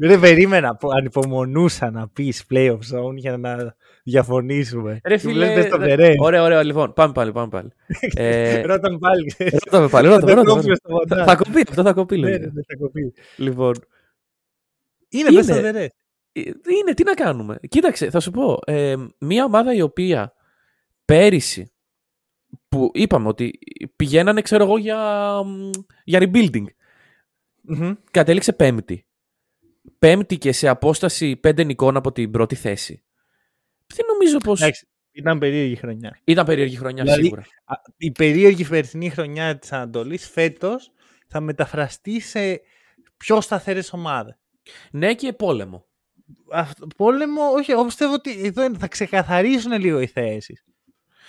[0.00, 5.00] Δεν περίμενα, που ανυπομονούσα να πεις play of zone για να διαφωνήσουμε.
[5.04, 6.16] Ρε Και μου φίλε, λες, «Best of the ρε- rest».
[6.18, 7.70] ωραία, ωραία, λοιπόν, πάμε πάλι, πάμε πάλι.
[8.16, 9.26] ε, Ρώτα με πάλι.
[9.26, 9.58] ξέρεις.
[9.64, 10.52] ρώτα με πάλι, Θα ρώτα με, το ρώτα με.
[10.52, 11.26] κόψουμε στο Θα, μοντάζ.
[11.26, 12.46] θα κοπεί, αυτό θα κοπεί, Ναι, λογικά.
[12.46, 13.14] ναι, ναι, θα κοπεί.
[13.36, 13.74] Λοιπόν,
[15.08, 15.40] Είναι Είναι.
[15.40, 15.86] best of the rest.
[16.32, 16.40] Ε,
[16.80, 17.58] Είναι, τι να κάνουμε.
[17.68, 18.58] Κοίταξε, θα σου πω.
[18.66, 20.32] Ε, μια ομάδα η οποία
[21.04, 21.72] πέρυσι
[22.68, 23.58] που είπαμε ότι
[23.96, 24.98] πηγαίνανε, ξέρω εγώ, για,
[25.44, 25.70] μ,
[26.04, 26.64] για rebuilding.
[27.62, 27.92] Μμμ.
[28.10, 29.06] Κατέληξε πέμπτη.
[29.98, 33.02] Πέμπτη και σε απόσταση πέντε νικών από την πρώτη θέση.
[33.94, 36.20] Δεν νομίζω πως Εντάξει, ήταν περίεργη χρονιά.
[36.24, 37.42] ήταν περίεργη χρονιά Δηλαδή, σίγουρα.
[37.64, 40.92] Α, Η περίεργη περσινή χρονιά της Ανατολής φέτος
[41.28, 42.60] θα μεταφραστεί σε
[43.16, 44.38] πιο σταθερές ομάδες.
[44.90, 45.86] Ναι και πόλεμο.
[46.52, 50.64] Αυτό, πόλεμο, όχι, εγώ πιστεύω ότι εδώ είναι- θα ξεκαθαρίσουν λίγο οι θέσεις.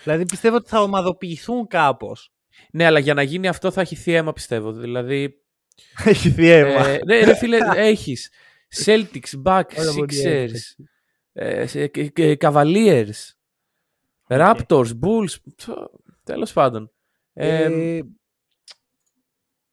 [0.04, 2.32] Δηλαδή πιστεύω ότι θα ομαδοποιηθούν κάπως.
[2.72, 4.72] Ναι, αλλά για να γίνει αυτό θα έχει θύμα, πιστεύω.
[4.72, 5.44] Δηλαδή,
[6.06, 6.88] Έχει θύμα.
[6.88, 8.32] ε, ναι, ρε φίλε, έχεις
[8.86, 10.88] Celtics, Bucks, Όλα πολύ Sixers, εύκολα.
[11.34, 13.32] ε, σε- και- και Cavaliers,
[14.28, 15.90] Raptors, Bulls, ψω,
[16.24, 16.92] τέλος πάντων.
[17.34, 18.02] Ε, Ε,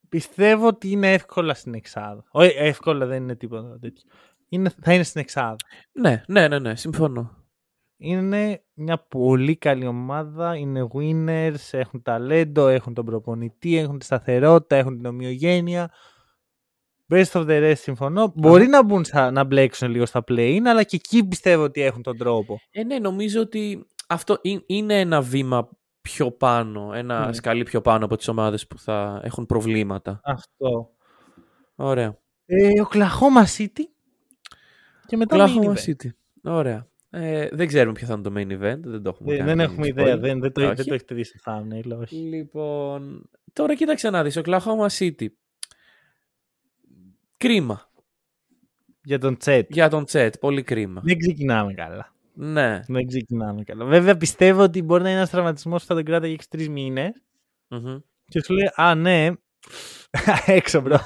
[0.08, 2.24] πιστεύω ότι είναι εύκολα στην εξάδα.
[2.30, 4.10] Όχι, εύκολα δεν είναι τίποτα τέτοιο.
[4.48, 5.56] Είναι, θα είναι στην εξάδα.
[5.92, 7.44] ναι, ναι, ναι, ναι, συμφωνώ.
[7.96, 10.56] Είναι μια πολύ καλή ομάδα.
[10.56, 15.90] Είναι winners, έχουν ταλέντο, έχουν τον προπονητή, έχουν τη σταθερότητα, έχουν την ομοιογένεια.
[17.08, 18.32] Best of the rest συμφωνώ.
[18.36, 22.02] Μπορεί να, μπουν στα, να μπλέξουν λίγο στα play αλλά και εκεί πιστεύω ότι έχουν
[22.02, 22.60] τον τρόπο.
[22.70, 25.68] Ε, ναι, νομίζω ότι αυτό είναι- είναι ένα βήμα
[26.00, 27.34] πιο πάνω, ένα Mm.
[27.34, 30.20] σκαλί πιο πάνω από τις ομάδες που θα έχουν προβλήματα.
[30.24, 30.90] Αυτό.
[31.74, 32.18] Ωραία.
[32.46, 33.82] Ε, ο Κλαχώμα City.
[35.06, 35.84] Και μετά main Oklahoma event.
[35.90, 36.08] City.
[36.42, 36.86] Ωραία.
[37.18, 38.78] Ε, δεν ξέρουμε ποιο θα είναι το main event.
[38.80, 39.70] Δεν το έχουμε Ε, κάνει δεν spoiler.
[39.72, 40.18] έχουμε ιδέα.
[40.18, 40.74] Δεν, δεν, το, Όχι.
[40.74, 42.16] δεν το έχετε δει στο thumbnail, όχι.
[42.16, 44.38] Λοιπόν, τώρα κοίταξε να δεις.
[44.44, 45.26] Oklahoma City.
[47.36, 47.90] Κρίμα.
[49.04, 49.72] Για τον Τσέτ.
[49.72, 50.34] Για τον Τσέτ.
[50.40, 51.00] Πολύ κρίμα.
[51.04, 52.14] Δεν ξεκινάμε καλά.
[52.34, 52.80] Ναι.
[52.88, 53.84] Δεν ξεκινάμε καλά.
[53.84, 57.10] Βέβαια πιστεύω ότι μπορεί να είναι ένας τραυματισμός που θα τον κράταγε 6-3 μήνες.
[57.68, 57.98] Μμμ.
[58.28, 59.28] Και σου λέει, Α, ναι.
[60.46, 60.98] έξω, bro.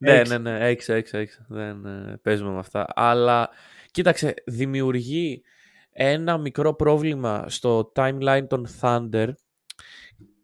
[0.00, 0.38] Ναι, Έξω.
[0.38, 0.66] ναι, ναι.
[0.68, 1.44] Έξω, έξω, έξω.
[1.48, 2.86] Δεν ε, παίζουμε με αυτά.
[2.94, 3.50] Αλλά
[3.92, 5.42] κοίταξε, δημιουργεί
[5.90, 9.32] ένα μικρό πρόβλημα στο timeline των Thunder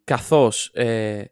[0.03, 1.25] καθώς ε,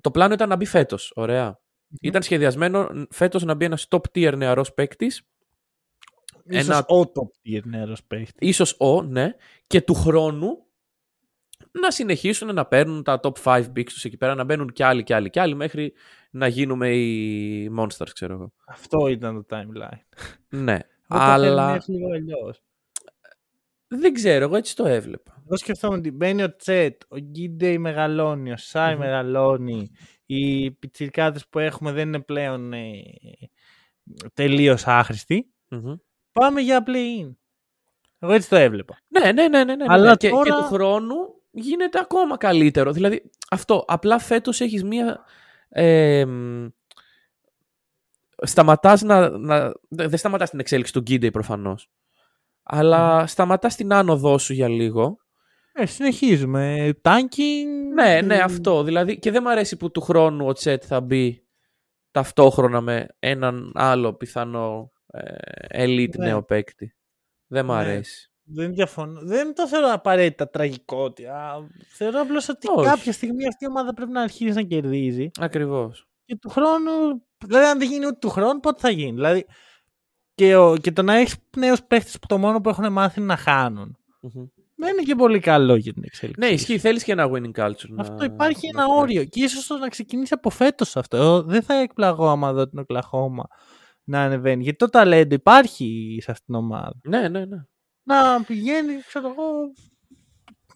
[0.00, 1.60] το πλάνο ήταν να μπει φέτος, ωραία.
[2.00, 5.06] Ήταν σχεδιασμένο φέτος να μπει ένας top tier νεαρός παίκτη,
[6.44, 8.46] Ίσως ένα- ο top tier νεαρός παίχτη.
[8.46, 9.34] ίσως ο, ναι,
[9.66, 10.66] και του χρόνου
[11.70, 15.02] να συνεχίσουν να παίρνουν τα top 5 picks τους εκεί πέρα, να μπαίνουν κι άλλοι
[15.02, 15.92] κι άλλοι κι άλλοι μέχρι
[16.30, 18.52] να γίνουμε οι monsters, ξέρω εγώ.
[18.66, 19.98] Αυτό ήταν το timeline.
[20.48, 20.72] Ναι,
[21.10, 22.62] Εγώ το αλλά θέλουν λίγο αλλιώς.
[23.88, 25.42] δεν ξέρω, εγώ έτσι το έβλεπα.
[25.46, 28.98] Εγώ σκεφτόμουν ότι μπαίνει ο Τσέτ, ο Γκίντεϊ μεγαλώνει, ο σαι Μμμ.
[28.98, 29.90] μεγαλώνει.
[30.26, 33.02] Οι πιτσιρκάδες που έχουμε δεν είναι πλέον ε,
[34.34, 35.52] τελείως άχρηστοι.
[35.68, 35.94] Μμμ.
[36.32, 37.32] Πάμε για play-in.
[38.18, 38.98] Εγώ έτσι το έβλεπα.
[39.08, 40.16] Ναι, ναι, ναι, ναι, ναι, Αλλά ναι.
[40.16, 41.16] Και, τώρα- και του χρόνου
[41.50, 42.92] γίνεται ακόμα καλύτερο.
[42.92, 45.24] Δηλαδή, αυτό, απλά φέτος έχεις μία...
[45.68, 46.66] Ε, μ,
[48.42, 49.72] σταματάς να, να...
[49.88, 51.90] Δεν σταματάς την εξέλιξη του Γκίντεϊ προφανώς.
[52.62, 55.18] Αλλά σταματάς την άνοδό σου για λίγο.
[55.72, 56.92] Ε, συνεχίζουμε.
[57.02, 57.92] Tanking.
[57.94, 58.82] Ναι, ναι, αυτό.
[58.82, 61.46] Δηλαδή, και δεν μου αρέσει που του χρόνου ο Τσέτ θα μπει
[62.10, 66.24] ταυτόχρονα με έναν άλλο πιθανό ε, elite Ναι.
[66.26, 66.96] νέο παίκτη.
[67.46, 67.78] Δεν μου Ναι.
[67.78, 68.32] αρέσει.
[68.50, 69.20] Δεν διαφωνώ.
[69.22, 70.96] Δεν το θεωρώ απαραίτητα τραγικό.
[71.04, 71.52] ότι, α,
[71.88, 72.88] Θεωρώ απλώς ότι Όχι.
[72.88, 75.30] κάποια στιγμή αυτή η ομάδα πρέπει να αρχίσει να κερδίζει.
[75.40, 76.06] Ακριβώς.
[76.24, 76.90] Και του χρόνου.
[77.46, 79.12] Δηλαδή, αν δεν γίνει ούτε του χρόνου, πότε θα γίνει.
[79.12, 79.46] Δηλαδή,
[80.34, 83.28] και, ο, και το να έχεις νέους παίχτες που το μόνο που έχουν μάθει είναι
[83.28, 83.96] να χάνουν.
[84.20, 84.46] Μμμ.
[84.80, 86.40] Δεν είναι και πολύ καλό για την εξέλιξη.
[86.40, 86.78] Ναι, ισχύει.
[86.78, 87.94] Θέλεις και ένα winning culture.
[87.98, 88.96] Αυτό να- υπάρχει να ένα φτιάξεις.
[89.02, 89.24] όριο.
[89.24, 91.16] Και ίσως να ξεκινήσει από φέτος αυτό.
[91.16, 93.44] Εγώ δεν θα εκπλαγώ άμα δω την Οκλαχώμα
[94.04, 94.62] να ανεβαίνει.
[94.62, 96.92] Γιατί το ταλέντο υπάρχει σε αυτήν την ομάδα.
[97.08, 97.56] Ναι, ναι, ναι.
[98.08, 99.72] Να πηγαίνει, ξέρω εγώ,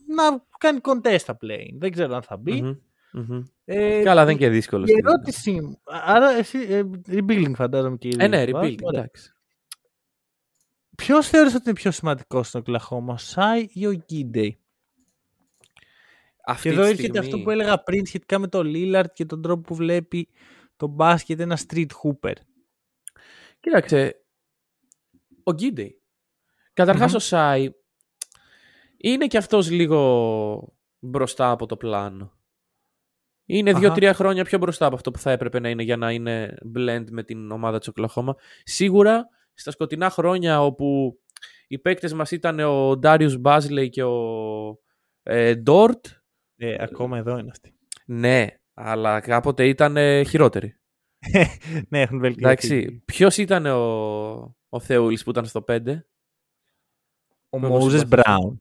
[0.07, 1.67] να κάνει contest στα play.
[1.79, 2.63] Δεν ξέρω αν θα μπει.
[2.63, 2.77] Μμμ,
[3.13, 3.43] μμμ.
[3.65, 4.85] Ε, Καλά, δεν είναι και δύσκολο.
[4.85, 5.17] Η στην Ελλάδα.
[5.17, 5.81] ερώτησή μου.
[5.85, 6.59] Άρα εσύ.
[6.59, 8.79] Ε, rebuilding φαντάζομαι και η Ε, ναι, ίδια, rebuilding.
[8.83, 9.01] ωραία.
[9.01, 9.33] Εντάξει.
[10.97, 14.59] Ποιος θεωρείς ότι είναι πιο σημαντικός στον Οκλαχώμα, ο Σάι ή ο Γκίντεϊ;
[16.47, 19.25] Αυτή Και εδώ τη έρχεται αυτό στιγμή- που έλεγα πριν σχετικά με τον Λίλαρτ και
[19.25, 20.29] τον τρόπο που βλέπει
[20.77, 22.33] το μπάσκετ ένα street hooper.
[23.61, 24.25] Κοίταξε.
[25.43, 26.02] Ο Γκίντεϊ.
[26.73, 27.17] Καταρχάς Μμμ.
[27.17, 27.69] ο Σάι
[28.97, 32.33] είναι και αυτός λίγο μπροστά από το πλάνο.
[33.47, 33.79] Είναι Αχα.
[33.79, 37.05] δύο-τρία χρόνια πιο μπροστά από αυτό που θα έπρεπε να είναι για να είναι blend
[37.11, 38.35] με την ομάδα της Οκλαχώμα.
[38.63, 41.19] Σίγουρα στα σκοτεινά χρόνια όπου
[41.69, 44.79] οι παίκτες μας ήταν ο Ντάριους Μπάζλεϊ και ο
[45.23, 46.07] ε, Ντόρτ,
[46.57, 47.75] Ε, ακόμα εδώ είναι αυτοί.
[48.07, 50.77] ναι, αλλά κάποτε ήταν ε, χειρότεροι.
[51.89, 52.45] ναι, έχουν βελτιωθεί.
[52.45, 55.81] Εντάξει, ποιος ήταν ο, ο Θεούλης που ήταν στο 5?
[57.55, 58.39] Ο που εγώ Moses συμπαθούσα.
[58.39, 58.57] Brown.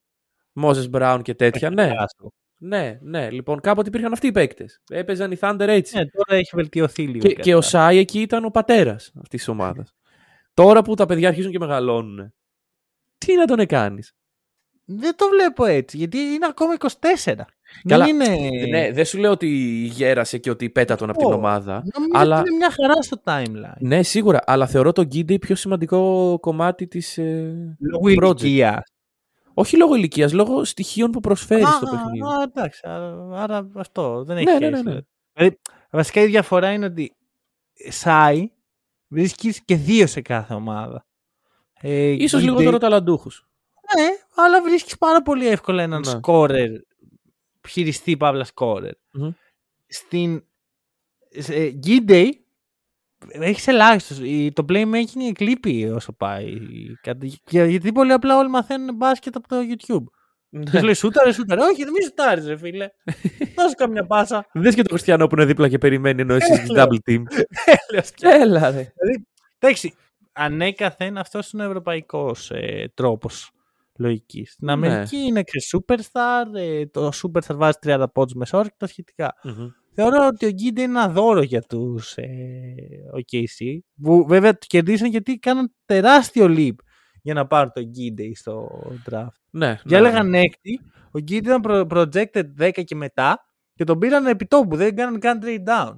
[0.53, 1.91] Μόζες Μπράουν και τέτοια, ναι.
[1.97, 2.31] Άσο.
[2.57, 3.29] Ναι, ναι.
[3.31, 4.81] Λοιπόν, κάποτε υπήρχαν αυτοί οι παίκτες.
[4.89, 5.97] Έπαιζαν οι Thunder έτσι.
[5.97, 7.19] Ναι, τώρα έχει βελτιωθεί λίγο.
[7.19, 7.69] και, η και ο κατάσταση.
[7.69, 9.95] Σάι εκεί ήταν ο πατέρας αυτής της ομάδας.
[10.53, 12.33] Τώρα που τα παιδιά αρχίζουν και μεγαλώνουν,
[13.17, 14.01] τι να τον κάνει.
[14.85, 17.35] Δεν το βλέπω έτσι, γιατί είναι ακόμα 24.
[17.87, 18.65] Καλά, Δεν είναι...
[18.65, 19.47] Ναι, δεν σου λέω ότι
[19.93, 21.73] γέρασε και ότι πέτα τον από την Ω, ομάδα.
[21.73, 23.77] Νομίζω αλλά- ότι είναι μια χαρά στο timeline.
[23.79, 24.39] Ναι, σίγουρα.
[24.45, 27.17] Αλλά θεωρώ τον Γκίντι πιο σημαντικό κομμάτι της.
[27.17, 28.41] Ε, Λόγω project.
[28.41, 28.83] ηλικίας.
[29.53, 32.19] όχι λόγω ηλικίας, λόγω στοιχείων που προσφέρει στο παιχνίδι.
[32.25, 32.81] Α, εντάξει.
[32.83, 34.83] Άρα, άρα αυτό δεν έχει Ναι, ναι, σχέση.
[34.83, 34.99] ναι, ναι.
[35.33, 35.59] Δηλαδή,
[35.91, 37.15] βασικά η διαφορά είναι ότι
[37.89, 38.51] Σάι
[39.07, 41.05] βρίσκεις και δύο σε κάθε ομάδα.
[41.81, 43.45] Ε, Ίσως Γκίντε- λιγότερο ταλαντούχους.
[43.97, 46.11] Ναι, αλλά βρίσκεις πάρα πολύ εύκολα έναν Ναι.
[46.11, 46.69] σκόρερ,
[47.69, 48.93] χειριστή παύλα σκόρερ.
[49.11, 49.31] Μμμ.
[49.87, 50.43] Στην
[51.37, 52.29] σε, G-Day
[53.29, 54.17] έχεις ελάχιστος.
[54.53, 56.57] Το playmaking εκλείπει όσο πάει.
[57.49, 60.03] Γιατί πολύ απλά όλοι μαθαίνουν μπάσκετ από το YouTube.
[60.53, 60.63] Ναι.
[60.63, 61.61] Τους λέει σούταρε, σούταρε.
[61.61, 62.89] Όχι, δεν μη σούταρε, ρε φίλε.
[63.57, 64.45] Δώσε καμιά πάσα.
[64.53, 66.85] Δες και τον Χριστιανό που είναι δίπλα και περιμένει ενώ εσύ έχεις Έλα.
[66.85, 67.23] double team.
[67.89, 68.11] Έλεος.
[68.21, 68.93] Έλα ρε.
[68.95, 69.27] Δηλαδή,
[69.59, 69.93] εντάξει,
[70.31, 73.51] ανέκαθεν αυτό είναι ο ευρωπαϊκός ε, τρόπος
[74.01, 74.51] λογικής.
[74.51, 74.73] Στην Ναι.
[74.73, 79.33] Αμερική είναι και superstar, ε, το superstar βάζει 30 πόντους μεσόρ και τα σχετικά.
[79.43, 79.67] Μμμ.
[79.93, 82.25] Θεωρώ ότι ο Γκίντε είναι ένα δώρο για τους ε,
[83.15, 83.77] OKC.
[84.01, 86.75] Που βέβαια το κερδίσαν γιατί κάναν τεράστιο leap
[87.21, 88.69] για να πάρουν τον Γκίντε στο
[89.09, 89.27] draft.
[89.49, 89.79] Ναι.
[89.85, 90.79] Για ναι, έλεγαν έκτη,
[91.11, 94.75] ο Γκίντε ήταν προ- projected 10 και μετά και τον πήραν επί τόπου.
[94.75, 95.95] Δεν κάναν καν trade down.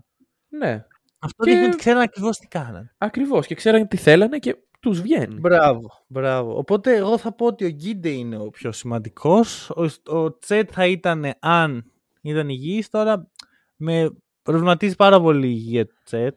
[0.47, 0.85] Ναι.
[1.19, 2.95] Αυτό Και- δείχνει ότι ξέραν ακριβώς τι κάναν.
[2.97, 3.47] Ακριβώς.
[3.47, 5.39] Και ξέρανε τι θέλανε και τους βγαίνει.
[5.39, 6.57] Μπράβο, μπράβο.
[6.57, 9.69] Οπότε εγώ θα πω ότι ο Γκίντε είναι ο πιο σημαντικός.
[9.69, 11.91] Ο, ο Τσέτ θα ήταν αν
[12.21, 12.89] ήταν υγιής.
[12.89, 13.29] Τώρα
[13.75, 14.09] με
[14.41, 16.35] προβληματίζει πάρα πολύ η υγεία του Τσέτ.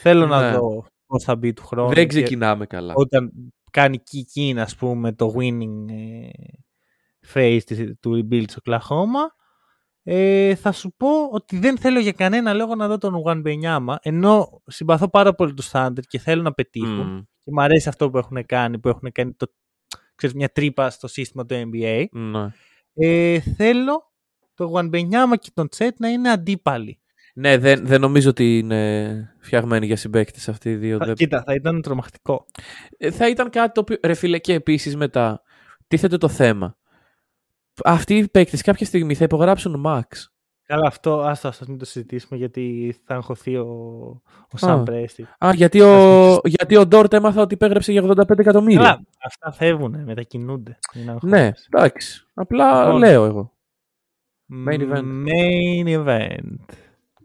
[0.00, 0.56] Θέλω να Ναι.
[0.56, 1.88] δω πώς θα μπει του χρόνου.
[1.94, 2.92] Δεν και ξεκινάμε καλά.
[2.96, 3.32] Όταν
[3.70, 6.28] κάνει kick-in, ας πούμε, το winning ε,
[7.34, 9.32] phase της- του rebuild στο Oklahoma.
[10.02, 13.98] Ε, θα σου πω ότι δεν θέλω για κανένα λόγο να δω τον Ουαν Μπενιάμα,
[14.02, 17.06] ενώ συμπαθώ πάρα πολύ τους Thunder και θέλω να πετύχουν.
[17.06, 17.20] Μμ.
[17.48, 19.46] Και μου αρέσει αυτό που έχουν κάνει, που έχουν κάνει το,
[20.14, 22.04] ξέρεις, μια τρύπα στο σύστημα του NBA.
[22.10, 22.48] Ναι.
[22.94, 24.12] Ε, θέλω
[24.54, 27.00] το Γουανμπενιάμα και τον Τσέτ να είναι αντίπαλοι.
[27.34, 30.98] Ναι, δεν, δεν νομίζω ότι είναι φτιαγμένοι για συμπαίκτες αυτοί οι δύο.
[30.98, 32.46] Θα- Δεν- Κοίτα, θα ήταν τρομακτικό.
[32.96, 33.96] Ε, θα ήταν κάτι το οποίο.
[34.02, 35.42] Ρε φίλε, και επίσης μετά.
[35.88, 36.76] Τίθεται το θέμα.
[37.84, 40.02] Αυτοί οι παίκτες κάποια στιγμή θα υπογράψουν Max.
[40.68, 43.66] Καλά, αυτό άστο, ας μην το συζητήσουμε γιατί θα αγχωθεί ο,
[44.52, 44.82] ο Σαν Α.
[44.82, 45.22] Πρέστη.
[45.44, 48.82] Α, γιατί ο, γιατί ο Ντόρτ έμαθα ότι υπέγραψε για 85 εκατομμύρια.
[48.82, 50.78] Καλά, αυτά φεύγουν, μετακινούνται.
[50.94, 51.42] Μην αγχώνεσαι.
[51.42, 52.26] Ναι, εντάξει.
[52.34, 52.98] Απλά Λοιπόν.
[52.98, 53.52] λέω εγώ.
[54.68, 55.26] Main event.
[55.28, 56.56] Main event.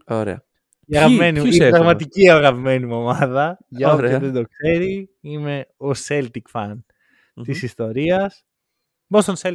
[0.06, 0.44] Ωραία.
[0.86, 4.18] Η, αγαπημένη, ποιους η έχουμε; πραγματική αγαπημένη μου ομάδα, για όποιον Ωραία.
[4.18, 6.74] δεν το ξέρει, είμαι ο Celtic fan
[7.34, 7.44] Μμμ.
[7.44, 8.44] της ιστορίας.
[9.14, 9.54] Boston Celtics.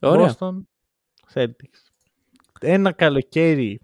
[0.00, 0.34] Ωραία.
[0.38, 0.54] Boston
[1.34, 1.85] Celtics.
[2.60, 3.80] Ένα καλοκαίρι,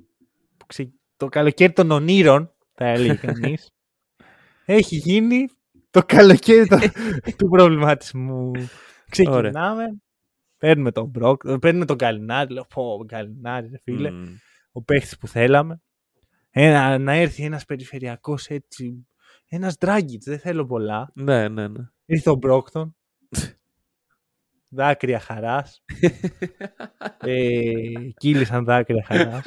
[0.57, 3.71] που ξε- το καλοκαίρι των ονείρων, θα έλεγε κανείς,
[4.65, 5.49] έχει γίνει
[5.91, 6.79] το καλοκαίρι το-
[7.39, 8.51] του προβληματισμού.
[9.11, 9.85] Ξεκινάμε,
[10.59, 14.25] παίρνουμε τον Μπροκ, παίρνουμε τον Καλινάρη, λέω πω Καλινάρη ρε φίλε, Μμ.
[14.73, 15.81] ο παίχτης που θέλαμε.
[16.51, 19.07] Ένα, να έρθει ένας περιφερειακός έτσι,
[19.49, 21.11] ένας Dragic, δεν θέλω πολλά.
[21.15, 21.81] Ναι, ναι, ναι.
[22.05, 22.97] Ήρθε ο Μπρόκτον.
[24.73, 25.85] Δάκρυα χαράς.
[27.19, 27.83] ε,
[28.17, 29.43] κύλησαν δάκρυα χαράς.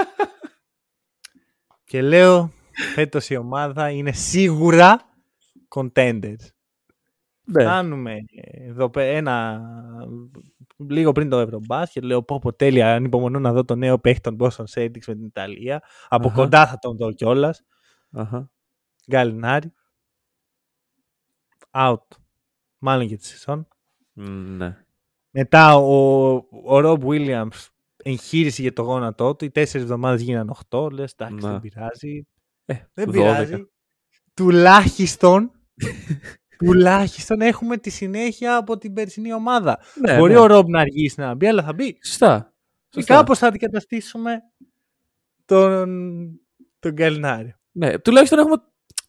[1.83, 2.51] και λέω,
[2.93, 4.99] φέτος η ομάδα είναι σίγουρα
[5.75, 6.35] contenders.
[7.43, 7.61] ναι.
[7.63, 8.15] Φτάνουμε
[8.51, 9.61] εδώ πέ- ένα
[10.77, 12.03] λίγο πριν το Ευρωμπάσκετ.
[12.03, 15.25] Λέω πω πω τέλεια, ανυπομονώ να δω το νέο παίχτη των Boston Celtics με την
[15.25, 15.83] Ιταλία.
[16.07, 16.35] Από Αχα.
[16.35, 17.63] κοντά θα τον δω κιόλας.
[18.11, 18.51] Αχα.
[19.11, 19.73] Γκαλινάρη.
[21.71, 21.97] Out.
[22.77, 23.67] Μάλλον για τη σεζόν.
[24.13, 24.23] Μ,
[24.57, 24.84] Ναι.
[25.37, 27.67] Μετά ο, ο Rob Williams
[28.03, 29.45] εγχείρησε για το γόνατό του.
[29.45, 30.91] Οι τέσσερις εβδομάδες γίνανε 8.
[30.91, 31.51] Λες, εντάξει, Να.
[31.51, 32.27] δεν πειράζει.
[32.65, 33.11] Ε, Δεν 12.
[33.11, 33.69] πειράζει.
[34.33, 35.51] Τουλάχιστον,
[36.65, 39.79] τουλάχιστον έχουμε τη συνέχεια από την περσινή ομάδα.
[40.01, 40.39] Ναι, Μπορεί ναι.
[40.39, 41.97] ο Ρομπ να αργήσει να μπει, αλλά θα μπει.
[42.03, 42.53] Σωστά.
[42.89, 43.15] Και Σωστά.
[43.15, 44.39] κάπως θα αντικαταστήσουμε
[45.45, 45.89] τον,
[46.79, 47.55] τον Γκαλινάρη.
[47.71, 48.55] Ναι, τουλάχιστον έχουμε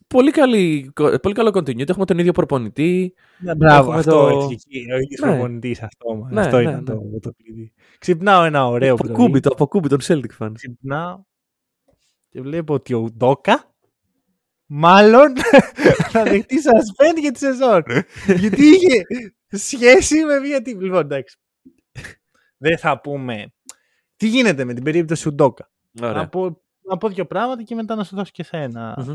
[0.07, 1.89] πολύ, καλή, πολύ καλό continuity.
[1.89, 3.13] Έχουμε τον ίδιο προπονητή.
[3.39, 5.27] Ναι, μπράβο, Έχουμε αυτό το- έτσι, εκεί, ο ίδιος Ναι.
[5.27, 6.31] προπονητής αυτό, μας.
[6.31, 6.83] Ναι, αυτό ναι, ήταν ναι.
[6.83, 7.73] Το, το κλειδί.
[7.99, 9.11] Ξυπνάω ένα ωραίο πρωί.
[9.11, 10.51] Αποκούμπι, το αποκούμπι των Celtic fans.
[10.53, 11.21] Ξυπνάω
[12.29, 13.75] και βλέπω ότι ο Ντόκα
[14.65, 15.33] μάλλον
[16.11, 17.83] θα δεχτεί suspend για τη σεζόν.
[18.37, 19.01] Γιατί είχε
[19.49, 20.83] σχέση με μια τύπη.
[20.83, 21.37] Λοιπόν, εντάξει.
[22.57, 23.53] Δεν θα πούμε.
[24.15, 25.71] Τι γίνεται με την περίπτωση του Udoka.
[26.01, 26.13] Ωραία.
[26.13, 29.03] Να πω, να πω δύο πράγματα και μετά να σου δώσω και εσένα.
[29.07, 29.13] Μμμ.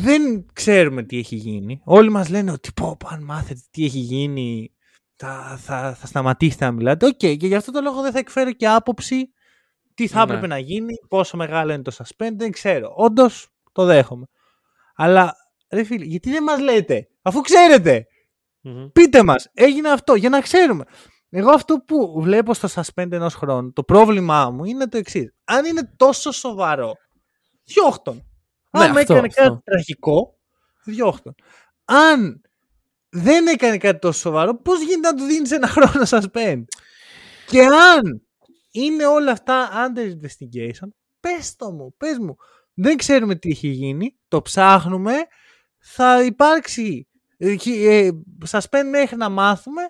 [0.00, 1.80] Δεν ξέρουμε τι έχει γίνει.
[1.84, 4.72] Όλοι μας λένε ότι πω, πω, αν μάθετε τι έχει γίνει
[5.16, 7.06] θα, θα, θα σταματήσετε να μιλάτε.
[7.06, 9.32] Οκ, και γι' αυτό το λόγο δεν θα εκφέρω και άποψη
[9.94, 10.22] τι θα Ναι.
[10.22, 12.92] έπρεπε να γίνει, πόσο μεγάλο είναι το suspend, δεν ξέρω.
[12.96, 14.26] Όντως το δέχομαι.
[14.94, 15.34] Αλλά
[15.70, 18.06] ρε φίλε, γιατί δεν μας λέτε, αφού ξέρετε.
[18.60, 18.86] Μμμ.
[18.92, 20.84] Πείτε μας, έγινε αυτό, για να ξέρουμε.
[21.30, 25.34] Εγώ αυτό που βλέπω στο suspend ενός χρόνου, το πρόβλημά μου είναι το εξής.
[25.44, 26.92] Αν είναι τόσο σοβαρό,
[27.64, 28.22] διώχτον.
[28.70, 29.42] Ναι, Αν αυτό, έκανε αυτό.
[29.42, 30.38] κάτι τραγικό,
[30.84, 31.34] διώχτον.
[31.84, 32.40] Αν
[33.08, 36.62] δεν έκανε κάτι τόσο σοβαρό, πώς γίνεται να του δίνεις ένα χρόνο suspend.
[37.46, 38.22] Και αν
[38.70, 40.88] είναι όλα αυτά under investigation,
[41.20, 42.36] πες το μου, πες μου.
[42.74, 45.12] Δεν ξέρουμε τι έχει γίνει, το ψάχνουμε,
[45.78, 48.08] θα υπάρξει ε, χι- ε,
[48.50, 49.82] suspend μέχρι να μάθουμε,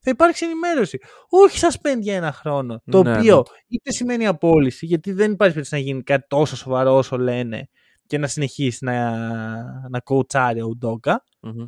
[0.00, 0.98] θα υπάρξει ενημέρωση.
[1.28, 2.82] Όχι suspend για ένα χρόνο.
[2.90, 3.42] Το Ναι, οποίο ναι.
[3.68, 7.68] είτε σημαίνει απόλυση, γιατί δεν υπάρχει περίπτωση να γίνει κάτι τόσο σοβαρό όσο λένε
[8.10, 11.24] και να συνεχίσει να, να κοουτσάρει ο Ουντόκα.
[11.40, 11.66] Μμμ.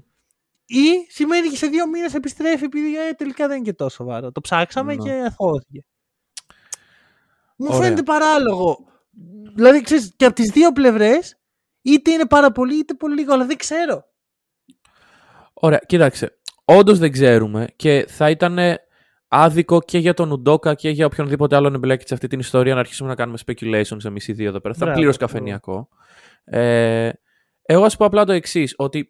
[0.66, 4.32] Ή σημαίνει και σε δύο μήνες επιστρέφει επειδή ε, τελικά δεν είναι και τόσο σοβαρό.
[4.32, 5.02] Το ψάξαμε Ναι.
[5.02, 5.84] και αθώθηκε.
[7.56, 7.80] Μου Ωραία.
[7.80, 8.78] φαίνεται παράλογο.
[9.54, 11.38] Δηλαδή, ξέρεις, και από τις δύο πλευρές,
[11.82, 14.04] είτε είναι πάρα πολύ είτε πολύ λίγο, αλλά δεν ξέρω.
[15.52, 16.38] Ωραία, κοίταξε.
[16.64, 18.58] Όντως δεν ξέρουμε και θα ήταν
[19.34, 22.80] άδικο και για τον Ουντόκα και για οποιονδήποτε άλλον εμπλέκεται σε αυτή την ιστορία να
[22.80, 24.74] αρχίσουμε να κάνουμε speculations εμείς οι δύο εδώ πέρα.
[24.74, 25.26] Θα Μπράβο, πλήρω αυτό.
[25.26, 25.88] καφενειακό.
[26.44, 27.10] Ε,
[27.62, 29.08] εγώ ας πω απλά το εξής, ότι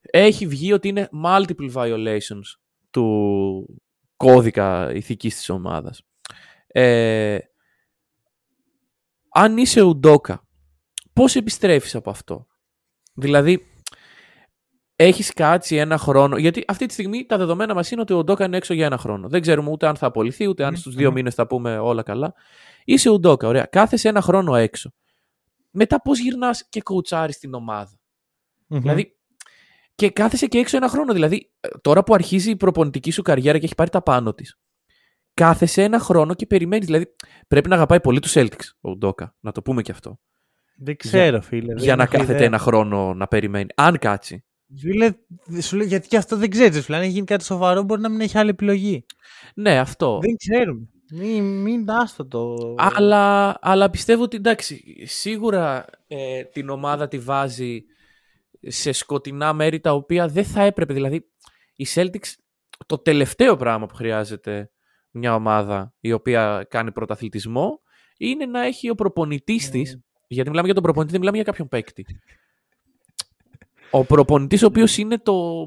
[0.00, 2.58] έχει βγει ότι είναι multiple violations
[2.90, 3.80] του
[4.16, 6.02] κώδικα ηθικής της ομάδας.
[6.66, 7.38] Ε,
[9.28, 10.46] αν είσαι Ουντόκα,
[11.12, 12.46] πώς επιστρέφεις από αυτό;
[13.14, 13.66] Δηλαδή,
[15.04, 18.44] έχεις κάτσει ένα χρόνο, γιατί αυτή τη στιγμή τα δεδομένα μας είναι ότι ο Ουντόκα
[18.44, 19.28] είναι έξω για ένα χρόνο.
[19.28, 21.14] Δεν ξέρουμε ούτε αν θα απολυθεί, ούτε αν Μμμ, στους δύο μμμ.
[21.14, 22.34] μήνες θα πούμε όλα καλά.
[22.84, 23.66] Είσαι Ουντόκα, ωραία.
[23.66, 24.92] Κάθεσαι ένα χρόνο έξω.
[25.70, 27.98] Μετά πώς γυρνάς και κοουτσάρεις την ομάδα;
[28.66, 29.16] Δηλαδή,
[29.94, 31.12] και κάθεσαι και έξω ένα χρόνο.
[31.12, 34.58] Δηλαδή, ε, τώρα που αρχίζει η προπονητική σου καριέρα και έχει πάρει τα πάνω της,
[35.34, 36.86] κάθεσαι ένα χρόνο και περιμένεις.
[36.86, 37.14] Δηλαδή,
[37.48, 39.34] πρέπει να αγαπάει πολύ τους Celtics ο Ντόκα.
[39.40, 40.18] Να το πούμε και αυτό.
[40.76, 41.74] δεν ξέρω, φίλε.
[41.74, 42.46] δεν για να έχω κάθεται ιδέα.
[42.46, 43.68] ένα χρόνο να περιμένει.
[43.74, 44.44] Αν κάτσει.
[44.78, 45.12] Φίλε,
[45.60, 46.84] σου λέω, γιατί και αυτό δεν ξέρεις.
[46.84, 49.06] Φίλε, αν έχει γίνει κάτι σοβαρό, μπορεί να μην έχει άλλη επιλογή.
[49.54, 50.18] Ναι, αυτό.
[50.22, 50.88] Δεν ξέρουμε.
[51.12, 52.74] Μην, μην άστο το.
[52.76, 57.84] Αλλά, αλλά πιστεύω ότι εντάξει, σίγουρα ε, την ομάδα τη βάζει
[58.60, 60.92] σε σκοτεινά μέρη τα οποία δεν θα έπρεπε.
[60.92, 61.24] Δηλαδή,
[61.76, 62.32] οι Celtics
[62.86, 64.70] το τελευταίο πράγμα που χρειάζεται
[65.10, 67.80] μια ομάδα η οποία κάνει πρωταθλητισμό
[68.16, 71.68] είναι να έχει ο προπονητής της, γιατί μιλάμε για τον προπονητή, δεν μιλάμε για κάποιον
[71.68, 72.04] παίκτη.
[73.98, 75.64] Ο προπονητής ο οποίος είναι το...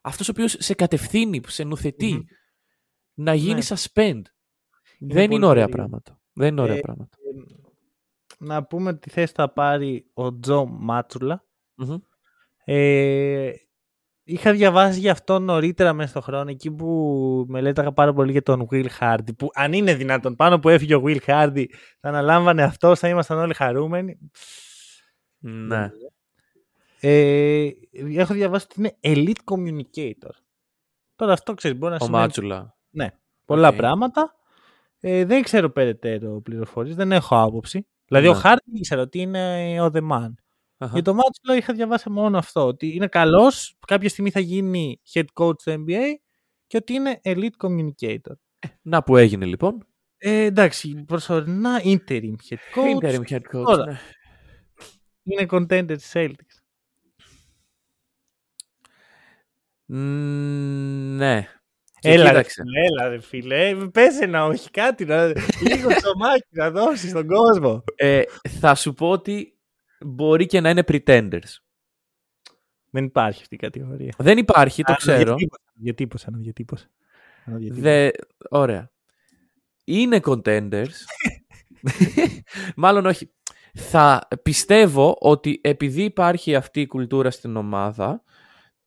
[0.00, 2.20] αυτός ο οποίος σε κατευθύνει, που σε νουθετεί, Μμμ.
[3.14, 3.60] να γίνει Ναι.
[3.68, 4.22] suspend.
[4.98, 5.68] δεν είναι πολύ ωραία περίεργο.
[5.74, 6.20] πράγματα.
[6.32, 7.16] Δεν είναι ωραία Ε, πράγματα.
[8.38, 11.44] Να πούμε τι θέση θα πάρει ο Τζο Μάτσουλα.
[11.74, 11.96] Μμμ.
[12.64, 13.50] Ε,
[14.24, 16.88] είχα διαβάσει για αυτό νωρίτερα μέσα στον χρόνο, εκεί που
[17.48, 19.36] μελέταγα πάρα πολύ για τον Will Hardy.
[19.38, 21.64] Που αν είναι δυνατόν, πάνω που έφυγε ο Will Hardy,
[22.00, 24.18] θα αναλάμβανε αυτό, θα ήμασταν όλοι χαρούμενοι.
[25.38, 25.90] Ναι.
[27.04, 30.30] Ε, έχω διαβάσει ότι είναι elite communicator.
[31.14, 32.76] Τώρα αυτό ξέρεις, μπορεί να Ο σημαίνει Μάτσουλα.
[33.44, 33.76] πολλά Οκ.
[33.76, 34.34] πράγματα.
[35.00, 37.86] Ε, δεν ξέρω περαιτέρω πληροφορίες, δεν έχω άποψη.
[38.06, 38.38] Δηλαδή ο Ναι.
[38.38, 40.32] Χάρτη ήξερα ότι είναι ο The Man.
[40.78, 40.92] Αχα.
[40.92, 45.24] Για το Ματζούλα είχα διαβάσει μόνο αυτό, ότι είναι καλός, κάποια στιγμή θα γίνει head
[45.34, 46.00] coach στο NBA
[46.66, 48.34] και ότι είναι elite communicator.
[48.82, 49.86] Να που έγινε λοιπόν.
[50.16, 53.64] Ε, εντάξει, προσωρινά interim head coach, Interim head coach.
[53.64, 53.84] Τώρα.
[53.84, 53.98] ναι.
[55.22, 56.60] είναι contender οι Celtics.
[59.81, 61.48] Μ, Ναι.
[61.98, 62.62] Και Έλα ρε, κοίταξε.
[62.62, 67.26] φίλε, έλα ρε φίλε, Ε, πες ένα όχι κάτι, να, λίγο ψωμάκι να δώσεις στον
[67.26, 67.84] κόσμο.
[67.94, 68.22] Ε,
[68.60, 69.58] θα σου πω ότι
[70.00, 71.56] μπορεί και να είναι pretenders.
[72.90, 74.14] Δεν υπάρχει αυτή η κατηγορία.
[74.18, 75.34] Δεν υπάρχει, το ξέρω.
[75.74, 76.86] Διατύπωσα, να διατύπωσα.
[77.44, 77.82] να διατύπωσα.
[77.82, 78.10] Δε...
[78.50, 78.90] Ωραία.
[79.84, 80.94] Είναι contenders.
[82.76, 83.32] Μάλλον όχι.
[83.74, 88.22] Θα πιστεύω ότι επειδή υπάρχει αυτή η κουλτούρα στην ομάδα,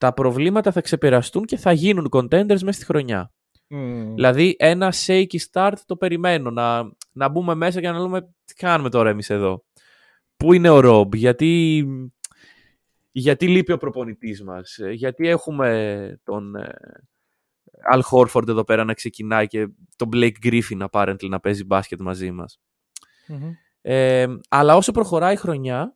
[0.05, 3.31] τα προβλήματα θα ξεπεραστούν και θα γίνουν contenders μέσα στη χρονιά.
[3.67, 4.13] Μμμ.
[4.13, 6.51] Δηλαδή ένα shaky start το περιμένω.
[6.51, 9.63] Να, να μπούμε μέσα και να λέμε τι κάνουμε τώρα εμείς εδώ;
[10.37, 11.85] Πού είναι ο Ρομπ, γιατί,
[13.11, 16.73] γιατί λείπει ο προπονητής μας, ε, γιατί έχουμε τον ε,
[17.93, 22.31] Al Horford εδώ πέρα να ξεκινάει και τον Blake Griffin apparently να παίζει μπάσκετ μαζί
[22.31, 22.59] μας.
[23.27, 23.51] Μμμ.
[23.81, 25.95] Ε, αλλά όσο προχωράει η χρονιά,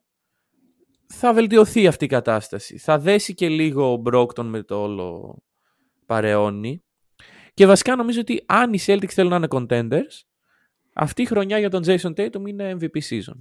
[1.14, 2.77] θα βελτιωθεί αυτή η κατάσταση.
[2.77, 5.38] Θα δέσει και λίγο ο Brogdon με το όλο
[6.06, 6.84] παρεώνει.
[7.53, 10.23] Και βασικά νομίζω ότι αν οι Celtics θέλουν να είναι contenders,
[10.94, 13.40] αυτή η χρονιά για τον Jayson Tatum είναι MVP season.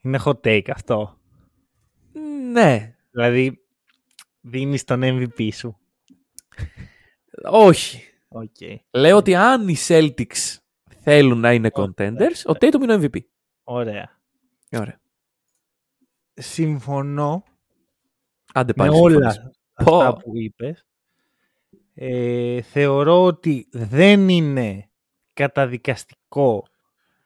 [0.00, 1.18] Είναι hot take αυτό.
[2.52, 2.96] Ναι.
[3.10, 3.64] Δηλαδή,
[4.40, 5.78] δίνεις τον MVP σου.
[7.42, 8.02] Όχι.
[8.28, 8.56] Οκ.
[8.90, 10.56] Λέω ότι αν οι Celtics
[11.02, 13.18] θέλουν να είναι contenders, ο Tatum είναι ο MVP.
[13.62, 14.17] Ωραία.
[14.72, 15.00] Ωραία.
[16.34, 17.42] Συμφωνώ
[18.54, 19.50] Άντε με πάλι όλα συμφωνήσουμε.
[19.74, 20.16] αυτά Πω.
[20.22, 20.86] που είπες.
[21.94, 24.90] Ε, θεωρώ ότι δεν είναι
[25.32, 26.66] καταδικαστικό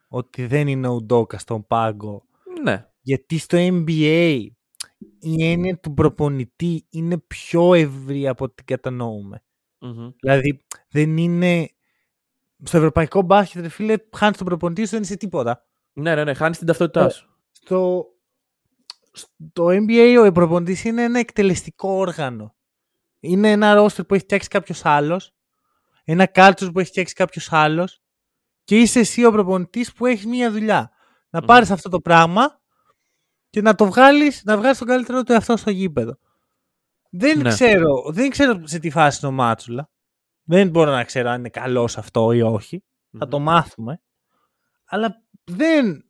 [0.08, 2.24] ότι δεν είναι ο Ντόκα στον πάγκο
[2.62, 2.86] Ναι.
[3.02, 4.46] γιατί στο NBA
[5.20, 9.42] η έννοια του προπονητή είναι πιο ευρύ από ό,τι κατανοούμε.
[9.78, 10.10] Μμμ.
[10.20, 11.68] Δηλαδή δεν είναι...
[12.64, 15.66] Στο ευρωπαϊκό μπάσκετ, ρε φίλε, χάνεις τον προπονητή σου, δεν είσαι τίποτα.
[15.92, 16.34] Ναι, ναι, ναι.
[16.34, 17.31] Χάνεις την ταυτότητά Ε, σου.
[17.64, 18.06] Στο,
[19.12, 22.54] στο NBA ο προπονητής είναι ένα εκτελεστικό όργανο.
[23.20, 25.34] Είναι ένα roster που έχει φτιάξει κάποιος άλλος.
[26.04, 28.00] Ένα culture που έχει φτιάξει κάποιος άλλος.
[28.64, 30.90] Και είσαι εσύ ο προπονητής που έχει μία δουλειά.
[31.30, 31.46] Να Μμμ.
[31.46, 32.60] πάρεις αυτό το πράγμα
[33.50, 36.18] και να το βγάλεις, να βγάλεις τον καλύτερο του εαυτό στο γήπεδο.
[37.10, 37.48] Δεν Ναι.
[37.48, 39.90] ξέρω, δεν ξέρω σε τι φάση είναι ο Μάτσουλα.
[40.42, 42.84] Δεν μπορώ να ξέρω αν είναι καλός αυτό ή όχι.
[43.18, 44.00] Θα το μάθουμε.
[44.84, 46.04] Αλλά δεν.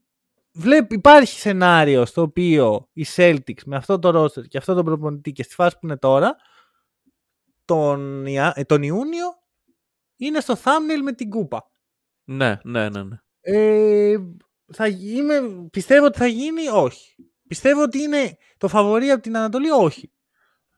[0.54, 5.32] Βλέπει, υπάρχει σενάριο στο οποίο οι Celtics με αυτό το roster και αυτό το προπονητή
[5.32, 6.36] και στη φάση που είναι τώρα,
[7.64, 9.26] τον, Ια- ε, τον Ιούνιο
[10.16, 11.70] είναι στο thumbnail με την κούπα.
[12.24, 13.02] Ναι, ναι, ναι.
[13.02, 13.16] ναι.
[13.40, 14.16] Ε,
[14.72, 17.16] θα, γι- είμαι, πιστεύω ότι θα γίνει, όχι.
[17.48, 20.12] Πιστεύω ότι είναι το φαβορή από την Ανατολή, όχι.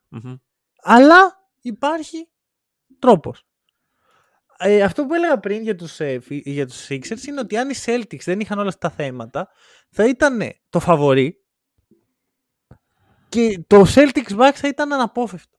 [0.09, 0.35] Μμμ.
[0.83, 2.29] Αλλά υπάρχει
[2.99, 3.47] τρόπος.
[4.59, 7.71] Ε, αυτό που έλεγα πριν για τους, ε, φι- για τους Sixers είναι ότι αν
[7.71, 9.49] οι Celtics δεν είχαν όλα αυτά τα θέματα
[9.91, 10.41] θα ήταν
[10.71, 11.45] το φαβορή
[13.29, 15.59] και το Celtics Bucks θα ήταν αναπόφευκτο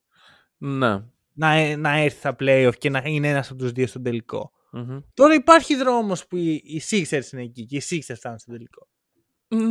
[0.58, 1.04] Ναι.
[1.34, 4.52] να, ε- να έρθει στα playoff και να είναι ένας από τους δύο στον τελικό.
[4.72, 5.00] Μμμ.
[5.14, 8.88] Τώρα υπάρχει δρόμος που οι, οι Sixers είναι εκεί και οι Sixers φτάνουν στον τελικό.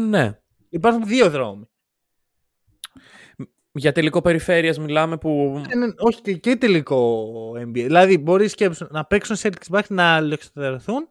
[0.09, 0.39] Ναι.
[0.69, 1.69] Υπάρχουν δύο δρόμοι.
[3.77, 5.63] Για τελικό περιφέρειας μιλάμε που...
[5.71, 7.73] Ε, ναι, όχι και, και τελικό NBA.
[7.73, 8.55] Δηλαδή, μπορείς
[8.91, 11.09] να παίξουν Celtics Bucks να αλληλεξοδερωθούν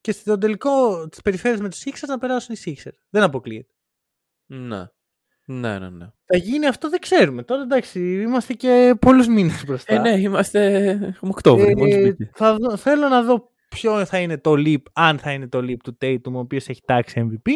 [0.00, 2.98] και στο τελικό της περιφέρειας με τους Sixers να περάσουν οι Sixers.
[3.10, 3.70] Δεν αποκλείεται.
[4.46, 4.86] Ναι.
[5.48, 6.06] Ναι, ναι, ναι.
[6.24, 7.42] Θα γίνει αυτό, δεν ξέρουμε.
[7.42, 9.94] Τώρα εντάξει, είμαστε και πολλούς μήνες μπροστά.
[9.94, 10.88] Ε, ναι, είμαστε...
[10.90, 12.30] Έχουμε Οκτώβρη, Ε, μόλις μπήκε.
[12.34, 15.76] θα δω- θέλω να δω ποιο θα είναι το leap, αν θα είναι το leap
[15.84, 17.50] του Tatum, ο οποίος έχει τάξει MVP.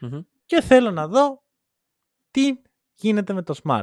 [0.00, 0.20] Μμμ.
[0.46, 1.42] Και θέλω να δω
[2.30, 2.52] τι
[3.00, 3.82] γίνεται με το Smart.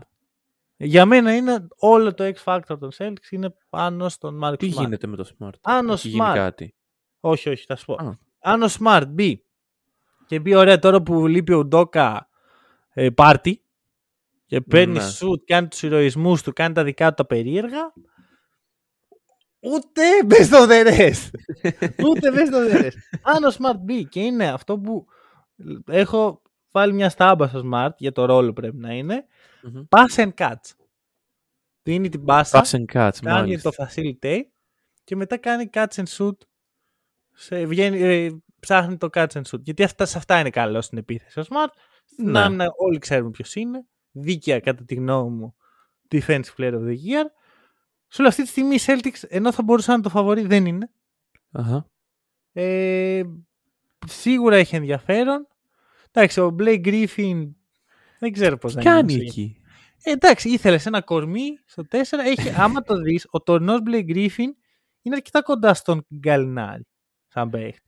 [0.78, 4.80] Για μένα είναι όλο το X Factor των Celtics είναι πάνω στον Marcus Τι Smart.
[4.80, 6.76] γίνεται με το Smart; Αν ο Έχει γίνει Smart κάτι.
[7.20, 7.94] Όχι, όχι, θα σου πω.
[7.94, 8.18] Α.
[8.40, 9.44] Αν ο Smart μπει
[10.26, 12.30] και μπει ωραία τώρα που λείπει ο Ντόκα
[12.94, 13.62] ε, πάρτι
[14.46, 15.10] και παίρνει Ναι.
[15.10, 17.94] σουτ, κάνει τους ηρωισμούς του, κάνει τα δικά του τα περίεργα
[19.60, 21.32] ούτε μπες στο δερές.
[22.10, 22.96] ούτε μπες στο δερές.
[23.22, 25.06] Αν ο Smart μπει και είναι αυτό που
[25.88, 26.42] έχω
[26.78, 29.26] βάλει μια στάμπα στο Smart για το ρόλο πρέπει να είναι
[29.62, 29.84] Μμμ.
[29.90, 30.72] pass and catch.
[31.84, 33.70] Δίνει την πάσα Pass and cuts, κάνει μάλιστα.
[33.70, 34.42] το facilitate
[35.04, 36.36] και μετά κάνει catch and shoot.
[37.34, 38.30] Σε, βγαίνει, ε,
[38.60, 39.62] ψάχνει το catch and shoot.
[39.62, 41.40] Γιατί αυτά, σε αυτά είναι καλό στην επίθεση.
[41.40, 41.70] Ο Smart,
[42.06, 42.40] στην Ναι.
[42.40, 43.86] άμυνα όλοι ξέρουμε ποιος είναι.
[44.12, 45.56] Δίκαια κατά τη γνώμη μου
[46.12, 47.26] defensive player of the year.
[48.10, 50.90] Σου λέω αυτή τη στιγμή οι Celtics, ενώ θα μπορούσαν να το φαβορεί, δεν είναι.
[51.52, 51.86] Αχα.
[52.54, 53.24] Ε,
[54.08, 55.48] σίγουρα έχει ενδιαφέρον.
[56.12, 57.50] Εντάξει, ο Blake Griffin
[58.20, 59.24] δεν ξέρω πώς Τι να κάνει είναι.
[59.24, 59.62] εκεί.
[60.04, 61.96] Ε, εντάξει, ήθελες ένα κορμί στο 4.
[62.26, 64.52] Έχει, άμα το δεις, ο τωρινός Blake Griffin
[65.02, 66.88] είναι αρκετά κοντά στον Γκαλινάρη.
[67.28, 67.82] Σαν παίχτη.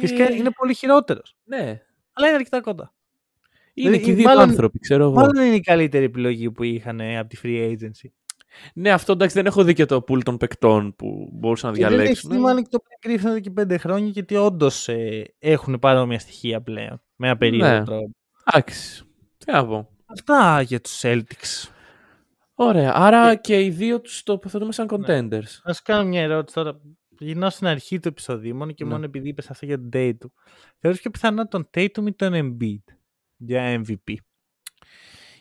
[0.00, 1.36] Φυσικά Ε, είναι πολύ χειρότερος.
[1.44, 1.80] Ναι.
[2.12, 2.94] Αλλά είναι αρκετά κοντά.
[3.74, 5.12] Είναι Δηλαδή, και οι δύο μάλλον- άνθρωποι, ξέρω εγώ.
[5.12, 8.08] Μάλλον είναι η καλύτερη επιλογή που είχαν ε, από τη free agency.
[8.74, 11.80] Ναι, αυτό εντάξει δεν έχω δει και το pool των παικτών που μπορούσαν να Ε,
[11.80, 12.30] δεν έχει διαλέξουν.
[12.30, 16.18] δει μάλλον και το Blake Griffin εδώ και πέντε χρόνια γιατί όντως ε, έχουν παρόμοια
[16.18, 17.02] στοιχεία πλέον.
[17.16, 17.84] Με ένα περίεργο Ναι.
[17.84, 18.10] τρόπο.
[18.44, 19.02] Εντάξει.
[19.38, 19.88] Τι να πω.
[20.06, 21.70] Αυτά για τους Celtics.
[22.54, 22.92] Ωραία.
[22.94, 24.96] Άρα και οι δύο τους τοποθετούμε σαν Ναι.
[24.96, 25.60] contenders.
[25.64, 26.80] Να σου κάνω μια ερώτηση τώρα.
[27.20, 28.90] Γυρνάω στην αρχή του επεισοδίου μόνο και Ναι.
[28.90, 30.30] μόνο επειδή είπες αυτό για τον Tatum.
[30.78, 32.94] Θεωρείς πιο πιθανό τον Tatum ή τον Embiid
[33.36, 34.14] για MVP;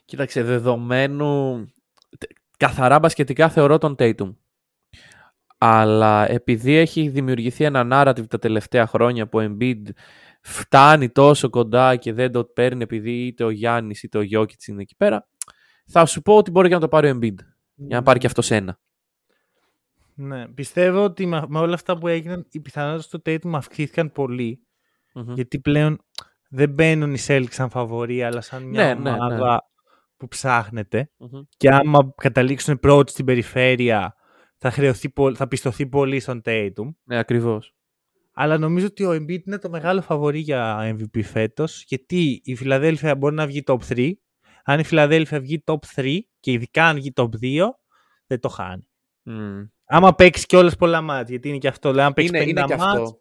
[0.06, 1.66] Κοίταξε, δεδομένου.
[2.58, 4.36] Τε- Καθαρά μπασκετικά θεωρώ τον Tatum.
[5.58, 9.82] Αλλά επειδή έχει δημιουργηθεί ένα narrative τα τελευταία χρόνια που ο Embiid
[10.42, 14.82] φτάνει τόσο κοντά και δεν το παίρνει επειδή είτε ο Γιάννης είτε ο Γιώκητς είναι
[14.82, 15.28] εκεί πέρα,
[15.86, 17.36] θα σου πω ότι μπορεί και να το πάρει ο Embiid.
[17.76, 18.80] Για να πάρει και αυτός ένα.
[20.14, 24.62] Ναι, πιστεύω ότι με, με όλα αυτά που έγιναν οι πιθανότητες του Tatum αυξήθηκαν πολύ
[25.14, 25.34] Μμμ.
[25.34, 26.00] γιατί πλέον
[26.50, 29.16] δεν μπαίνουν οι Celtics σαν φαβορή αλλά σαν μια Ναι, ναι, ναι.
[29.18, 29.70] ομάδα
[30.18, 31.42] που ψάχνεται Μμμ.
[31.58, 34.16] και άμα καταλήξουν πρώτοι στην περιφέρεια
[34.58, 36.94] θα, χρεωθεί, πο- θα πιστωθεί πολύ στον Tatum.
[37.04, 37.72] Ναι, ακριβώς.
[38.34, 43.16] Αλλά νομίζω ότι ο Embiid είναι το μεγάλο φαβορή για MVP φέτος γιατί η Φιλαδέλφια
[43.16, 44.12] μπορεί να βγει top 3.
[44.64, 47.60] Αν η Φιλαδέλφια βγει top 3 και ειδικά αν βγει top 2
[48.28, 48.88] δεν το χάνει.
[49.24, 49.64] Μμ.
[49.86, 51.90] Άμα παίξει κιόλας πολλά μάτια, γιατί είναι και αυτό.
[51.90, 53.18] Δηλαδή, αν παίξει Είναι, 50 είναι και μάτς, αυτό.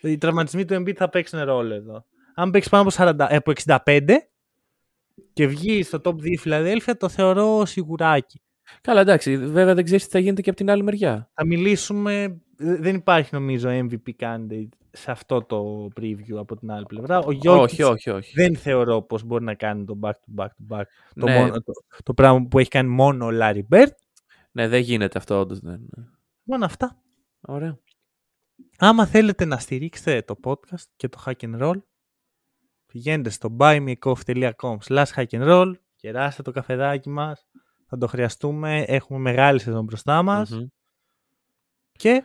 [0.00, 2.04] οι τραυματισμοί του Embiid θα παίξουν ρόλο εδώ.
[2.34, 4.29] Αν παίξει πάνω από, 40, ε, από 65
[5.32, 8.40] και βγει στο top 2 η Φιλαδέλφια, το θεωρώ σιγουράκι.
[8.80, 9.36] Καλά, εντάξει.
[9.36, 11.30] Βέβαια δεν ξέρεις τι θα γίνεται και από την άλλη μεριά.
[11.34, 12.22] Θα μιλήσουμε.
[12.58, 17.18] ε, Δεν υπάρχει νομίζω MVP candidate σε αυτό το preview από την άλλη πλευρά.
[17.18, 18.32] Ο Jokic όχι, όχι, όχι.
[18.34, 20.82] δεν θεωρώ πως μπορεί να κάνει το back to back to back.
[21.14, 21.38] Το, Ναι.
[21.38, 23.88] μόνο, το, το πράγμα που έχει κάνει μόνο ο Larry Bird.
[24.52, 25.58] Ναι, δεν γίνεται αυτό όντως.
[25.60, 25.80] Δεν...
[26.42, 27.02] Μόνο αυτά.
[27.40, 27.78] Ωραία.
[28.78, 31.76] Άμα θέλετε να στηρίξετε το podcast και το hack and roll,
[32.92, 37.46] πηγαίνετε στο buymeacoffee.com slash hack and roll, κεράστε το καφεδάκι μας,
[37.86, 38.84] Θα το χρειαστούμε.
[38.86, 40.50] Έχουμε μεγάλη σεζόν μπροστά μας.
[40.50, 40.66] Μμμ.
[41.92, 42.24] Και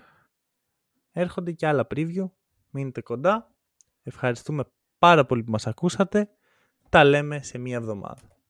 [1.12, 2.30] έρχονται και άλλα preview.
[2.70, 3.56] Μείνετε κοντά.
[4.04, 4.64] Ευχαριστούμε
[4.98, 6.30] πάρα πολύ που μας ακούσατε.
[6.90, 8.35] Τα λέμε σε μία εβδομάδα.